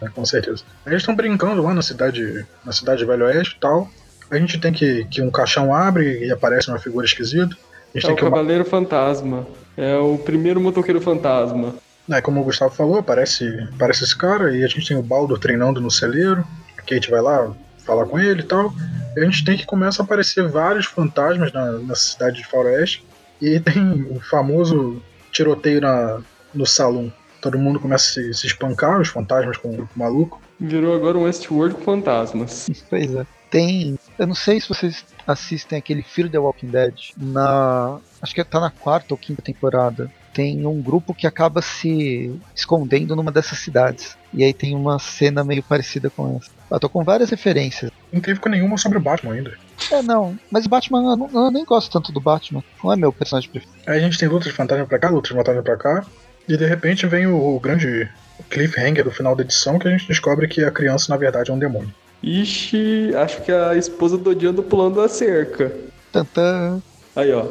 né, 0.00 0.10
com 0.14 0.24
certeza. 0.24 0.64
Aí 0.86 0.92
Eles 0.92 1.02
estão 1.02 1.14
brincando 1.14 1.62
lá 1.62 1.74
na 1.74 1.82
cidade, 1.82 2.46
na 2.64 2.72
cidade 2.72 3.00
de 3.00 3.04
Velho 3.04 3.26
Oeste 3.26 3.56
e 3.58 3.60
tal. 3.60 3.90
A 4.30 4.38
gente 4.38 4.58
tem 4.58 4.72
que, 4.72 5.04
que 5.04 5.20
um 5.20 5.30
caixão 5.30 5.74
abre 5.74 6.24
e 6.24 6.32
aparece 6.32 6.70
uma 6.70 6.78
figura 6.78 7.04
esquisita. 7.04 7.54
É 7.94 8.00
tem 8.00 8.10
o 8.10 8.16
que 8.16 8.22
uma- 8.24 8.30
Cavaleiro 8.30 8.64
Fantasma. 8.64 9.46
É 9.76 9.98
o 9.98 10.16
primeiro 10.16 10.58
motoqueiro 10.62 11.02
fantasma. 11.02 11.74
É, 12.10 12.20
como 12.20 12.40
o 12.40 12.44
Gustavo 12.44 12.74
falou, 12.74 12.98
aparece, 12.98 13.68
aparece 13.74 14.04
esse 14.04 14.16
cara 14.16 14.56
e 14.56 14.64
a 14.64 14.68
gente 14.68 14.86
tem 14.86 14.96
o 14.96 15.02
Baldo 15.02 15.38
treinando 15.38 15.80
no 15.80 15.90
celeiro. 15.90 16.46
A 16.78 16.82
Kate 16.82 17.10
vai 17.10 17.20
lá 17.20 17.52
falar 17.84 18.06
com 18.06 18.18
ele 18.18 18.40
e 18.40 18.44
tal. 18.44 18.72
E 19.16 19.20
a 19.20 19.24
gente 19.24 19.44
tem 19.44 19.56
que 19.56 19.66
começa 19.66 20.02
a 20.02 20.04
aparecer 20.04 20.46
vários 20.48 20.86
fantasmas 20.86 21.52
na, 21.52 21.72
na 21.72 21.94
cidade 21.94 22.38
de 22.38 22.46
Faroeste. 22.46 23.04
E 23.40 23.58
tem 23.60 24.06
o 24.10 24.20
famoso 24.20 25.02
tiroteio 25.32 25.80
na, 25.80 26.20
no 26.54 26.66
salão. 26.66 27.12
Todo 27.40 27.58
mundo 27.58 27.78
começa 27.78 28.10
a 28.10 28.14
se, 28.14 28.34
se 28.34 28.46
espancar, 28.46 29.00
os 29.00 29.08
fantasmas 29.08 29.56
com 29.56 29.68
o 29.68 29.88
maluco. 29.94 30.40
Virou 30.58 30.94
agora 30.94 31.18
um 31.18 31.24
Westworld 31.24 31.74
com 31.76 31.82
fantasmas. 31.82 32.66
Pois 32.88 33.14
é. 33.14 33.26
Tem. 33.50 33.98
Eu 34.18 34.26
não 34.26 34.34
sei 34.34 34.60
se 34.60 34.68
vocês 34.68 35.04
assistem 35.26 35.78
aquele 35.78 36.02
Fear 36.02 36.28
the 36.28 36.38
Walking 36.38 36.68
Dead. 36.68 36.94
Na. 37.16 37.98
Acho 38.20 38.34
que 38.34 38.42
tá 38.42 38.58
na 38.58 38.70
quarta 38.70 39.14
ou 39.14 39.18
quinta 39.18 39.40
temporada. 39.40 40.10
Tem 40.36 40.66
um 40.66 40.82
grupo 40.82 41.14
que 41.14 41.26
acaba 41.26 41.62
se 41.62 42.30
escondendo 42.54 43.16
numa 43.16 43.32
dessas 43.32 43.58
cidades. 43.58 44.18
E 44.34 44.44
aí 44.44 44.52
tem 44.52 44.76
uma 44.76 44.98
cena 44.98 45.42
meio 45.42 45.62
parecida 45.62 46.10
com 46.10 46.36
essa. 46.36 46.50
Eu 46.70 46.78
tô 46.78 46.90
com 46.90 47.02
várias 47.02 47.30
referências. 47.30 47.90
Não 48.12 48.20
teve 48.20 48.38
com 48.38 48.50
nenhuma 48.50 48.76
sobre 48.76 48.98
o 48.98 49.00
Batman 49.00 49.32
ainda. 49.32 49.54
É, 49.90 50.02
não. 50.02 50.38
Mas 50.50 50.66
o 50.66 50.68
Batman, 50.68 51.12
eu, 51.12 51.16
não- 51.16 51.46
eu 51.46 51.50
nem 51.50 51.64
gosto 51.64 51.90
tanto 51.90 52.12
do 52.12 52.20
Batman. 52.20 52.62
Não 52.84 52.92
é 52.92 52.96
meu 52.96 53.10
personagem 53.14 53.48
preferido. 53.48 53.78
Aí 53.86 53.96
a 53.96 54.00
gente 54.02 54.18
tem 54.18 54.28
lutas 54.28 54.48
de 54.48 54.52
fantasma 54.52 54.84
pra 54.84 54.98
cá, 54.98 55.08
lutas 55.08 55.30
de 55.30 55.36
fantasma 55.38 55.62
pra 55.62 55.76
cá. 55.78 56.04
E 56.46 56.54
de 56.54 56.66
repente 56.66 57.06
vem 57.06 57.26
o, 57.26 57.56
o 57.56 57.58
grande 57.58 58.06
cliffhanger 58.50 59.04
do 59.04 59.10
final 59.10 59.34
da 59.34 59.42
edição 59.42 59.78
que 59.78 59.88
a 59.88 59.90
gente 59.90 60.06
descobre 60.06 60.46
que 60.48 60.62
a 60.62 60.70
criança 60.70 61.06
na 61.10 61.16
verdade 61.16 61.50
é 61.50 61.54
um 61.54 61.58
demônio. 61.58 61.94
Ixi, 62.22 63.14
acho 63.16 63.40
que 63.42 63.50
a 63.50 63.74
esposa 63.74 64.18
do 64.18 64.28
Odiando 64.30 64.62
pulando 64.62 65.00
a 65.00 65.08
cerca. 65.08 65.72
Tantã. 66.12 66.82
Aí, 67.16 67.32
ó. 67.32 67.44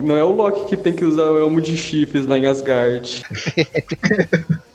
Não 0.00 0.16
é 0.16 0.22
o 0.22 0.30
Loki 0.30 0.66
que 0.66 0.76
tem 0.76 0.92
que 0.92 1.04
usar 1.04 1.24
o 1.24 1.38
elmo 1.38 1.60
de 1.60 1.76
chifres 1.76 2.26
lá 2.26 2.38
em 2.38 2.46
Asgard. 2.46 3.24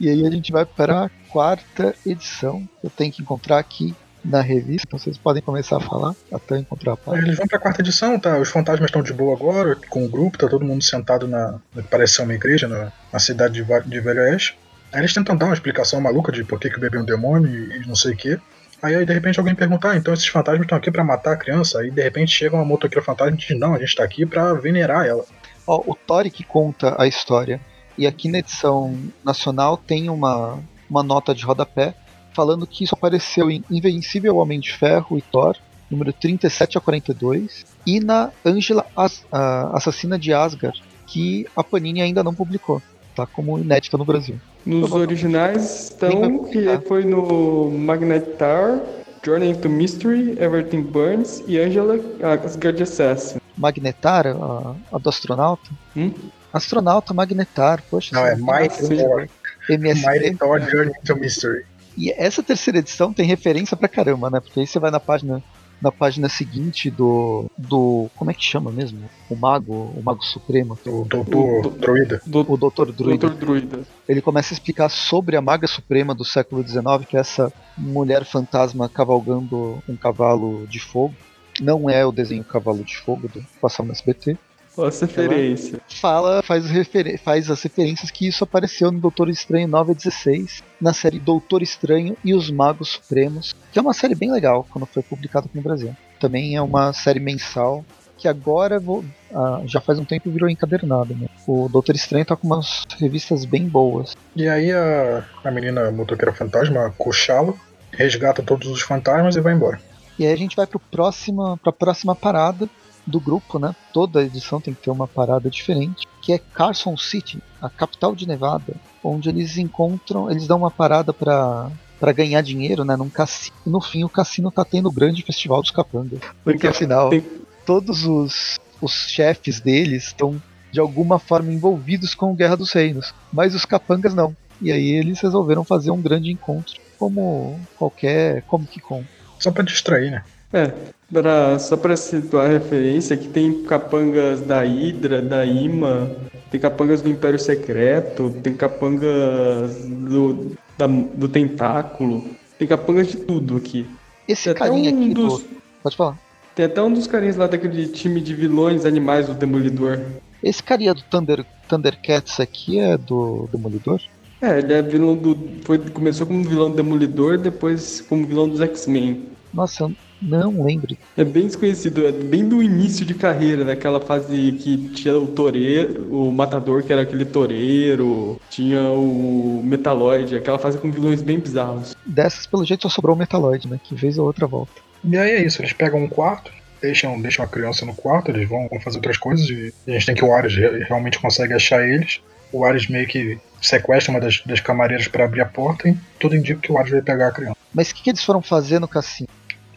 E 0.00 0.08
aí 0.08 0.26
a 0.26 0.30
gente 0.30 0.50
vai 0.50 0.64
para 0.64 1.04
a 1.04 1.10
quarta 1.28 1.94
edição. 2.06 2.66
Eu 2.82 2.88
tenho 2.88 3.12
que 3.12 3.20
encontrar 3.20 3.58
aqui 3.58 3.94
na 4.24 4.40
revista. 4.40 4.86
Então 4.86 4.98
vocês 4.98 5.18
podem 5.18 5.42
começar 5.42 5.76
a 5.76 5.80
falar 5.80 6.14
até 6.32 6.54
eu 6.54 6.58
encontrar 6.60 6.94
a 6.94 6.96
página. 6.96 7.26
eles 7.26 7.36
vão 7.36 7.46
pra 7.46 7.58
quarta 7.58 7.82
edição, 7.82 8.18
tá? 8.18 8.38
Os 8.38 8.48
fantasmas 8.48 8.88
estão 8.88 9.02
de 9.02 9.12
boa 9.12 9.36
agora, 9.36 9.76
com 9.90 10.06
o 10.06 10.08
grupo, 10.08 10.38
tá 10.38 10.48
todo 10.48 10.64
mundo 10.64 10.82
sentado 10.82 11.28
na. 11.28 11.60
parece 11.90 12.14
ser 12.14 12.22
uma 12.22 12.32
igreja, 12.32 12.66
na, 12.66 12.90
na 13.12 13.18
cidade 13.18 13.62
de 13.62 14.00
Velho 14.00 14.22
Oeste. 14.22 14.58
Aí 14.90 15.00
eles 15.00 15.12
tentam 15.12 15.36
dar 15.36 15.44
uma 15.44 15.54
explicação 15.54 16.00
maluca 16.00 16.32
de 16.32 16.44
por 16.44 16.58
que, 16.58 16.70
que 16.70 16.78
o 16.78 16.80
bebê 16.80 16.96
é 16.96 17.00
um 17.00 17.04
demônio 17.04 17.48
e, 17.48 17.82
e 17.82 17.86
não 17.86 17.94
sei 17.94 18.14
o 18.14 18.16
quê. 18.16 18.38
Aí, 18.82 18.94
aí 18.94 19.04
de 19.04 19.12
repente 19.12 19.38
alguém 19.38 19.54
pergunta, 19.54 19.90
ah, 19.90 19.96
então 19.96 20.12
esses 20.14 20.26
fantasmas 20.26 20.62
estão 20.62 20.78
aqui 20.78 20.90
pra 20.90 21.04
matar 21.04 21.32
a 21.32 21.36
criança. 21.36 21.80
Aí 21.80 21.90
de 21.90 22.02
repente 22.02 22.32
chega 22.32 22.56
uma 22.56 22.64
motoqueira 22.64 23.04
fantasma 23.04 23.34
e 23.34 23.38
diz, 23.38 23.58
não, 23.58 23.74
a 23.74 23.78
gente 23.78 23.94
tá 23.94 24.04
aqui 24.04 24.24
pra 24.24 24.54
venerar 24.54 25.06
ela. 25.06 25.24
Ó, 25.66 25.82
o 25.86 25.94
Tori 25.94 26.30
que 26.30 26.42
conta 26.44 27.00
a 27.00 27.06
história. 27.06 27.60
E 27.98 28.06
aqui 28.06 28.28
na 28.30 28.38
edição 28.38 28.96
nacional 29.24 29.76
tem 29.76 30.08
uma, 30.08 30.58
uma 30.88 31.02
nota 31.02 31.34
de 31.34 31.44
rodapé 31.44 31.94
falando 32.32 32.66
que 32.66 32.84
isso 32.84 32.94
apareceu 32.94 33.50
em 33.50 33.62
Invencível 33.70 34.36
Homem 34.36 34.58
de 34.60 34.72
Ferro 34.72 35.18
e 35.18 35.22
Thor, 35.22 35.56
número 35.90 36.12
37 36.12 36.78
a 36.78 36.80
42, 36.80 37.66
e 37.84 38.00
na 38.00 38.30
Angela 38.44 38.86
As- 38.96 39.24
Assassina 39.30 40.18
de 40.18 40.32
Asgard, 40.32 40.82
que 41.06 41.46
a 41.56 41.62
Panini 41.64 42.00
ainda 42.00 42.22
não 42.22 42.32
publicou. 42.32 42.80
Tá 43.14 43.26
como 43.26 43.58
inédita 43.58 43.98
no 43.98 44.04
Brasil. 44.04 44.36
Nos 44.64 44.92
originais 44.92 45.84
estão 45.84 46.44
que 46.44 46.66
foi 46.86 47.04
no 47.04 47.70
Magnetar, 47.70 48.80
Journey 49.24 49.50
into 49.50 49.68
Mystery, 49.68 50.36
Everything 50.38 50.82
Burns 50.82 51.42
e 51.46 51.58
Angela 51.58 51.98
Asgard 52.44 52.82
Assassin. 52.82 53.38
Magnetar, 53.56 54.26
a, 54.26 54.74
a 54.92 54.98
do 54.98 55.08
astronauta? 55.08 55.70
Hum? 55.96 56.12
Astronauta 56.52 57.12
Magnetar, 57.12 57.82
poxa. 57.90 58.14
Não, 58.14 58.26
é. 58.26 58.36
Mighty. 58.36 58.96
Thor. 58.96 59.28
MST. 59.68 60.06
Mighty 60.06 60.36
Thor 60.36 60.60
Journey 60.60 60.92
into 61.02 61.16
Mystery. 61.16 61.64
E 61.96 62.10
essa 62.12 62.42
terceira 62.42 62.78
edição 62.78 63.12
tem 63.12 63.26
referência 63.26 63.76
pra 63.76 63.88
caramba, 63.88 64.30
né? 64.30 64.40
Porque 64.40 64.60
aí 64.60 64.66
você 64.66 64.78
vai 64.78 64.90
na 64.90 65.00
página 65.00 65.42
na 65.80 65.90
página 65.90 66.28
seguinte 66.28 66.90
do. 66.90 67.50
do. 67.56 68.08
como 68.16 68.30
é 68.30 68.34
que 68.34 68.44
chama 68.44 68.70
mesmo? 68.70 69.08
O 69.28 69.36
Mago, 69.36 69.72
o 69.96 70.02
Mago 70.02 70.22
Supremo, 70.22 70.78
O 70.86 71.04
doutor 71.04 71.70
Druida. 71.76 72.20
Do, 72.26 72.40
o 72.40 72.56
Dr. 72.56 72.92
Druida. 72.92 73.28
Dr. 73.28 73.34
Druida. 73.34 73.80
Ele 74.08 74.20
começa 74.20 74.52
a 74.52 74.56
explicar 74.56 74.88
sobre 74.88 75.36
a 75.36 75.40
Maga 75.40 75.66
Suprema 75.66 76.14
do 76.14 76.24
século 76.24 76.66
XIX, 76.66 77.06
que 77.08 77.16
é 77.16 77.20
essa 77.20 77.52
mulher 77.76 78.24
fantasma 78.24 78.88
cavalgando 78.88 79.82
um 79.88 79.96
cavalo 79.96 80.66
de 80.66 80.78
fogo. 80.78 81.14
Não 81.60 81.90
é 81.90 82.04
o 82.06 82.12
desenho 82.12 82.44
Cavalo 82.44 82.82
de 82.82 82.96
Fogo 82.96 83.28
do 83.28 83.44
passado 83.60 83.86
no 83.86 83.92
SBT. 83.92 84.38
Essa 84.78 85.04
referência. 85.06 85.80
Fala, 86.00 86.42
faz, 86.42 86.66
referen- 86.70 87.16
faz 87.18 87.50
as 87.50 87.62
referências 87.62 88.10
que 88.10 88.26
isso 88.26 88.44
apareceu 88.44 88.90
no 88.90 88.98
Doutor 89.00 89.28
Estranho 89.28 89.66
9 89.68 89.92
a 89.92 89.94
16, 89.94 90.62
na 90.80 90.92
série 90.94 91.18
Doutor 91.18 91.60
Estranho 91.62 92.16
e 92.24 92.32
os 92.34 92.50
Magos 92.50 92.90
Supremos, 92.90 93.54
que 93.72 93.78
é 93.78 93.82
uma 93.82 93.92
série 93.92 94.14
bem 94.14 94.30
legal 94.32 94.66
quando 94.70 94.86
foi 94.86 95.02
publicada 95.02 95.46
aqui 95.46 95.56
no 95.56 95.62
Brasil. 95.62 95.94
Também 96.18 96.56
é 96.56 96.62
uma 96.62 96.92
série 96.92 97.20
mensal 97.20 97.84
que 98.16 98.28
agora 98.28 98.78
vou- 98.78 99.04
ah, 99.34 99.62
já 99.64 99.80
faz 99.80 99.98
um 99.98 100.04
tempo 100.04 100.30
virou 100.30 100.48
encadernada. 100.48 101.14
Né? 101.14 101.26
O 101.46 101.68
Doutor 101.68 101.94
Estranho 101.94 102.24
tá 102.24 102.36
com 102.36 102.46
umas 102.46 102.84
revistas 102.98 103.44
bem 103.44 103.66
boas. 103.66 104.14
E 104.36 104.46
aí 104.48 104.70
a, 104.72 105.24
a 105.42 105.50
menina 105.50 105.90
motoqueira 105.90 106.32
fantasma, 106.32 106.86
a 106.86 106.90
Cochala, 106.90 107.54
resgata 107.90 108.42
todos 108.42 108.68
os 108.68 108.82
fantasmas 108.82 109.36
e 109.36 109.40
vai 109.40 109.52
embora. 109.54 109.80
E 110.18 110.26
aí 110.26 110.32
a 110.32 110.36
gente 110.36 110.54
vai 110.54 110.66
para 110.66 110.78
próxima, 110.90 111.58
a 111.64 111.72
próxima 111.72 112.14
parada 112.14 112.68
do 113.10 113.20
grupo, 113.20 113.58
né? 113.58 113.74
Toda 113.92 114.22
edição 114.22 114.60
tem 114.60 114.72
que 114.72 114.82
ter 114.82 114.90
uma 114.90 115.06
parada 115.08 115.50
diferente, 115.50 116.06
que 116.22 116.32
é 116.32 116.38
Carson 116.38 116.96
City, 116.96 117.42
a 117.60 117.68
capital 117.68 118.14
de 118.14 118.26
Nevada, 118.26 118.74
onde 119.04 119.28
eles 119.28 119.58
encontram, 119.58 120.30
eles 120.30 120.46
dão 120.46 120.58
uma 120.58 120.70
parada 120.70 121.12
para 121.12 121.70
para 121.98 122.12
ganhar 122.12 122.40
dinheiro, 122.40 122.82
né, 122.82 122.96
num 122.96 123.10
cassino. 123.10 123.54
E 123.66 123.68
no 123.68 123.78
fim 123.78 124.04
o 124.04 124.08
cassino 124.08 124.50
tá 124.50 124.64
tendo 124.64 124.88
o 124.88 124.92
grande 124.92 125.22
festival 125.22 125.60
dos 125.60 125.70
capangas, 125.70 126.20
porque 126.42 126.66
afinal 126.66 127.10
tem- 127.10 127.22
todos 127.66 128.04
os 128.06 128.58
os 128.80 128.92
chefes 129.10 129.60
deles 129.60 130.04
estão 130.04 130.40
de 130.72 130.80
alguma 130.80 131.18
forma 131.18 131.52
envolvidos 131.52 132.14
com 132.14 132.34
Guerra 132.34 132.56
dos 132.56 132.72
Reinos, 132.72 133.12
mas 133.30 133.54
os 133.54 133.66
capangas 133.66 134.14
não. 134.14 134.34
E 134.62 134.72
aí 134.72 134.90
eles 134.92 135.20
resolveram 135.20 135.62
fazer 135.64 135.90
um 135.90 136.00
grande 136.00 136.30
encontro, 136.30 136.80
como 136.98 137.60
qualquer 137.76 138.42
Comic 138.42 138.80
Con. 138.80 139.04
Só 139.38 139.50
pra 139.50 139.62
distrair, 139.62 140.10
né? 140.10 140.24
É, 140.52 140.72
pra, 141.12 141.58
só 141.58 141.76
pra 141.76 141.96
situar 141.96 142.46
a 142.46 142.48
referência, 142.52 143.16
que 143.16 143.28
tem 143.28 143.62
capangas 143.64 144.40
da 144.40 144.60
Hydra, 144.62 145.20
da 145.22 145.44
Ima, 145.44 146.10
tem 146.50 146.60
capangas 146.60 147.02
do 147.02 147.08
Império 147.08 147.38
Secreto, 147.38 148.34
tem 148.42 148.54
capangas 148.54 149.84
do, 149.86 150.52
da- 150.76 150.86
do 150.86 151.28
Tentáculo, 151.28 152.24
tem 152.58 152.66
capangas 152.68 153.08
de 153.08 153.16
tudo 153.18 153.56
aqui. 153.56 153.86
Esse 154.28 154.44
Tem 154.44 154.54
carinha 154.54 154.92
um 154.92 154.98
aqui 155.04 155.14
do- 155.14 155.26
dos, 155.28 155.44
Pode 155.82 155.96
falar. 155.96 156.18
tem 156.54 156.66
até 156.66 156.82
um 156.82 156.92
dos 156.92 157.06
carinhas 157.06 157.36
lá 157.36 157.46
daquele 157.46 157.88
time 157.88 158.20
de 158.20 158.34
vilões 158.34 158.84
animais 158.84 159.26
do 159.26 159.34
Demolidor. 159.34 159.98
Esse 160.42 160.62
carinha 160.62 160.94
do 160.94 161.02
Thunder, 161.02 161.44
Thundercats 161.68 162.38
aqui 162.40 162.78
é 162.78 162.96
do 162.96 163.48
Demolidor? 163.52 164.00
É, 164.40 164.58
ele 164.58 164.72
é 164.72 164.80
vilão 164.80 165.14
do. 165.14 165.36
Foi, 165.64 165.78
começou 165.78 166.26
como 166.26 166.42
vilão 166.44 166.70
do 166.70 166.76
Demolidor, 166.76 167.36
depois 167.36 168.00
como 168.00 168.26
vilão 168.26 168.48
dos 168.48 168.60
X-Men. 168.62 169.26
Nossa, 169.52 169.82
eu 169.84 169.92
não 170.20 170.64
lembro. 170.64 170.96
É 171.16 171.24
bem 171.24 171.46
desconhecido, 171.46 172.06
é 172.06 172.12
bem 172.12 172.48
do 172.48 172.62
início 172.62 173.04
de 173.04 173.14
carreira, 173.14 173.64
naquela 173.64 174.00
fase 174.00 174.52
que 174.52 174.76
tinha 174.94 175.16
o 175.18 175.26
toureiro, 175.26 176.06
o 176.10 176.30
matador 176.32 176.82
que 176.82 176.92
era 176.92 177.02
aquele 177.02 177.24
toureiro, 177.24 178.40
tinha 178.50 178.82
o 178.90 179.62
Metaloid, 179.64 180.36
aquela 180.36 180.58
fase 180.58 180.78
com 180.78 180.90
vilões 180.90 181.22
bem 181.22 181.38
bizarros. 181.38 181.94
Dessas, 182.04 182.46
pelo 182.46 182.64
jeito, 182.64 182.82
só 182.82 182.88
sobrou 182.88 183.14
o 183.14 183.18
Metaloid, 183.18 183.68
né? 183.68 183.80
Que 183.82 183.94
vez 183.94 184.18
ou 184.18 184.26
outra 184.26 184.46
volta. 184.46 184.72
E 185.04 185.16
aí 185.16 185.30
é 185.32 185.44
isso, 185.44 185.60
eles 185.62 185.72
pegam 185.72 186.00
um 186.02 186.08
quarto, 186.08 186.50
deixam, 186.82 187.20
deixam 187.20 187.44
a 187.44 187.48
criança 187.48 187.86
no 187.86 187.94
quarto, 187.94 188.30
eles 188.30 188.48
vão, 188.48 188.68
fazer 188.82 188.98
outras 188.98 189.16
coisas 189.16 189.48
e 189.48 189.72
a 189.88 189.90
gente 189.92 190.06
tem 190.06 190.14
que 190.14 190.24
o 190.24 190.34
Ares 190.34 190.54
re- 190.54 190.84
realmente 190.84 191.18
consegue 191.18 191.54
achar 191.54 191.86
eles. 191.86 192.20
O 192.52 192.64
Ares 192.64 192.88
meio 192.88 193.06
que 193.06 193.38
sequestra 193.62 194.10
uma 194.12 194.20
das, 194.20 194.42
das 194.44 194.60
camareiras 194.60 195.06
pra 195.08 195.24
abrir 195.24 195.40
a 195.40 195.46
porta 195.46 195.88
e 195.88 195.96
tudo 196.18 196.34
indica 196.36 196.60
que 196.60 196.72
o 196.72 196.76
Ares 196.78 196.90
vai 196.90 197.00
pegar 197.02 197.28
a 197.28 197.32
criança. 197.32 197.56
Mas 197.72 197.90
o 197.90 197.94
que, 197.94 198.02
que 198.02 198.10
eles 198.10 198.24
foram 198.24 198.42
fazer 198.42 198.78
no 198.80 198.88
cassino? 198.88 199.28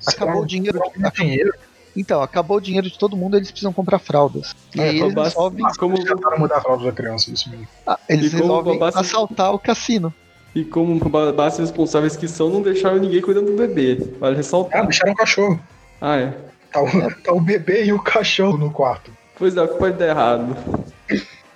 Acabou 0.08 0.42
o 0.44 0.46
dinheiro. 0.46 0.80
Dinheiro. 1.16 1.54
Então, 1.96 2.22
acabou 2.24 2.58
o 2.58 2.62
dinheiro 2.62 2.90
de 2.90 2.98
todo 2.98 3.16
mundo, 3.16 3.38
eles 3.38 3.52
precisam 3.52 3.72
comprar 3.72 4.00
fraldas. 4.00 4.56
E 4.76 4.82
É, 4.82 4.90
aí 4.90 5.00
eles 5.00 5.14
bastante- 5.14 5.36
resolvem, 5.36 5.66
como, 5.78 6.04
tentaram 6.04 6.40
mudar 6.40 6.58
a 6.58 6.62
fralda 6.62 6.86
da 6.86 6.92
criança, 6.92 7.30
isso 7.32 7.50
mesmo. 7.52 7.68
ah, 7.86 8.00
eles 8.10 8.34
E 8.34 8.38
resolvem 8.38 8.80
basta- 8.80 9.00
assaltar 9.02 9.54
o 9.54 9.60
cassino. 9.60 10.12
e 10.56 10.64
como 10.66 10.98
babás 11.08 11.58
responsáveis 11.60 12.16
que 12.16 12.28
são, 12.28 12.50
não 12.50 12.62
deixaram 12.64 12.98
ninguém 12.98 13.22
cuidando 13.22 13.52
do 13.52 13.58
bebê. 13.58 13.96
Vale 14.20 14.34
Ah, 14.34 14.38
ressaltar. 14.38 14.84
deixaram 14.86 15.14
o 15.14 15.16
cachorro. 15.16 15.60
Ah, 16.02 16.18
é. 16.18 16.34
Tá 16.72 16.82
o, 16.82 17.12
tá 17.22 17.32
o 17.34 17.40
bebê 17.40 17.86
e 17.86 17.94
o 17.94 18.00
cachorro 18.02 18.58
no 18.58 18.72
quarto. 18.72 19.12
Pois 19.38 19.56
é, 19.56 19.62
o 19.62 19.68
que 19.68 19.78
pode 19.78 19.96
dar 19.98 20.08
errado. 20.08 20.56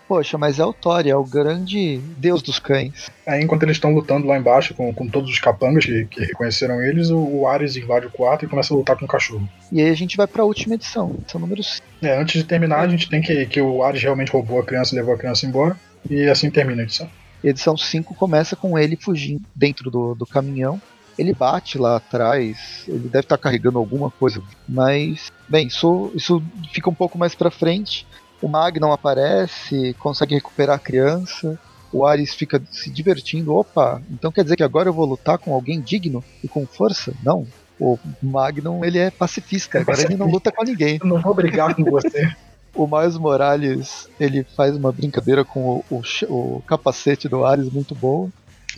Poxa, 0.08 0.38
mas 0.38 0.58
é 0.58 0.66
o 0.66 0.72
Thor, 0.72 1.06
é 1.06 1.16
o 1.16 1.24
grande 1.24 1.98
deus 2.18 2.42
dos 2.42 2.60
cães. 2.60 3.12
Aí 3.26 3.44
enquanto 3.44 3.64
eles 3.64 3.76
estão 3.76 3.94
lutando 3.94 4.26
lá 4.26 4.38
embaixo 4.38 4.74
com, 4.74 4.94
com 4.94 5.08
todos 5.08 5.30
os 5.30 5.40
capangas 5.40 5.86
que, 5.86 6.06
que 6.06 6.22
reconheceram 6.22 6.82
eles, 6.82 7.10
o, 7.10 7.18
o 7.18 7.48
Ares 7.48 7.76
invade 7.76 8.08
o 8.08 8.12
quarto 8.12 8.46
e 8.46 8.48
começa 8.48 8.74
a 8.74 8.78
lutar 8.78 8.98
com 8.98 9.06
o 9.06 9.08
cachorro. 9.08 9.48
E 9.72 9.82
aí 9.82 9.90
a 9.90 9.96
gente 9.96 10.16
vai 10.16 10.26
pra 10.26 10.46
última 10.46 10.76
edição, 10.76 11.16
edição 11.20 11.42
número 11.42 11.62
5. 11.62 11.86
É, 12.02 12.18
antes 12.18 12.42
de 12.42 12.48
terminar, 12.48 12.80
a 12.80 12.88
gente 12.88 13.10
tem 13.10 13.22
que, 13.22 13.46
que 13.48 13.62
o 13.62 13.84
Ares 13.84 14.02
realmente 14.02 14.32
roubou 14.32 14.60
a 14.60 14.64
criança 14.64 14.96
e 14.96 14.98
levou 14.98 15.14
a 15.14 15.18
criança 15.18 15.46
embora. 15.46 15.76
E 16.10 16.30
assim 16.30 16.50
termina 16.50 16.82
a 16.82 16.86
edição. 16.86 17.10
Edição 17.44 17.76
5 17.76 18.16
começa 18.16 18.56
com 18.56 18.80
ele 18.80 18.96
fugindo 18.96 19.44
dentro 19.54 19.92
do, 19.92 20.16
do 20.16 20.26
caminhão. 20.26 20.82
Ele 21.18 21.34
bate 21.34 21.78
lá 21.78 21.98
atrás, 21.98 22.84
ele 22.88 23.10
deve 23.10 23.26
estar 23.26 23.38
carregando 23.40 23.80
alguma 23.80 24.12
coisa, 24.12 24.42
mas, 24.70 25.32
bem, 25.50 25.66
isso, 25.66 26.12
isso 26.14 26.44
fica 26.72 26.90
um 26.92 26.94
pouco 26.94 27.18
mais 27.18 27.34
pra 27.34 27.50
frente. 27.50 28.06
O 28.42 28.48
Magnum 28.48 28.92
aparece, 28.92 29.96
consegue 30.00 30.36
recuperar 30.36 30.76
a 30.76 30.80
criança. 30.80 31.60
O 31.92 32.06
Ares 32.06 32.34
fica 32.34 32.62
se 32.72 32.90
divertindo. 32.90 33.56
Opa, 33.56 34.02
então 34.12 34.32
quer 34.32 34.44
dizer 34.44 34.56
que 34.56 34.64
agora 34.64 34.90
eu 34.90 34.94
vou 34.94 35.06
lutar 35.06 35.38
com 35.38 35.54
alguém 35.54 35.82
digno 35.82 36.24
e 36.44 36.48
com 36.48 36.66
força? 36.66 37.14
Não. 37.24 37.48
O 37.80 37.98
Magnum 38.22 38.84
ele 38.84 38.98
é 38.98 39.12
pacifista, 39.12 39.80
agora 39.80 40.02
ele 40.02 40.16
não 40.16 40.28
luta 40.28 40.52
com 40.52 40.64
ninguém. 40.64 40.98
Eu 41.02 41.08
não 41.08 41.22
vou 41.22 41.34
brigar 41.34 41.76
com 41.76 41.84
você. 41.84 42.30
O 42.76 42.86
Miles 42.86 43.18
Morales 43.18 44.08
ele 44.20 44.44
faz 44.56 44.76
uma 44.76 44.92
brincadeira 44.92 45.44
com 45.44 45.62
o, 45.62 45.86
o 45.90 46.02
o 46.30 46.62
capacete 46.62 47.28
do 47.28 47.44
Ares 47.44 47.72
muito 47.72 47.96
boa. 47.96 48.30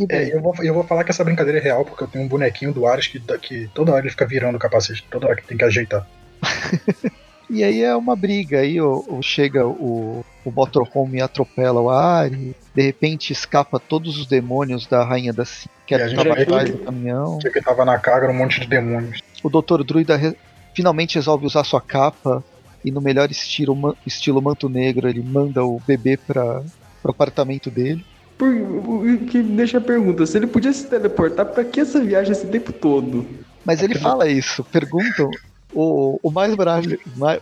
É, 0.08 0.34
eu 0.34 0.42
vou, 0.42 0.56
eu 0.62 0.74
vou 0.74 0.86
falar 0.86 1.04
que 1.04 1.12
essa 1.12 1.24
brincadeira 1.24 1.60
é 1.60 1.62
real, 1.62 1.84
porque 1.84 2.04
eu 2.04 2.08
tenho 2.08 2.24
um 2.24 2.28
bonequinho 2.28 2.74
do 2.74 2.88
Ares 2.88 3.08
que, 3.08 3.20
que 3.40 3.70
toda 3.74 3.92
hora 3.92 4.02
ele 4.02 4.10
fica 4.10 4.26
virando 4.26 4.56
o 4.56 4.60
capacete, 4.60 5.06
toda 5.12 5.28
hora 5.28 5.36
que 5.36 5.46
tem 5.46 5.58
que 5.58 5.66
ajeitar. 5.66 6.08
E 7.50 7.64
aí 7.64 7.82
é 7.82 7.96
uma 7.96 8.16
briga, 8.16 8.60
aí 8.60 8.80
o, 8.80 9.04
o- 9.08 9.22
chega 9.24 9.66
o, 9.68 10.24
o 10.46 10.52
motorhome 10.52 11.18
e 11.18 11.22
atropela 11.22 11.82
o 11.82 11.90
Ari, 11.90 12.56
de 12.76 12.82
repente 12.82 13.34
escapa 13.34 13.80
todos 13.80 14.18
os 14.20 14.28
demônios 14.28 14.86
da 14.86 15.04
Rainha 15.04 15.34
da 15.34 15.44
Cinza, 15.46 15.70
que 15.88 15.96
E 15.96 16.02
a 16.02 16.06
era 16.08 16.42
atrás 16.42 16.70
do 16.70 16.78
caminhão. 16.78 17.40
Que 17.40 17.62
tava 17.62 17.84
na 17.84 17.98
carga 17.98 18.28
era 18.28 18.34
um 18.34 18.38
monte 18.38 18.60
de 18.60 18.68
demônios. 18.68 19.20
O 19.44 19.50
Dr. 19.50 19.84
Druida 19.84 20.16
re- 20.16 20.36
finalmente 20.76 21.16
resolve 21.16 21.46
usar 21.46 21.64
sua 21.64 21.82
capa 21.82 22.44
e 22.86 22.92
no 22.92 23.02
melhor 23.02 23.32
estilo, 23.32 23.76
ma- 23.76 23.96
estilo 24.06 24.42
manto 24.42 24.70
negro 24.70 25.10
ele 25.10 25.24
manda 25.24 25.64
o 25.66 25.82
bebê 25.88 26.18
para 26.18 26.62
o 27.04 27.10
apartamento 27.10 27.72
dele. 27.72 28.06
Por, 28.38 28.48
o 28.54 29.18
que 29.26 29.42
deixa 29.42 29.80
a 29.80 29.82
pergunta, 29.82 30.26
se 30.26 30.38
ele 30.38 30.48
podia 30.48 30.72
se 30.72 30.88
teleportar, 30.88 31.48
pra 31.48 31.66
que 31.66 31.80
essa 31.82 32.00
viagem 32.02 32.32
esse 32.32 32.48
tempo 32.48 32.72
todo? 32.72 33.26
Mas 33.66 33.82
ele 33.84 33.96
fala 33.96 34.30
isso, 34.30 34.64
perguntam. 34.64 35.30
O, 35.74 36.20
o 36.24 36.32
Miles 36.32 36.56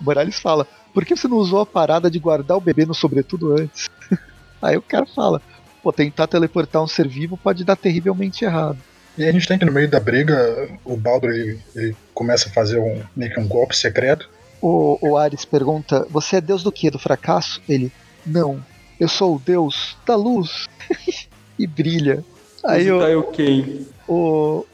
Morales, 0.01 0.39
fala: 0.39 0.67
por 0.93 1.05
que 1.05 1.15
você 1.15 1.27
não 1.27 1.37
usou 1.37 1.61
a 1.61 1.65
parada 1.65 2.09
de 2.11 2.19
guardar 2.19 2.57
o 2.57 2.61
bebê 2.61 2.85
no 2.85 2.93
sobretudo 2.93 3.53
antes? 3.53 3.89
Aí 4.61 4.75
o 4.77 4.81
cara 4.81 5.05
fala: 5.05 5.41
pô, 5.81 5.93
tentar 5.93 6.27
teleportar 6.27 6.83
um 6.83 6.87
ser 6.87 7.07
vivo 7.07 7.37
pode 7.37 7.63
dar 7.63 7.75
terrivelmente 7.75 8.43
errado. 8.43 8.77
E 9.17 9.25
a 9.25 9.31
gente 9.31 9.47
tem 9.47 9.57
que 9.57 9.65
no 9.65 9.71
meio 9.71 9.89
da 9.89 9.99
briga, 9.99 10.69
o 10.85 10.95
Baldur 10.95 11.31
ele, 11.31 11.59
ele 11.75 11.95
começa 12.13 12.49
a 12.49 12.51
fazer 12.51 12.77
um, 12.77 13.01
meio 13.15 13.33
que 13.33 13.39
um 13.39 13.47
golpe 13.47 13.75
secreto. 13.75 14.29
O, 14.61 14.97
o 15.01 15.17
Ares 15.17 15.45
pergunta: 15.45 16.05
você 16.09 16.37
é 16.37 16.41
deus 16.41 16.63
do 16.63 16.71
que? 16.71 16.91
Do 16.91 16.99
fracasso? 16.99 17.61
Ele: 17.67 17.91
não, 18.25 18.63
eu 18.99 19.07
sou 19.07 19.35
o 19.35 19.39
deus 19.39 19.97
da 20.05 20.15
luz. 20.15 20.67
e 21.57 21.65
brilha. 21.65 22.23
Aí 22.63 22.91
o, 22.91 23.01
Aí 23.01 23.15
o 23.15 23.23
Ken. 23.23 23.85
o, 24.07 24.65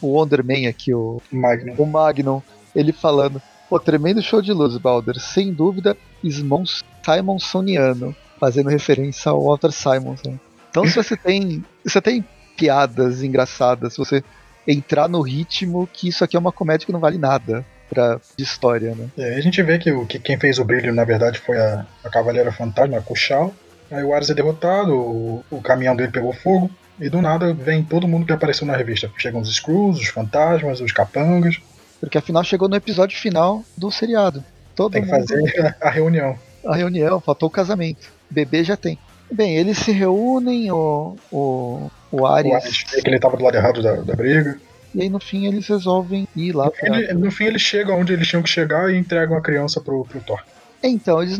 o, 0.00 0.06
o 0.06 0.12
Wonderman 0.12 0.66
aqui, 0.66 0.94
o, 0.94 1.20
Magnum. 1.30 1.74
o 1.78 1.86
Magnum, 1.86 2.42
ele 2.74 2.92
falando: 2.92 3.40
Pô, 3.68 3.78
tremendo 3.78 4.22
show 4.22 4.40
de 4.40 4.52
luz, 4.52 4.76
Balder. 4.76 5.18
Sem 5.20 5.52
dúvida, 5.52 5.96
Simon 6.22 6.64
Simonsoniano, 7.04 8.14
fazendo 8.40 8.70
referência 8.70 9.30
ao 9.30 9.44
Walter 9.44 9.72
Simonson. 9.72 10.38
Então, 10.70 10.86
se 10.86 10.94
você 10.94 11.16
tem, 11.16 11.64
se 11.84 11.92
você 11.92 12.00
tem 12.00 12.24
piadas 12.56 13.22
engraçadas, 13.22 13.92
se 13.92 13.98
você 13.98 14.22
entrar 14.66 15.08
no 15.08 15.20
ritmo, 15.20 15.88
que 15.92 16.08
isso 16.08 16.22
aqui 16.22 16.36
é 16.36 16.38
uma 16.38 16.52
comédia 16.52 16.86
que 16.86 16.92
não 16.92 17.00
vale 17.00 17.16
nada 17.16 17.64
pra, 17.88 18.20
de 18.36 18.44
história, 18.44 18.94
né? 18.94 19.08
E 19.16 19.22
aí 19.22 19.34
a 19.34 19.40
gente 19.40 19.62
vê 19.62 19.78
que, 19.78 19.90
o, 19.90 20.06
que 20.06 20.18
quem 20.18 20.38
fez 20.38 20.58
o 20.58 20.64
brilho, 20.64 20.92
na 20.92 21.04
verdade, 21.04 21.38
foi 21.38 21.58
a, 21.58 21.86
a 22.04 22.10
Cavaleira 22.10 22.52
Fantasma, 22.52 22.98
a 22.98 23.02
Kushal. 23.02 23.54
Aí 23.90 24.04
o 24.04 24.12
Ares 24.12 24.28
é 24.28 24.34
derrotado, 24.34 24.94
o, 24.94 25.44
o 25.50 25.62
caminhão 25.62 25.96
dele 25.96 26.12
pegou 26.12 26.32
fogo. 26.32 26.70
E 27.00 27.08
do 27.08 27.20
nada 27.22 27.52
vem 27.54 27.82
todo 27.82 28.08
mundo 28.08 28.26
que 28.26 28.32
apareceu 28.32 28.66
na 28.66 28.76
revista. 28.76 29.10
Chegam 29.18 29.40
os 29.40 29.54
Screws, 29.54 29.98
os 29.98 30.08
fantasmas, 30.08 30.80
os 30.80 30.92
capangas. 30.92 31.60
Porque 32.00 32.18
afinal 32.18 32.42
chegou 32.44 32.68
no 32.68 32.76
episódio 32.76 33.18
final 33.18 33.62
do 33.76 33.90
seriado. 33.90 34.42
Todo 34.74 34.92
Tem 34.92 35.02
que 35.02 35.10
mundo 35.10 35.20
fazer 35.26 35.76
a 35.80 35.90
reunião. 35.90 36.38
a 36.66 36.74
reunião, 36.76 37.20
faltou 37.20 37.48
o 37.48 37.52
casamento. 37.52 38.08
Bebê 38.30 38.62
já 38.64 38.76
tem. 38.76 38.98
Bem, 39.30 39.56
eles 39.56 39.78
se 39.78 39.92
reúnem, 39.92 40.70
o, 40.72 41.16
o, 41.30 41.90
o 42.10 42.20
O 42.22 42.26
Ares, 42.26 42.52
Ares 42.54 42.84
vê 42.90 43.02
que 43.02 43.08
ele 43.10 43.18
tava 43.18 43.36
do 43.36 43.44
lado 43.44 43.56
errado 43.56 43.82
da, 43.82 43.96
da 43.96 44.14
briga. 44.14 44.58
e 44.94 45.02
aí 45.02 45.08
no 45.10 45.20
fim 45.20 45.46
eles 45.46 45.66
resolvem 45.68 46.26
ir 46.34 46.52
lá 46.52 46.70
pra... 46.70 46.96
Ele- 46.98 47.12
no 47.14 47.30
fim, 47.30 47.44
eles 47.44 47.60
chegam 47.62 48.00
onde 48.00 48.12
eles 48.12 48.26
tinham 48.26 48.42
que 48.42 48.48
chegar 48.48 48.90
e 48.90 48.96
entregam 48.96 49.36
a 49.36 49.40
criança 49.42 49.80
pro, 49.80 50.04
pro 50.04 50.20
Thor. 50.20 50.42
Então, 50.82 51.22
eles, 51.22 51.38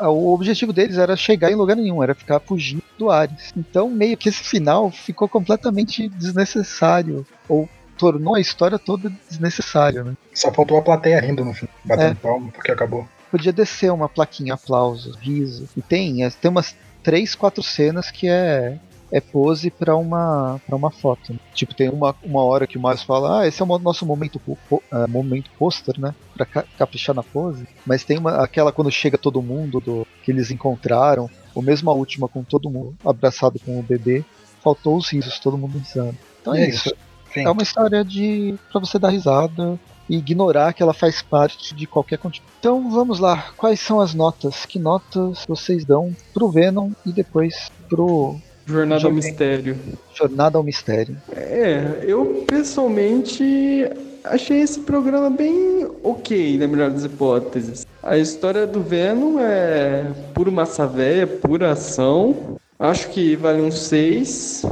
o 0.00 0.32
objetivo 0.32 0.72
deles 0.72 0.98
era 0.98 1.16
chegar 1.16 1.50
em 1.50 1.54
lugar 1.54 1.76
nenhum, 1.76 2.02
era 2.02 2.14
ficar 2.14 2.40
fugindo 2.40 2.82
do 2.96 3.10
Ares. 3.10 3.52
Então, 3.56 3.88
meio 3.88 4.16
que 4.16 4.28
esse 4.28 4.42
final 4.42 4.90
ficou 4.90 5.28
completamente 5.28 6.08
desnecessário, 6.08 7.26
ou 7.48 7.68
tornou 7.96 8.34
a 8.36 8.40
história 8.40 8.78
toda 8.78 9.12
desnecessária, 9.28 10.04
né? 10.04 10.14
Só 10.32 10.52
faltou 10.52 10.78
a 10.78 10.82
plateia 10.82 11.20
rindo 11.20 11.44
no 11.44 11.52
fim, 11.52 11.66
batendo 11.84 12.12
É. 12.12 12.14
palma, 12.14 12.50
porque 12.52 12.70
acabou. 12.70 13.06
Podia 13.30 13.52
descer 13.52 13.92
uma 13.92 14.08
plaquinha, 14.08 14.54
aplauso, 14.54 15.12
riso. 15.20 15.68
E 15.76 15.82
tem, 15.82 16.24
é, 16.24 16.30
tem 16.30 16.50
umas 16.50 16.76
três, 17.02 17.34
quatro 17.34 17.62
cenas 17.62 18.10
que 18.10 18.28
é 18.28 18.78
é 19.10 19.20
pose 19.20 19.70
pra 19.70 19.96
uma 19.96 20.60
para 20.66 20.76
uma 20.76 20.90
foto. 20.90 21.32
né? 21.32 21.38
Tipo, 21.54 21.74
tem 21.74 21.88
uma, 21.88 22.14
uma 22.22 22.42
hora 22.42 22.66
que 22.66 22.76
o 22.78 22.82
Miles 22.82 23.02
fala: 23.02 23.40
"Ah, 23.40 23.46
esse 23.48 23.62
é 23.62 23.64
o 23.64 23.78
nosso 23.78 24.04
momento 24.04 24.38
po- 24.38 24.58
po- 24.68 24.82
ah, 24.90 25.06
momento 25.08 25.50
pôster, 25.58 25.98
né? 25.98 26.14
Pra 26.34 26.44
ca- 26.44 26.64
caprichar 26.76 27.14
na 27.14 27.22
pose". 27.22 27.66
Mas 27.86 28.04
tem 28.04 28.18
uma 28.18 28.36
aquela 28.42 28.72
quando 28.72 28.90
chega 28.90 29.16
todo 29.18 29.42
mundo 29.42 29.80
do 29.80 30.06
que 30.22 30.30
eles 30.30 30.50
encontraram, 30.50 31.28
ou 31.54 31.62
mesmo 31.62 31.90
a 31.90 31.94
última 31.94 32.28
com 32.28 32.42
todo 32.44 32.68
mundo 32.70 32.94
abraçado 33.04 33.58
com 33.64 33.78
o 33.78 33.82
bebê, 33.82 34.24
faltou 34.62 34.96
os 34.96 35.08
risos, 35.10 35.38
todo 35.38 35.56
mundo 35.58 35.78
risando. 35.78 36.16
Então 36.40 36.54
é, 36.54 36.64
é 36.64 36.68
isso. 36.68 36.92
Enfim, 37.30 37.44
É 37.44 37.50
uma 37.50 37.62
história 37.62 38.04
de 38.04 38.54
para 38.70 38.80
você 38.80 38.98
dar 38.98 39.10
risada 39.10 39.78
e 40.08 40.16
ignorar 40.16 40.72
que 40.72 40.82
ela 40.82 40.94
faz 40.94 41.20
parte 41.20 41.74
de 41.74 41.86
qualquer 41.86 42.16
conteúdo. 42.18 42.46
Então 42.58 42.90
vamos 42.90 43.18
lá, 43.18 43.52
quais 43.56 43.78
são 43.80 44.00
as 44.00 44.14
notas? 44.14 44.64
Que 44.64 44.78
notas 44.78 45.44
vocês 45.46 45.84
dão 45.84 46.14
pro 46.32 46.48
Venom 46.48 46.90
e 47.04 47.12
depois 47.12 47.70
pro 47.88 48.36
Jornada 48.68 49.06
ao. 49.06 49.12
Mistério. 49.12 49.76
Jornada 50.14 50.58
ao 50.58 50.64
Mistério? 50.64 51.16
É, 51.34 52.00
eu 52.02 52.44
pessoalmente 52.46 53.90
achei 54.22 54.60
esse 54.60 54.80
programa 54.80 55.30
bem 55.30 55.88
ok, 56.02 56.58
na 56.58 56.66
melhor 56.66 56.90
das 56.90 57.04
hipóteses. 57.04 57.86
A 58.02 58.18
história 58.18 58.66
do 58.66 58.82
Venom 58.82 59.38
é 59.40 60.06
puro 60.34 60.52
massa 60.52 60.86
véia, 60.86 61.26
pura 61.26 61.72
ação. 61.72 62.58
Acho 62.78 63.08
que 63.08 63.34
vale 63.36 63.62
um 63.62 63.70
6. 63.70 64.66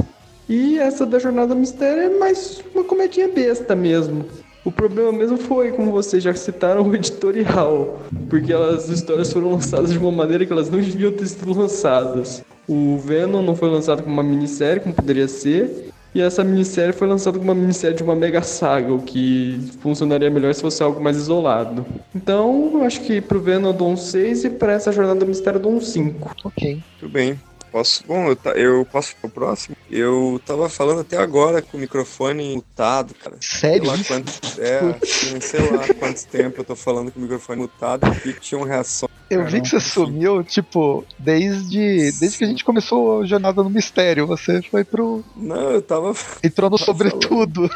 E 0.47 0.77
essa 0.77 1.05
da 1.05 1.17
Jornada 1.17 1.53
ao 1.53 1.59
Mistério 1.59 2.03
é 2.03 2.19
mais 2.19 2.63
uma 2.73 2.83
comedinha 2.83 3.27
besta 3.27 3.75
mesmo. 3.75 4.25
O 4.63 4.71
problema 4.71 5.11
mesmo 5.11 5.37
foi, 5.37 5.71
como 5.71 5.91
vocês 5.91 6.21
já 6.21 6.33
citaram, 6.33 6.87
o 6.87 6.93
editorial. 6.95 7.99
Porque 8.29 8.53
elas, 8.53 8.83
as 8.83 8.89
histórias 8.89 9.31
foram 9.31 9.51
lançadas 9.51 9.91
de 9.91 9.97
uma 9.97 10.11
maneira 10.11 10.45
que 10.45 10.53
elas 10.53 10.69
não 10.69 10.79
deviam 10.79 11.11
ter 11.11 11.25
sido 11.25 11.57
lançadas. 11.57 12.43
O 12.67 12.97
Venom 12.97 13.41
não 13.41 13.55
foi 13.55 13.69
lançado 13.69 14.03
como 14.03 14.13
uma 14.13 14.23
minissérie, 14.23 14.81
como 14.81 14.93
poderia 14.93 15.27
ser. 15.27 15.89
E 16.15 16.21
essa 16.21 16.43
minissérie 16.43 16.93
foi 16.93 17.07
lançada 17.07 17.37
como 17.37 17.51
uma 17.51 17.59
minissérie 17.59 17.95
de 17.95 18.01
uma 18.01 18.15
mega 18.15 18.41
saga, 18.41 18.91
o 18.91 19.01
que 19.01 19.59
funcionaria 19.81 20.29
melhor 20.29 20.53
se 20.55 20.61
fosse 20.61 20.81
algo 20.81 20.99
mais 21.01 21.15
isolado. 21.15 21.85
Então, 22.15 22.71
eu 22.73 22.83
acho 22.83 23.01
que 23.01 23.21
pro 23.21 23.39
Venom 23.39 23.69
eu 23.69 23.73
dou 23.73 23.89
um 23.91 23.97
6 23.97 24.45
e 24.45 24.49
pra 24.49 24.73
essa 24.73 24.91
Jornada 24.91 25.19
do 25.19 25.27
Mistério 25.27 25.57
eu 25.57 25.61
dou 25.61 25.73
um 25.73 25.81
5. 25.81 26.35
Ok. 26.43 26.81
Tudo 26.99 27.11
bem. 27.11 27.39
Posso. 27.71 28.03
Bom, 28.07 28.29
eu, 28.29 28.35
ta- 28.35 28.51
eu 28.51 28.87
posso 28.91 29.11
ir 29.11 29.15
pro 29.21 29.29
próximo? 29.29 29.75
Eu 29.91 30.41
tava 30.45 30.67
falando 30.69 31.01
até 31.01 31.17
agora 31.17 31.61
com 31.61 31.77
o 31.77 31.79
microfone 31.79 32.55
mutado, 32.55 33.13
cara. 33.13 33.35
Sei 33.41 33.59
Sério? 33.71 33.85
lá 33.87 33.97
quanto. 34.07 34.31
É, 34.57 34.79
assim, 35.03 35.39
sei 35.41 35.59
lá 35.71 35.85
quanto 35.99 36.25
tempo 36.27 36.61
eu 36.61 36.65
tô 36.65 36.75
falando 36.75 37.11
com 37.11 37.19
o 37.19 37.21
microfone 37.21 37.61
mutado 37.61 38.07
e 38.25 38.33
tinham 38.33 38.63
reação. 38.63 39.07
Eu 39.29 39.45
vi 39.45 39.61
que 39.61 39.69
você 39.69 39.79
sumiu, 39.79 40.43
tipo, 40.43 41.05
desde, 41.19 42.11
desde 42.13 42.37
que 42.37 42.43
a 42.43 42.47
gente 42.47 42.63
começou 42.63 43.21
a 43.21 43.25
Jornada 43.25 43.61
no 43.61 43.69
Mistério. 43.69 44.25
Você 44.27 44.61
foi 44.61 44.83
pro. 44.83 45.23
Não, 45.35 45.71
eu 45.71 45.81
tava, 45.81 46.13
entrou 46.43 46.69
no 46.69 46.77
sobretudo. 46.77 47.69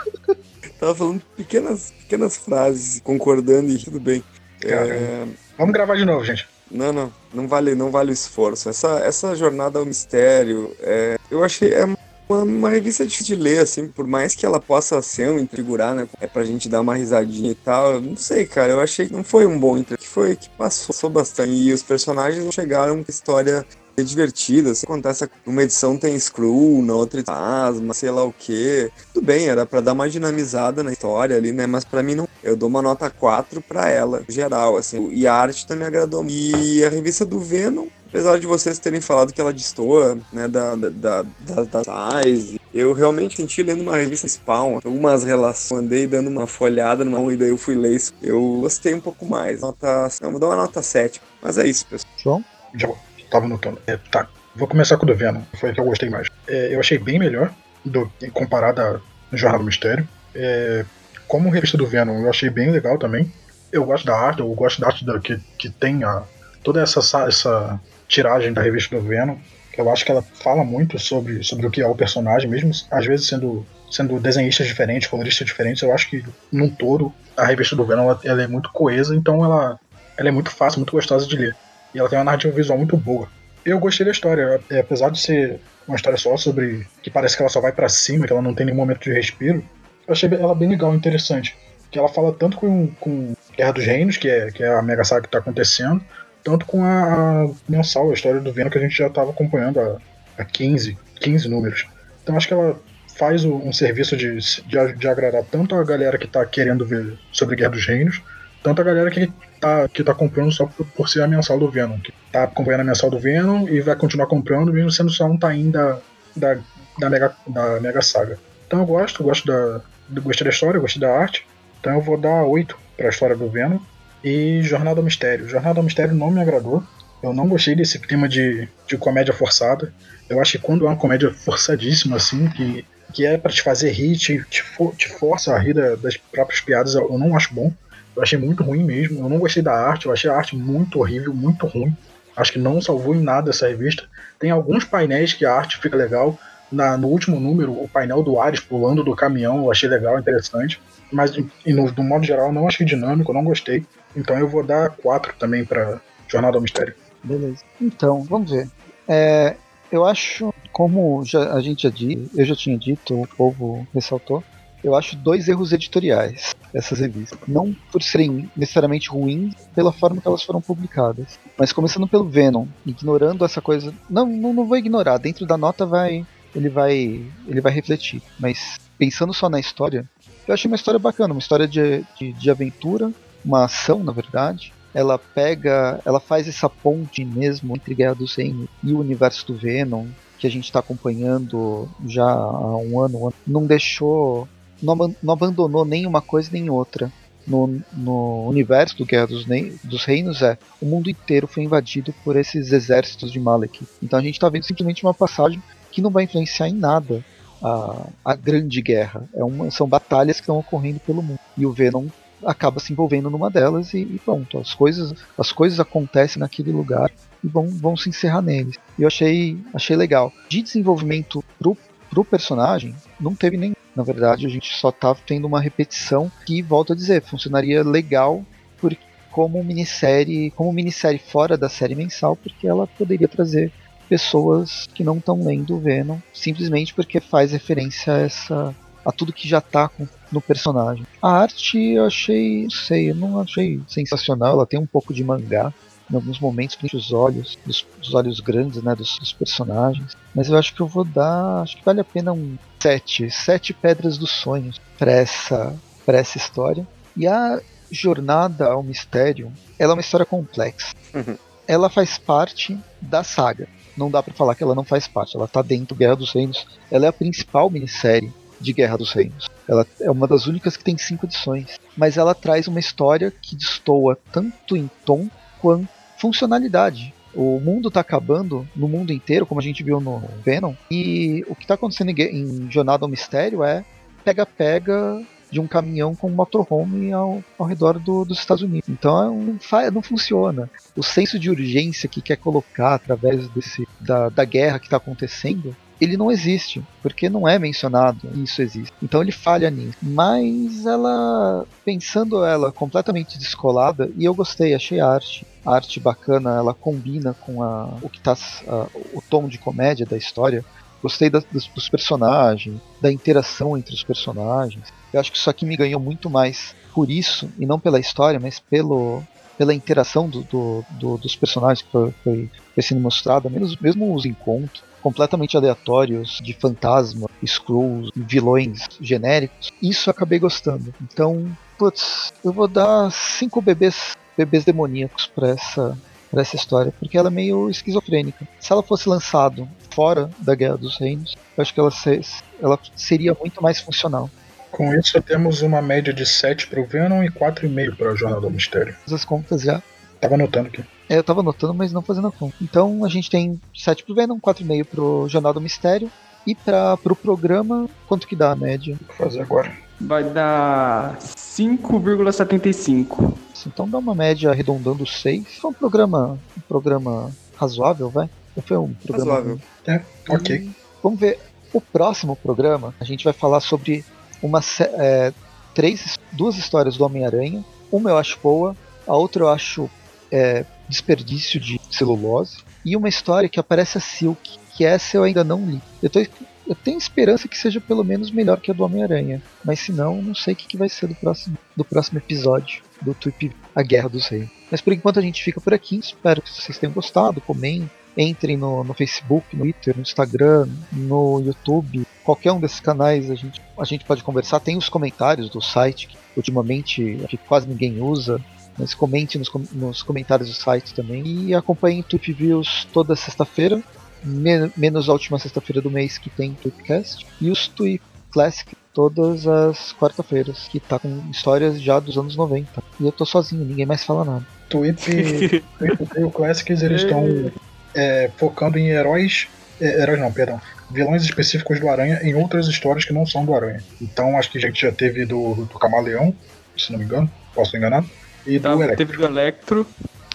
tava 0.80 0.96
falando 0.96 1.22
pequenas, 1.36 1.92
pequenas 2.00 2.38
frases, 2.38 3.02
concordando 3.04 3.70
e 3.72 3.78
tudo 3.78 4.00
bem. 4.00 4.24
É, 4.64 5.26
vamos 5.58 5.74
gravar 5.74 5.96
de 5.96 6.06
novo, 6.06 6.24
gente. 6.24 6.48
Não, 6.70 6.94
não, 6.94 7.14
não 7.34 7.48
vale, 7.48 7.76
não 7.76 7.92
vale 7.92 8.12
o 8.12 8.14
esforço. 8.14 8.70
Essa, 8.70 9.00
essa 9.00 9.36
jornada 9.36 9.78
ao 9.78 9.86
mistério, 9.86 10.74
é, 10.80 11.18
eu 11.30 11.44
achei 11.44 11.74
é 11.74 11.86
uma, 12.32 12.44
uma 12.44 12.70
revista 12.70 13.06
difícil 13.06 13.36
de 13.36 13.42
ler, 13.42 13.60
assim, 13.60 13.88
por 13.88 14.08
mais 14.08 14.34
que 14.34 14.46
ela 14.46 14.60
possa 14.60 15.02
ser 15.02 15.30
um 15.30 15.46
figurar, 15.48 15.94
né? 15.94 16.08
É 16.20 16.28
pra 16.28 16.44
gente 16.44 16.70
dar 16.70 16.82
uma 16.82 16.96
risadinha 16.96 17.52
e 17.52 17.56
tal. 17.56 17.94
Eu 17.94 18.02
não 18.02 18.16
sei, 18.16 18.46
cara. 18.46 18.72
Eu 18.72 18.80
achei 18.80 19.08
que 19.08 19.14
não 19.14 19.24
foi 19.24 19.46
um 19.46 19.60
bom 19.60 19.78
entre 19.78 19.98
que 19.98 20.08
foi 20.08 20.36
que 20.36 20.50
passou 20.50 21.10
bastante 21.10 21.52
e 21.52 21.74
os 21.74 21.84
personagens 21.84 22.54
chegaram 22.54 23.04
com 23.04 23.12
história 23.12 23.66
divertida. 24.04 24.74
Se 24.74 24.86
acontece 24.86 25.30
numa 25.46 25.64
edição 25.64 25.98
tem 25.98 26.18
Screw, 26.18 26.82
na 26.82 26.96
outra 26.96 27.24
Asma, 27.28 27.94
sei 27.94 28.10
lá 28.10 28.24
o 28.24 28.34
que. 28.34 28.90
Tudo 29.14 29.26
bem, 29.26 29.48
era 29.48 29.66
pra 29.66 29.82
dar 29.82 29.94
uma 29.94 30.10
dinamizada 30.10 30.84
na 30.84 30.92
história 30.92 31.36
ali, 31.36 31.52
né? 31.52 31.68
Mas 31.68 31.84
pra 31.84 32.02
mim 32.02 32.16
não. 32.16 32.28
Eu 32.44 32.56
dou 32.56 32.70
uma 32.70 32.82
nota 32.82 33.10
4 33.10 33.62
pra 33.62 33.90
ela, 33.90 34.24
geral, 34.28 34.78
assim. 34.78 35.12
E 35.12 35.28
a 35.28 35.34
arte 35.34 35.68
também 35.68 35.86
agradou. 35.88 36.26
E 36.28 36.84
a 36.84 36.90
revista 36.90 37.26
do 37.26 37.40
Venom, 37.40 37.88
apesar 38.12 38.38
de 38.38 38.46
vocês 38.46 38.78
terem 38.78 39.00
falado 39.00 39.32
que 39.32 39.40
ela 39.40 39.54
destoa, 39.54 40.20
né, 40.34 40.48
da, 40.48 40.76
da, 40.76 40.90
da, 40.90 41.24
da, 41.40 41.64
da 41.64 42.24
size, 42.24 42.60
eu 42.74 42.92
realmente 42.92 43.38
senti 43.38 43.64
lendo 43.64 43.82
uma 43.82 43.96
revista 43.96 44.28
Spawn, 44.28 44.80
algumas 44.84 45.24
relações, 45.24 45.82
andei 45.82 46.06
dando 46.06 46.30
uma 46.30 46.46
folhada 46.46 47.06
numa 47.06 47.34
e 47.34 47.38
daí 47.38 47.50
eu 47.50 47.58
fui 47.58 47.74
ler 47.74 47.96
isso. 47.96 48.14
Eu 48.22 48.60
gostei 48.60 48.94
um 48.94 49.00
pouco 49.00 49.26
mais. 49.26 49.62
Nota, 49.62 50.10
não, 50.22 50.32
vou 50.32 50.40
dar 50.40 50.48
uma 50.48 50.58
nota 50.58 50.82
7. 50.82 51.22
Mas 51.42 51.58
é 51.58 51.66
isso, 51.66 51.86
pessoal. 51.86 52.14
João? 52.18 52.44
Já 52.76 52.90
tava 53.30 53.48
notando. 53.48 53.82
É, 53.88 53.98
tá, 53.98 54.28
vou 54.56 54.68
começar 54.68 54.98
com 54.98 55.04
o 55.04 55.08
do 55.08 55.16
Venom, 55.16 55.42
foi 55.58 55.70
a 55.70 55.74
que 55.74 55.80
eu 55.80 55.86
gostei 55.86 56.10
mais. 56.10 56.28
É, 56.48 56.76
eu 56.76 56.80
achei 56.80 56.98
bem 56.98 57.18
melhor 57.18 57.54
do 57.86 58.12
comparado 58.34 58.82
a 58.82 59.00
Jornal 59.32 59.60
do 59.60 59.66
Mistério. 59.66 60.08
É, 60.36 60.86
como 61.28 61.50
revista 61.50 61.78
do 61.78 61.88
Venom, 61.88 62.22
eu 62.22 62.30
achei 62.30 62.50
bem 62.50 62.72
legal 62.72 62.98
também. 62.98 63.32
Eu 63.72 63.86
gosto 63.86 64.06
da 64.06 64.18
arte, 64.18 64.40
eu 64.42 64.54
gosto 64.54 64.82
da 64.82 64.88
arte 64.88 65.06
da, 65.06 65.18
que, 65.18 65.40
que 65.58 65.70
tem 65.70 66.04
a, 66.04 66.24
toda 66.62 66.82
essa, 66.82 67.00
essa 67.26 67.80
tiragem 68.12 68.52
da 68.52 68.62
revista 68.62 68.96
do 68.96 69.02
Venom. 69.02 69.38
Eu 69.78 69.90
acho 69.90 70.04
que 70.04 70.12
ela 70.12 70.22
fala 70.22 70.64
muito 70.64 71.00
sobre, 71.00 71.42
sobre 71.44 71.66
o 71.66 71.72
que 71.72 71.82
é 71.82 71.88
o 71.88 71.96
personagem, 71.96 72.50
mesmo 72.50 72.72
às 72.92 73.06
vezes 73.06 73.28
sendo, 73.28 73.66
sendo 73.90 74.20
desenhistas 74.20 74.68
diferentes, 74.68 75.08
coloristas 75.08 75.48
diferentes. 75.48 75.82
Eu 75.82 75.94
acho 75.94 76.10
que, 76.10 76.24
num 76.52 76.70
todo, 76.70 77.12
a 77.38 77.46
revista 77.46 77.76
do 77.76 77.86
Venom 77.86 78.04
ela, 78.04 78.20
ela 78.26 78.44
é 78.44 78.48
muito 78.48 78.70
coesa, 78.74 79.16
então 79.16 79.44
ela, 79.44 79.80
ela 80.18 80.28
é 80.28 80.32
muito 80.32 80.52
fácil, 80.52 80.80
muito 80.80 80.92
gostosa 80.92 81.26
de 81.26 81.38
ler. 81.38 81.56
E 81.96 82.00
ela 82.00 82.10
tem 82.10 82.20
uma 82.20 82.26
narrativa 82.26 82.54
visual 82.54 82.78
muito 82.78 82.98
boa. 82.98 83.30
Eu 83.64 83.80
gostei 83.80 84.06
da 84.06 84.12
história, 84.12 84.60
é, 84.70 84.80
apesar 84.80 85.10
de 85.10 85.20
ser 85.20 85.60
uma 85.88 85.96
história 85.96 86.18
só 86.18 86.36
sobre. 86.36 86.86
que 87.02 87.10
parece 87.10 87.38
que 87.38 87.42
ela 87.42 87.50
só 87.50 87.62
vai 87.62 87.72
pra 87.72 87.88
cima, 87.88 88.26
que 88.28 88.34
ela 88.34 88.42
não 88.42 88.54
tem 88.54 88.66
nenhum 88.66 88.78
momento 88.78 89.02
de 89.02 89.14
respiro. 89.14 89.64
Eu 90.06 90.14
achei 90.14 90.30
ela 90.34 90.56
bem 90.56 90.70
legal, 90.70 90.94
interessante. 90.94 91.56
Que 91.90 92.00
ela 92.00 92.10
fala 92.10 92.34
tanto 92.34 92.58
com, 92.58 92.88
com 93.00 93.34
Guerra 93.56 93.72
dos 93.74 93.86
Reinos, 93.86 94.18
que 94.18 94.30
é, 94.30 94.52
que 94.52 94.64
é 94.64 94.68
a 94.68 94.82
mega 94.82 95.04
saga 95.04 95.22
que 95.22 95.30
tá 95.30 95.38
acontecendo, 95.38 96.04
tanto 96.44 96.66
com 96.66 96.84
a, 96.84 97.44
a 97.44 97.50
mensal, 97.68 98.10
a 98.10 98.14
história 98.14 98.40
do 98.40 98.52
Venom 98.54 98.70
que 98.70 98.78
a 98.78 98.82
gente 98.82 98.96
já 98.98 99.10
tava 99.10 99.32
acompanhando 99.32 99.80
há, 99.80 99.98
há 100.38 100.46
15, 100.46 100.98
15 101.20 101.48
números. 101.50 101.86
Então 102.24 102.36
acho 102.36 102.48
que 102.48 102.54
ela 102.54 102.80
faz 103.18 103.44
o- 103.46 103.56
um 103.56 103.72
serviço 103.74 104.16
de, 104.18 104.38
de, 104.38 104.94
de 104.96 105.08
agradar 105.08 105.44
tanto 105.44 105.76
a 105.76 105.84
galera 105.84 106.18
que 106.18 106.28
tá 106.28 106.46
querendo 106.46 106.86
ver 106.86 107.18
sobre 107.32 107.56
Guerra 107.56 107.72
dos 107.72 107.86
Reinos, 107.86 108.22
tanto 108.64 108.82
a 108.82 108.84
galera 108.86 109.10
que 109.12 109.32
tá, 109.60 109.88
que 109.90 110.04
tá 110.04 110.14
comprando 110.14 110.52
só 110.52 110.66
por, 110.66 110.86
por 110.88 111.10
ser 111.10 111.22
a 111.24 111.28
mensal 111.28 111.60
do 111.60 111.70
Venom. 111.70 112.00
Que 112.00 112.14
tá 112.32 112.44
acompanhando 112.44 112.82
a 112.82 112.86
mensal 112.86 113.10
do 113.10 113.20
Venom 113.20 113.68
e 113.68 113.82
vai 113.82 113.96
continuar 113.96 114.28
comprando, 114.28 114.72
mesmo 114.74 114.92
sendo 114.92 115.10
só 115.12 115.26
um 115.26 115.38
tain 115.38 115.70
da, 115.72 115.98
da, 116.36 116.58
da, 117.00 117.10
mega, 117.10 117.36
da 117.48 117.80
Mega 117.80 118.02
Saga. 118.02 118.38
Então 118.68 118.80
eu 118.80 118.86
gosto, 118.86 119.24
gosto 119.24 119.46
da, 119.48 119.82
gostei 120.22 120.46
da 120.46 120.52
história, 120.52 120.80
gostei 120.80 121.02
da 121.02 121.12
arte. 121.16 121.46
Então 121.80 121.94
eu 121.94 122.02
vou 122.02 122.18
dar 122.18 122.44
8 122.44 122.78
pra 122.96 123.10
história 123.10 123.36
do 123.36 123.50
Venom. 123.50 123.80
E 124.24 124.62
Jornada 124.62 125.00
ao 125.00 125.04
Mistério. 125.04 125.48
Jornada 125.50 125.80
ao 125.80 125.84
Mistério 125.84 126.14
não 126.16 126.30
me 126.32 126.42
agradou. 126.42 126.84
Eu 127.24 127.34
não 127.34 127.48
gostei 127.48 127.76
desse 127.76 128.00
clima 128.00 128.28
de, 128.28 128.68
de 128.88 128.98
comédia 128.98 129.34
forçada. 129.34 129.94
Eu 130.30 130.40
acho 130.42 130.54
que 130.54 130.58
quando 130.60 130.86
é 130.86 130.90
uma 130.90 130.96
comédia 130.98 131.32
forçadíssima, 131.32 132.18
assim, 132.18 132.48
que, 132.50 132.86
que 133.14 133.26
é 133.26 133.38
pra 133.38 133.52
te 133.52 133.62
fazer 133.62 133.92
rir, 133.92 134.18
te, 134.18 134.44
te, 134.50 134.62
for- 134.64 134.96
te 134.96 135.08
força 135.10 135.54
a 135.54 135.60
rir 135.60 135.74
da- 135.74 135.96
das 135.96 136.18
próprias 136.18 136.62
piadas, 136.62 136.96
eu 136.96 137.18
não 137.18 137.36
acho 137.36 137.54
bom. 137.54 137.72
Eu 138.16 138.24
achei 138.24 138.38
muito 138.38 138.64
ruim 138.64 138.84
mesmo. 138.84 139.20
Eu 139.24 139.30
não 139.30 139.38
gostei 139.40 139.62
da 139.62 139.74
arte, 139.74 140.06
eu 140.06 140.12
achei 140.14 140.30
a 140.30 140.36
arte 140.36 140.56
muito 140.56 141.00
horrível, 141.00 141.34
muito 141.34 141.66
ruim. 141.68 141.96
Acho 142.36 142.54
que 142.54 142.60
não 142.60 142.82
salvou 142.82 143.14
em 143.16 143.22
nada 143.22 143.50
essa 143.50 143.68
revista. 143.68 144.04
Tem 144.40 144.50
alguns 144.52 144.84
painéis 144.84 145.34
que 145.34 145.46
a 145.46 145.54
arte 145.54 145.78
fica 145.78 145.96
legal. 145.98 146.38
Na, 146.72 146.96
no 146.98 147.08
último 147.10 147.38
número, 147.40 147.74
o 147.74 147.88
painel 147.90 148.24
do 148.24 148.40
Ares 148.40 148.62
pulando 148.62 149.04
do 149.04 149.14
caminhão, 149.14 149.58
eu 149.58 149.70
achei 149.72 149.90
legal, 149.90 150.18
interessante. 150.18 150.82
Mas, 151.12 151.34
no, 151.66 151.92
do 151.92 152.02
modo 152.02 152.26
geral, 152.26 152.48
eu 152.48 152.54
não 152.54 152.66
achei 152.66 152.86
dinâmico, 152.86 153.30
eu 153.32 153.36
não 153.36 153.44
gostei. 153.44 153.86
Então 154.16 154.38
eu 154.38 154.48
vou 154.48 154.64
dar 154.64 154.90
4 154.92 155.34
também 155.38 155.64
pra 155.66 156.00
Jornada 156.28 156.58
ao 156.58 156.62
Mistério. 156.62 156.96
Beleza. 157.24 157.64
Então, 157.80 158.24
vamos 158.24 158.52
ver. 158.52 158.70
É, 159.08 159.56
eu 159.92 160.06
acho, 160.06 160.54
como 160.72 161.24
já- 161.26 161.54
a 161.54 161.62
gente 161.62 161.84
já 161.84 161.90
disse, 161.90 162.30
eu 162.36 162.46
já 162.46 162.56
tinha 162.56 162.78
dito, 162.78 163.22
o 163.22 163.28
povo 163.28 163.88
ressaltou, 163.94 164.44
eu 164.84 164.96
acho 164.96 165.16
dois 165.16 165.48
erros 165.48 165.72
editoriais 165.72 166.56
essas 166.74 167.00
revistas. 167.00 167.38
Não 167.48 167.76
por 167.92 168.02
serem 168.02 168.50
necessariamente 168.56 169.10
ruins 169.10 169.54
pela 169.76 169.92
forma 169.92 170.22
que 170.22 170.28
elas 170.28 170.42
foram 170.42 170.62
publicadas. 170.62 171.38
Mas 171.58 171.72
começando 171.74 172.08
pelo 172.08 172.28
Venom, 172.28 172.66
ignorando 172.86 173.44
essa 173.46 173.62
coisa. 173.62 173.94
Não, 174.10 174.26
não, 174.26 174.54
não 174.54 174.66
vou 174.66 174.78
ignorar. 174.78 175.18
Dentro 175.18 175.46
da 175.46 175.58
nota 175.58 175.86
vai. 175.86 176.26
Ele 176.56 176.70
vai. 176.70 177.24
Ele 177.48 177.62
vai 177.62 177.72
refletir. 177.72 178.22
Mas 178.40 178.80
pensando 178.98 179.34
só 179.34 179.50
na 179.50 179.60
história, 179.60 180.06
eu 180.48 180.54
achei 180.54 180.70
uma 180.70 180.76
história 180.78 181.00
bacana, 181.00 181.34
uma 181.34 181.40
história 181.40 181.68
de, 181.68 182.04
de, 182.18 182.32
de 182.34 182.50
aventura, 182.50 183.12
uma 183.44 183.66
ação, 183.66 184.04
na 184.04 184.12
verdade. 184.12 184.74
Ela 184.94 185.18
pega. 185.18 186.00
Ela 186.06 186.20
faz 186.20 186.48
essa 186.48 186.70
ponte 186.70 187.24
mesmo 187.24 187.76
entre 187.76 187.96
Guerra 187.96 188.16
dos 188.16 188.36
Reinos 188.36 188.68
e 188.84 188.92
o 188.92 189.00
universo 189.00 189.48
do 189.48 189.56
Venom, 189.56 190.08
que 190.38 190.48
a 190.48 190.52
gente 190.52 190.66
está 190.66 190.80
acompanhando 190.80 191.88
já 192.06 192.30
há 192.30 192.78
um 192.78 193.00
ano, 193.00 193.20
um 193.20 193.28
ano. 193.28 193.36
Não 193.48 193.66
deixou 193.66 194.48
não, 194.82 194.96
não 195.22 195.34
abandonou 195.34 195.86
nem 195.86 196.06
uma 196.06 196.22
coisa 196.22 196.50
nem 196.52 196.70
outra. 196.70 197.12
No, 197.48 197.82
no 197.92 198.48
universo 198.48 198.96
do 198.96 199.06
Guerra 199.06 199.26
dos, 199.26 199.48
dos, 199.84 200.06
Reinos 200.06 200.44
é 200.44 200.60
o 200.80 200.86
mundo 200.86 201.10
inteiro 201.10 201.48
foi 201.48 201.64
invadido 201.64 202.14
por 202.24 202.36
esses 202.36 202.72
exércitos 202.72 203.32
de 203.32 203.40
Malek. 203.40 203.84
Então 204.02 204.20
a 204.20 204.22
gente 204.22 204.36
está 204.36 204.48
vendo 204.48 204.64
simplesmente 204.64 205.04
uma 205.04 205.14
passagem 205.14 205.62
que 205.92 206.02
não 206.02 206.12
vai 206.12 206.26
influenciar 206.26 206.70
em 206.70 206.76
nada 206.76 207.26
a, 207.64 208.08
a 208.24 208.36
grande 208.36 208.80
guerra. 208.80 209.28
É 209.34 209.44
uma, 209.44 209.72
são 209.72 209.88
batalhas 209.88 210.38
que 210.38 210.44
estão 210.44 210.60
ocorrendo 210.60 211.00
pelo 211.00 211.24
mundo. 211.24 211.40
E 211.58 211.66
o 211.66 211.72
Venom 211.72 212.08
acaba 212.46 212.80
se 212.80 212.94
envolvendo 212.94 213.30
numa 213.30 213.50
delas 213.50 213.94
e, 213.94 214.00
e 214.00 214.20
pronto. 214.24 214.58
As 214.58 214.74
coisas, 214.74 215.14
as 215.38 215.52
coisas 215.52 215.80
acontecem 215.80 216.40
naquele 216.40 216.72
lugar 216.72 217.12
e 217.44 217.48
vão, 217.48 217.68
vão 217.68 217.98
se 217.98 218.10
encerrar 218.10 218.42
neles. 218.42 218.78
E 218.98 219.04
eu 219.04 219.08
achei, 219.08 219.58
achei 219.74 219.96
legal. 219.96 220.32
De 220.50 220.62
desenvolvimento 220.62 221.44
pro, 221.58 221.78
pro 222.10 222.26
personagem, 222.26 222.96
não 223.20 223.36
teve 223.36 223.58
nem 223.58 223.74
na 223.94 224.04
verdade, 224.04 224.46
a 224.46 224.50
gente 224.50 224.74
só 224.74 224.90
tá 224.90 225.14
tendo 225.14 225.46
uma 225.46 225.60
repetição 225.60 226.32
que, 226.46 226.62
volto 226.62 226.94
a 226.94 226.96
dizer, 226.96 227.22
funcionaria 227.22 227.84
legal 227.84 228.42
por, 228.80 228.96
como 229.30 229.64
minissérie, 229.64 230.52
como 230.52 230.72
minissérie 230.72 231.20
fora 231.20 231.58
da 231.58 231.68
série 231.68 231.96
mensal, 231.96 232.36
porque 232.36 232.68
ela 232.68 232.88
poderia 232.88 233.28
trazer 233.28 233.72
pessoas 234.08 234.88
que 234.94 235.04
não 235.04 235.18
estão 235.18 235.44
lendo 235.44 235.76
o 235.76 235.80
Venom, 235.80 236.20
simplesmente 236.34 236.94
porque 236.94 237.20
faz 237.20 237.52
referência 237.52 238.14
a 238.14 238.20
essa 238.20 238.76
a 239.06 239.12
tudo 239.12 239.34
que 239.34 239.48
já 239.48 239.60
tá 239.60 239.88
com, 239.88 240.08
no 240.32 240.42
personagem. 240.42 241.06
A 241.22 241.32
arte 241.32 241.78
eu 241.78 242.06
achei, 242.06 242.64
não 242.64 242.70
sei, 242.70 243.12
eu 243.12 243.16
não 243.16 243.40
achei 243.40 243.82
sensacional, 243.88 244.54
ela 244.54 244.66
tem 244.66 244.80
um 244.80 244.86
pouco 244.86 245.14
de 245.14 245.24
mangá, 245.24 245.74
em 246.12 246.16
alguns 246.16 246.40
momentos, 246.40 246.76
principalmente 246.76 247.06
os 247.06 247.14
olhos, 247.14 247.58
os, 247.66 247.86
os 248.02 248.14
olhos 248.14 248.40
grandes, 248.42 248.84
né, 248.84 248.94
dos, 248.94 249.18
dos, 249.18 249.32
personagens. 249.32 250.16
Mas 250.36 250.50
eu 250.50 250.58
acho 250.58 250.76
que 250.76 250.82
eu 250.82 250.88
vou 250.88 251.06
dar, 251.06 251.62
acho 251.62 251.78
que 251.78 251.86
vale 251.86 252.02
a 252.02 252.04
pena 252.04 252.34
um 252.34 252.58
sete, 252.82 253.32
sete 253.32 253.74
pedras 253.74 254.18
dos 254.18 254.30
sonhos 254.30 254.82
para 255.00 255.12
essa, 255.12 255.74
para 256.06 256.18
essa 256.18 256.38
história. 256.38 256.86
E 257.16 257.26
a 257.26 257.62
jornada 257.90 258.68
ao 258.68 258.84
mistério, 258.84 259.52
ela 259.80 259.94
é 259.94 259.96
uma 259.96 260.02
história 260.02 260.26
complexa. 260.26 260.94
Uhum. 261.14 261.38
Ela 261.68 261.90
faz 261.90 262.18
parte 262.18 262.78
da 263.00 263.24
saga. 263.24 263.68
Não 263.96 264.10
dá 264.10 264.22
para 264.24 264.34
falar 264.34 264.56
que 264.56 264.64
ela 264.64 264.76
não 264.76 264.84
faz 264.84 265.08
parte. 265.08 265.36
Ela 265.36 265.48
tá 265.48 265.62
dentro 265.62 265.96
do 265.96 265.96
Guerra 265.96 266.16
dos 266.16 266.34
Reinos. 266.34 266.66
Ela 266.90 267.06
é 267.06 267.10
a 267.10 267.14
principal 267.14 267.70
minissérie 267.70 268.34
de 268.60 268.74
Guerra 268.74 268.98
dos 268.98 269.12
Reinos. 269.12 269.50
Ela 269.68 269.86
é 270.00 270.10
uma 270.10 270.28
das 270.28 270.48
únicas 270.48 270.76
que 270.76 270.84
tem 270.84 270.98
cinco 270.98 271.26
edições. 271.26 271.80
Mas 271.96 272.18
ela 272.18 272.34
traz 272.34 272.68
uma 272.68 272.80
história 272.80 273.32
que 273.32 273.56
destoa 273.56 274.18
tanto 274.32 274.76
em 274.76 274.90
tom 275.06 275.30
quanto 275.60 275.88
funcionalidade. 276.18 277.14
O 277.34 277.60
mundo 277.60 277.88
está 277.88 278.02
acabando 278.02 278.68
no 278.76 278.88
mundo 278.88 279.12
inteiro, 279.12 279.46
como 279.46 279.60
a 279.60 279.64
gente 279.64 279.84
viu 279.84 280.00
no 280.00 280.22
Venom, 280.44 280.74
e 280.90 281.44
o 281.48 281.56
que 281.56 281.64
está 281.64 281.74
acontecendo 281.74 282.10
em, 282.10 282.70
Jornada 282.70 283.06
ao 283.06 283.10
Mistério 283.10 283.64
é 283.64 283.84
pega-pega 284.24 285.24
de 285.50 285.60
um 285.60 285.68
caminhão 285.68 286.16
com 286.16 286.28
um 286.28 286.36
motorhome 286.36 287.12
ao, 287.12 287.44
ao 287.58 287.66
redor 287.66 288.00
do, 288.00 288.24
dos 288.24 288.40
Estados 288.40 288.64
Unidos. 288.64 288.88
Então 288.88 289.36
não, 289.42 289.60
não 289.92 290.02
funciona. 290.02 290.70
O 290.96 291.04
senso 291.04 291.38
de 291.38 291.50
urgência 291.50 292.08
que 292.08 292.22
quer 292.22 292.38
colocar 292.38 292.96
através 292.96 293.50
desse, 293.50 293.88
da, 294.00 294.30
da 294.30 294.46
guerra 294.46 294.80
que 294.80 294.86
está 294.86 294.98
acontecendo 294.98 295.76
ele 296.02 296.18
não 296.18 296.32
existe, 296.32 296.84
porque 297.04 297.30
não 297.30 297.48
é 297.48 297.60
mencionado 297.60 298.28
isso 298.36 298.62
existe. 298.62 298.92
Então 299.02 299.22
ele 299.22 299.32
falha 299.32 299.70
nisso. 299.70 299.98
Mas 300.02 300.88
ela, 300.88 301.64
pensando 301.86 302.44
ela 302.44 302.72
completamente 302.72 303.38
descolada, 303.38 304.10
e 304.18 304.26
eu 304.26 304.34
gostei, 304.34 304.74
achei 304.74 305.00
a 305.00 305.08
arte, 305.08 305.46
a 305.64 305.76
arte 305.76 306.00
bacana, 306.00 306.58
ela 306.58 306.74
combina 306.74 307.36
com 307.36 307.62
a, 307.62 307.86
o 308.02 308.10
que 308.10 308.20
tá, 308.20 308.36
a, 308.68 308.88
o 309.14 309.22
tom 309.30 309.48
de 309.48 309.60
comédia 309.60 310.06
da 310.06 310.18
história. 310.18 310.66
Gostei 311.04 311.30
da, 311.30 311.42
dos, 311.52 311.68
dos 311.68 311.88
personagens, 311.88 312.80
da 313.00 313.12
interação 313.12 313.78
entre 313.78 313.94
os 313.94 314.04
personagens. 314.04 314.86
Eu 315.14 315.20
acho 315.20 315.32
que 315.32 315.38
isso 315.38 315.50
aqui 315.50 315.66
me 315.66 315.78
ganhou 315.78 316.00
muito 316.00 316.30
mais 316.30 316.76
por 316.94 317.10
isso, 317.10 317.50
e 317.58 317.66
não 317.66 317.80
pela 317.80 318.00
história, 318.00 318.40
mas 318.40 318.60
pelo, 318.60 319.24
pela 319.62 319.76
interação 319.76 320.28
do, 320.28 320.42
do, 320.42 320.84
do, 320.90 321.18
dos 321.20 321.36
personagens 321.36 321.84
que 321.84 321.92
foi, 321.92 322.12
foi, 322.24 322.50
foi 322.74 322.82
sendo 322.82 323.00
mostrada, 323.00 323.48
mesmo, 323.48 323.78
mesmo 323.80 324.16
os 324.16 324.26
encontros 324.26 324.84
completamente 325.04 325.56
aleatórios 325.56 326.40
de 326.42 326.52
fantasma, 326.56 327.30
scrolls, 327.46 328.10
vilões 328.16 328.88
genéricos, 329.00 329.72
isso 329.80 330.10
eu 330.10 330.12
acabei 330.12 330.40
gostando. 330.40 330.92
Então, 331.00 331.46
putz, 331.78 332.34
eu 332.44 332.52
vou 332.52 332.68
dar 332.68 333.12
cinco 333.12 333.62
bebês, 333.62 334.18
bebês 334.36 334.66
demoníacos 334.66 335.28
para 335.28 335.50
essa 335.50 335.96
para 336.32 336.42
essa 336.42 336.56
história, 336.56 336.94
porque 336.98 337.18
ela 337.18 337.28
é 337.28 337.32
meio 337.32 337.70
esquizofrênica. 337.70 338.48
Se 338.58 338.72
ela 338.72 338.82
fosse 338.82 339.08
lançado 339.10 339.68
fora 339.94 340.32
da 340.40 340.56
Guerra 340.56 340.78
dos 340.78 340.98
Reinos, 340.98 341.36
eu 341.58 341.62
acho 341.62 341.74
que 341.74 341.80
ela, 341.80 341.92
se, 341.92 342.22
ela 342.62 342.80
seria 342.96 343.36
muito 343.38 343.62
mais 343.62 343.82
funcional. 343.82 344.30
Com 344.72 344.96
isso, 344.96 345.22
temos 345.22 345.62
uma 345.62 345.82
média 345.82 346.14
de 346.14 346.26
7 346.26 346.68
para 346.68 346.80
o 346.80 346.86
Venom 346.86 347.22
e 347.24 347.30
4,5 347.30 347.96
para 347.96 348.12
a 348.12 348.16
Jornada 348.16 348.42
do 348.42 348.50
Mistério. 348.50 348.96
As 349.12 349.26
contas 349.26 349.62
já. 349.62 349.84
Tava 350.20 350.36
anotando 350.36 350.68
aqui. 350.68 350.84
É, 351.10 351.18
eu 351.18 351.24
tava 351.24 351.40
anotando, 351.42 351.74
mas 351.74 351.92
não 351.92 352.02
fazendo 352.02 352.28
a 352.28 352.32
conta. 352.32 352.56
Então 352.62 353.04
a 353.04 353.10
gente 353.10 353.30
tem 353.30 353.60
7 353.76 354.06
pro 354.06 354.16
Venom, 354.16 354.40
4,5 354.40 354.86
pro 354.86 355.28
Jornal 355.28 355.54
do 355.54 355.60
Mistério. 355.60 356.10
E 356.46 356.54
para 356.56 356.96
pro 356.98 357.16
programa, 357.16 357.88
quanto 358.08 358.28
que 358.28 358.36
dá 358.36 358.52
a 358.52 358.56
média? 358.56 358.98
Vou 359.08 359.16
fazer 359.16 359.42
agora. 359.42 359.72
Vai 360.00 360.24
dar 360.24 361.18
5,75. 361.20 363.34
Então 363.68 363.88
dá 363.88 364.00
uma 364.00 364.16
média 364.16 364.50
arredondando 364.50 365.06
6. 365.06 365.60
Foi 365.60 365.70
um 365.70 365.74
programa, 365.74 366.40
um 366.58 366.62
programa 366.62 367.32
razoável, 367.56 368.10
vai? 368.10 368.28
Foi 368.66 368.78
um 368.78 368.92
programa. 368.94 369.34
Razoável. 369.34 369.60
É, 369.88 370.02
ok. 370.30 370.56
E 370.56 370.72
vamos 371.04 371.20
ver. 371.20 371.38
O 371.74 371.80
próximo 371.80 372.36
programa, 372.36 372.94
a 373.00 373.06
gente 373.06 373.24
vai 373.24 373.32
falar 373.32 373.62
sobre 373.62 374.04
uma 374.42 374.60
é, 374.80 375.34
três, 375.74 376.18
duas 376.32 376.58
histórias 376.58 376.98
do 376.98 377.06
Homem-Aranha. 377.06 377.64
Uma 377.92 378.10
eu 378.10 378.18
acho 378.18 378.40
boa, 378.42 378.76
a 379.06 379.16
outra 379.16 379.44
eu 379.44 379.50
acho 379.50 379.90
é, 380.32 380.66
desperdício 380.88 381.60
de 381.60 381.80
celulose, 381.90 382.60
e 382.86 382.96
uma 382.96 383.10
história 383.10 383.50
que 383.50 383.60
aparece 383.60 383.98
a 383.98 384.02
Silk, 384.02 384.58
que 384.76 384.86
essa 384.86 385.18
eu 385.18 385.24
ainda 385.24 385.44
não 385.44 385.66
li. 385.66 385.82
Eu, 386.02 386.10
tô, 386.10 386.20
eu 386.20 386.76
tenho 386.76 386.98
esperança 386.98 387.48
que 387.48 387.58
seja 387.58 387.80
pelo 387.80 388.04
menos 388.04 388.32
melhor 388.32 388.60
que 388.60 388.72
a 388.72 388.74
do 388.74 388.84
Homem-Aranha, 388.84 389.42
mas 389.64 389.80
se 389.80 389.92
não, 389.92 390.22
não 390.22 390.34
sei 390.34 390.54
o 390.54 390.56
que, 390.56 390.68
que 390.68 390.78
vai 390.78 390.90
ser 390.90 391.08
do 391.08 391.16
próximo, 391.16 391.58
do 391.76 391.84
próximo 391.84 392.18
episódio 392.18 392.82
do 393.02 393.14
Tweep 393.14 393.52
A 393.76 393.84
Guerra 393.84 394.10
dos 394.10 394.28
Reis. 394.28 394.50
Mas 394.70 394.82
por 394.82 394.94
enquanto 394.94 395.20
a 395.20 395.22
gente 395.22 395.44
fica 395.44 395.60
por 395.60 395.74
aqui, 395.74 395.98
espero 395.98 396.42
que 396.42 396.50
vocês 396.50 396.78
tenham 396.78 396.94
gostado, 396.94 397.42
comentem, 397.42 397.90
entrem 398.18 398.58
no, 398.58 398.84
no 398.84 398.94
Facebook, 398.94 399.56
no 399.56 399.64
Twitter, 399.64 399.96
no 399.96 400.02
Instagram, 400.02 400.68
no 400.92 401.42
YouTube, 401.42 402.06
qualquer 402.24 402.52
um 402.52 402.60
desses 402.60 402.80
canais 402.80 403.30
a 403.30 403.36
gente, 403.36 403.62
a 403.78 403.86
gente 403.86 404.06
pode 404.06 404.24
conversar. 404.24 404.60
Tem 404.60 404.78
os 404.78 404.90
comentários 404.90 405.50
do 405.50 405.62
site, 405.62 406.08
que 406.08 406.18
ultimamente 406.36 407.20
que 407.30 407.38
quase 407.38 407.68
ninguém 407.68 408.02
usa. 408.02 408.40
Mas 408.78 408.94
comente 408.94 409.38
nos, 409.38 409.52
nos 409.74 410.02
comentários 410.02 410.50
do 410.50 410.56
site 410.56 410.94
também. 410.94 411.24
E 411.26 411.54
acompanhe 411.54 412.04
Tweep 412.04 412.32
Views 412.34 412.88
toda 412.94 413.16
sexta-feira, 413.16 413.82
menos 414.24 415.10
a 415.10 415.14
última 415.14 415.38
sexta-feira 415.38 415.82
do 415.82 415.92
mês 415.92 416.18
que 416.18 416.30
tem 416.30 416.54
Tweepcast. 416.54 417.26
E 417.40 417.50
os 417.50 417.68
Tweep 417.68 418.02
Classic 418.32 418.76
todas 418.94 419.48
as 419.48 419.94
quarta-feiras, 419.94 420.68
que 420.70 420.80
tá 420.80 421.00
com 421.00 421.24
histórias 421.30 421.82
já 421.82 422.00
dos 422.00 422.18
anos 422.18 422.36
90. 422.36 422.84
E 423.00 423.06
eu 423.06 423.12
tô 423.12 423.26
sozinho, 423.26 423.66
ninguém 423.66 423.86
mais 423.86 424.04
fala 424.04 424.24
nada. 424.24 424.46
Tweep, 424.70 425.00
Tweep 425.78 426.32
Classics, 426.34 426.82
eles 426.82 427.04
estão 427.04 427.52
é, 427.94 428.30
focando 428.38 428.78
em 428.78 428.90
heróis. 428.90 429.48
É, 429.82 430.02
heróis 430.02 430.20
não, 430.20 430.32
perdão. 430.32 430.62
Vilões 430.92 431.24
específicos 431.24 431.80
do 431.80 431.90
Aranha 431.90 432.20
em 432.22 432.36
outras 432.36 432.68
histórias 432.68 433.04
que 433.04 433.12
não 433.12 433.26
são 433.26 433.44
do 433.44 433.54
Aranha. 433.56 433.82
Então 434.00 434.38
acho 434.38 434.52
que 434.52 434.60
a 434.60 434.62
gente 434.62 434.80
já 434.80 434.92
teve 434.92 435.26
do, 435.26 435.56
do 435.66 435.80
Camaleão, 435.80 436.34
se 436.78 436.92
não 436.92 437.00
me 437.00 437.06
engano. 437.06 437.30
Posso 437.54 437.76
enganar? 437.76 438.06
E 438.46 438.60
tá, 438.60 438.74
do 438.74 438.84
Electro. 438.84 439.06
Teve 439.06 439.18
do 439.18 439.26
Electro. 439.26 439.88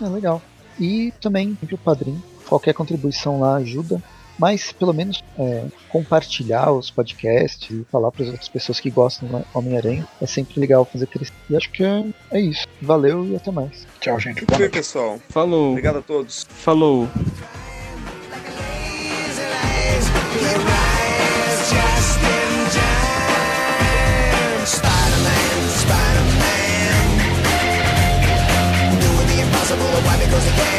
É 0.02 0.08
legal. 0.08 0.42
E 0.78 1.12
também 1.20 1.56
o 1.70 1.78
padrinho. 1.78 2.22
Qualquer 2.46 2.74
contribuição 2.74 3.40
lá 3.40 3.56
ajuda. 3.56 4.02
Mas 4.38 4.70
pelo 4.70 4.92
menos 4.92 5.24
é, 5.38 5.64
compartilhar 5.88 6.70
os 6.70 6.90
podcasts 6.90 7.70
e 7.70 7.86
falar 7.90 8.10
para 8.10 8.22
as 8.22 8.28
outras 8.28 8.48
pessoas 8.48 8.78
que 8.78 8.90
gostam 8.90 9.26
do 9.28 9.44
Homem-Aranha 9.54 10.06
é 10.20 10.26
sempre 10.26 10.60
legal 10.60 10.84
fazer 10.84 11.06
crescer. 11.06 11.32
E 11.48 11.56
acho 11.56 11.70
que 11.70 11.82
é, 11.82 12.04
é 12.30 12.40
isso. 12.40 12.66
Valeu 12.82 13.26
e 13.26 13.34
até 13.34 13.50
mais. 13.50 13.86
Tchau, 14.00 14.20
gente. 14.20 14.44
Tudo 14.44 14.58
bem, 14.58 14.68
pessoal. 14.68 15.18
Falou. 15.30 15.70
Obrigado 15.70 15.98
a 15.98 16.02
todos. 16.02 16.46
Falou. 16.50 17.08
Cause 30.36 30.48
again 30.48 30.75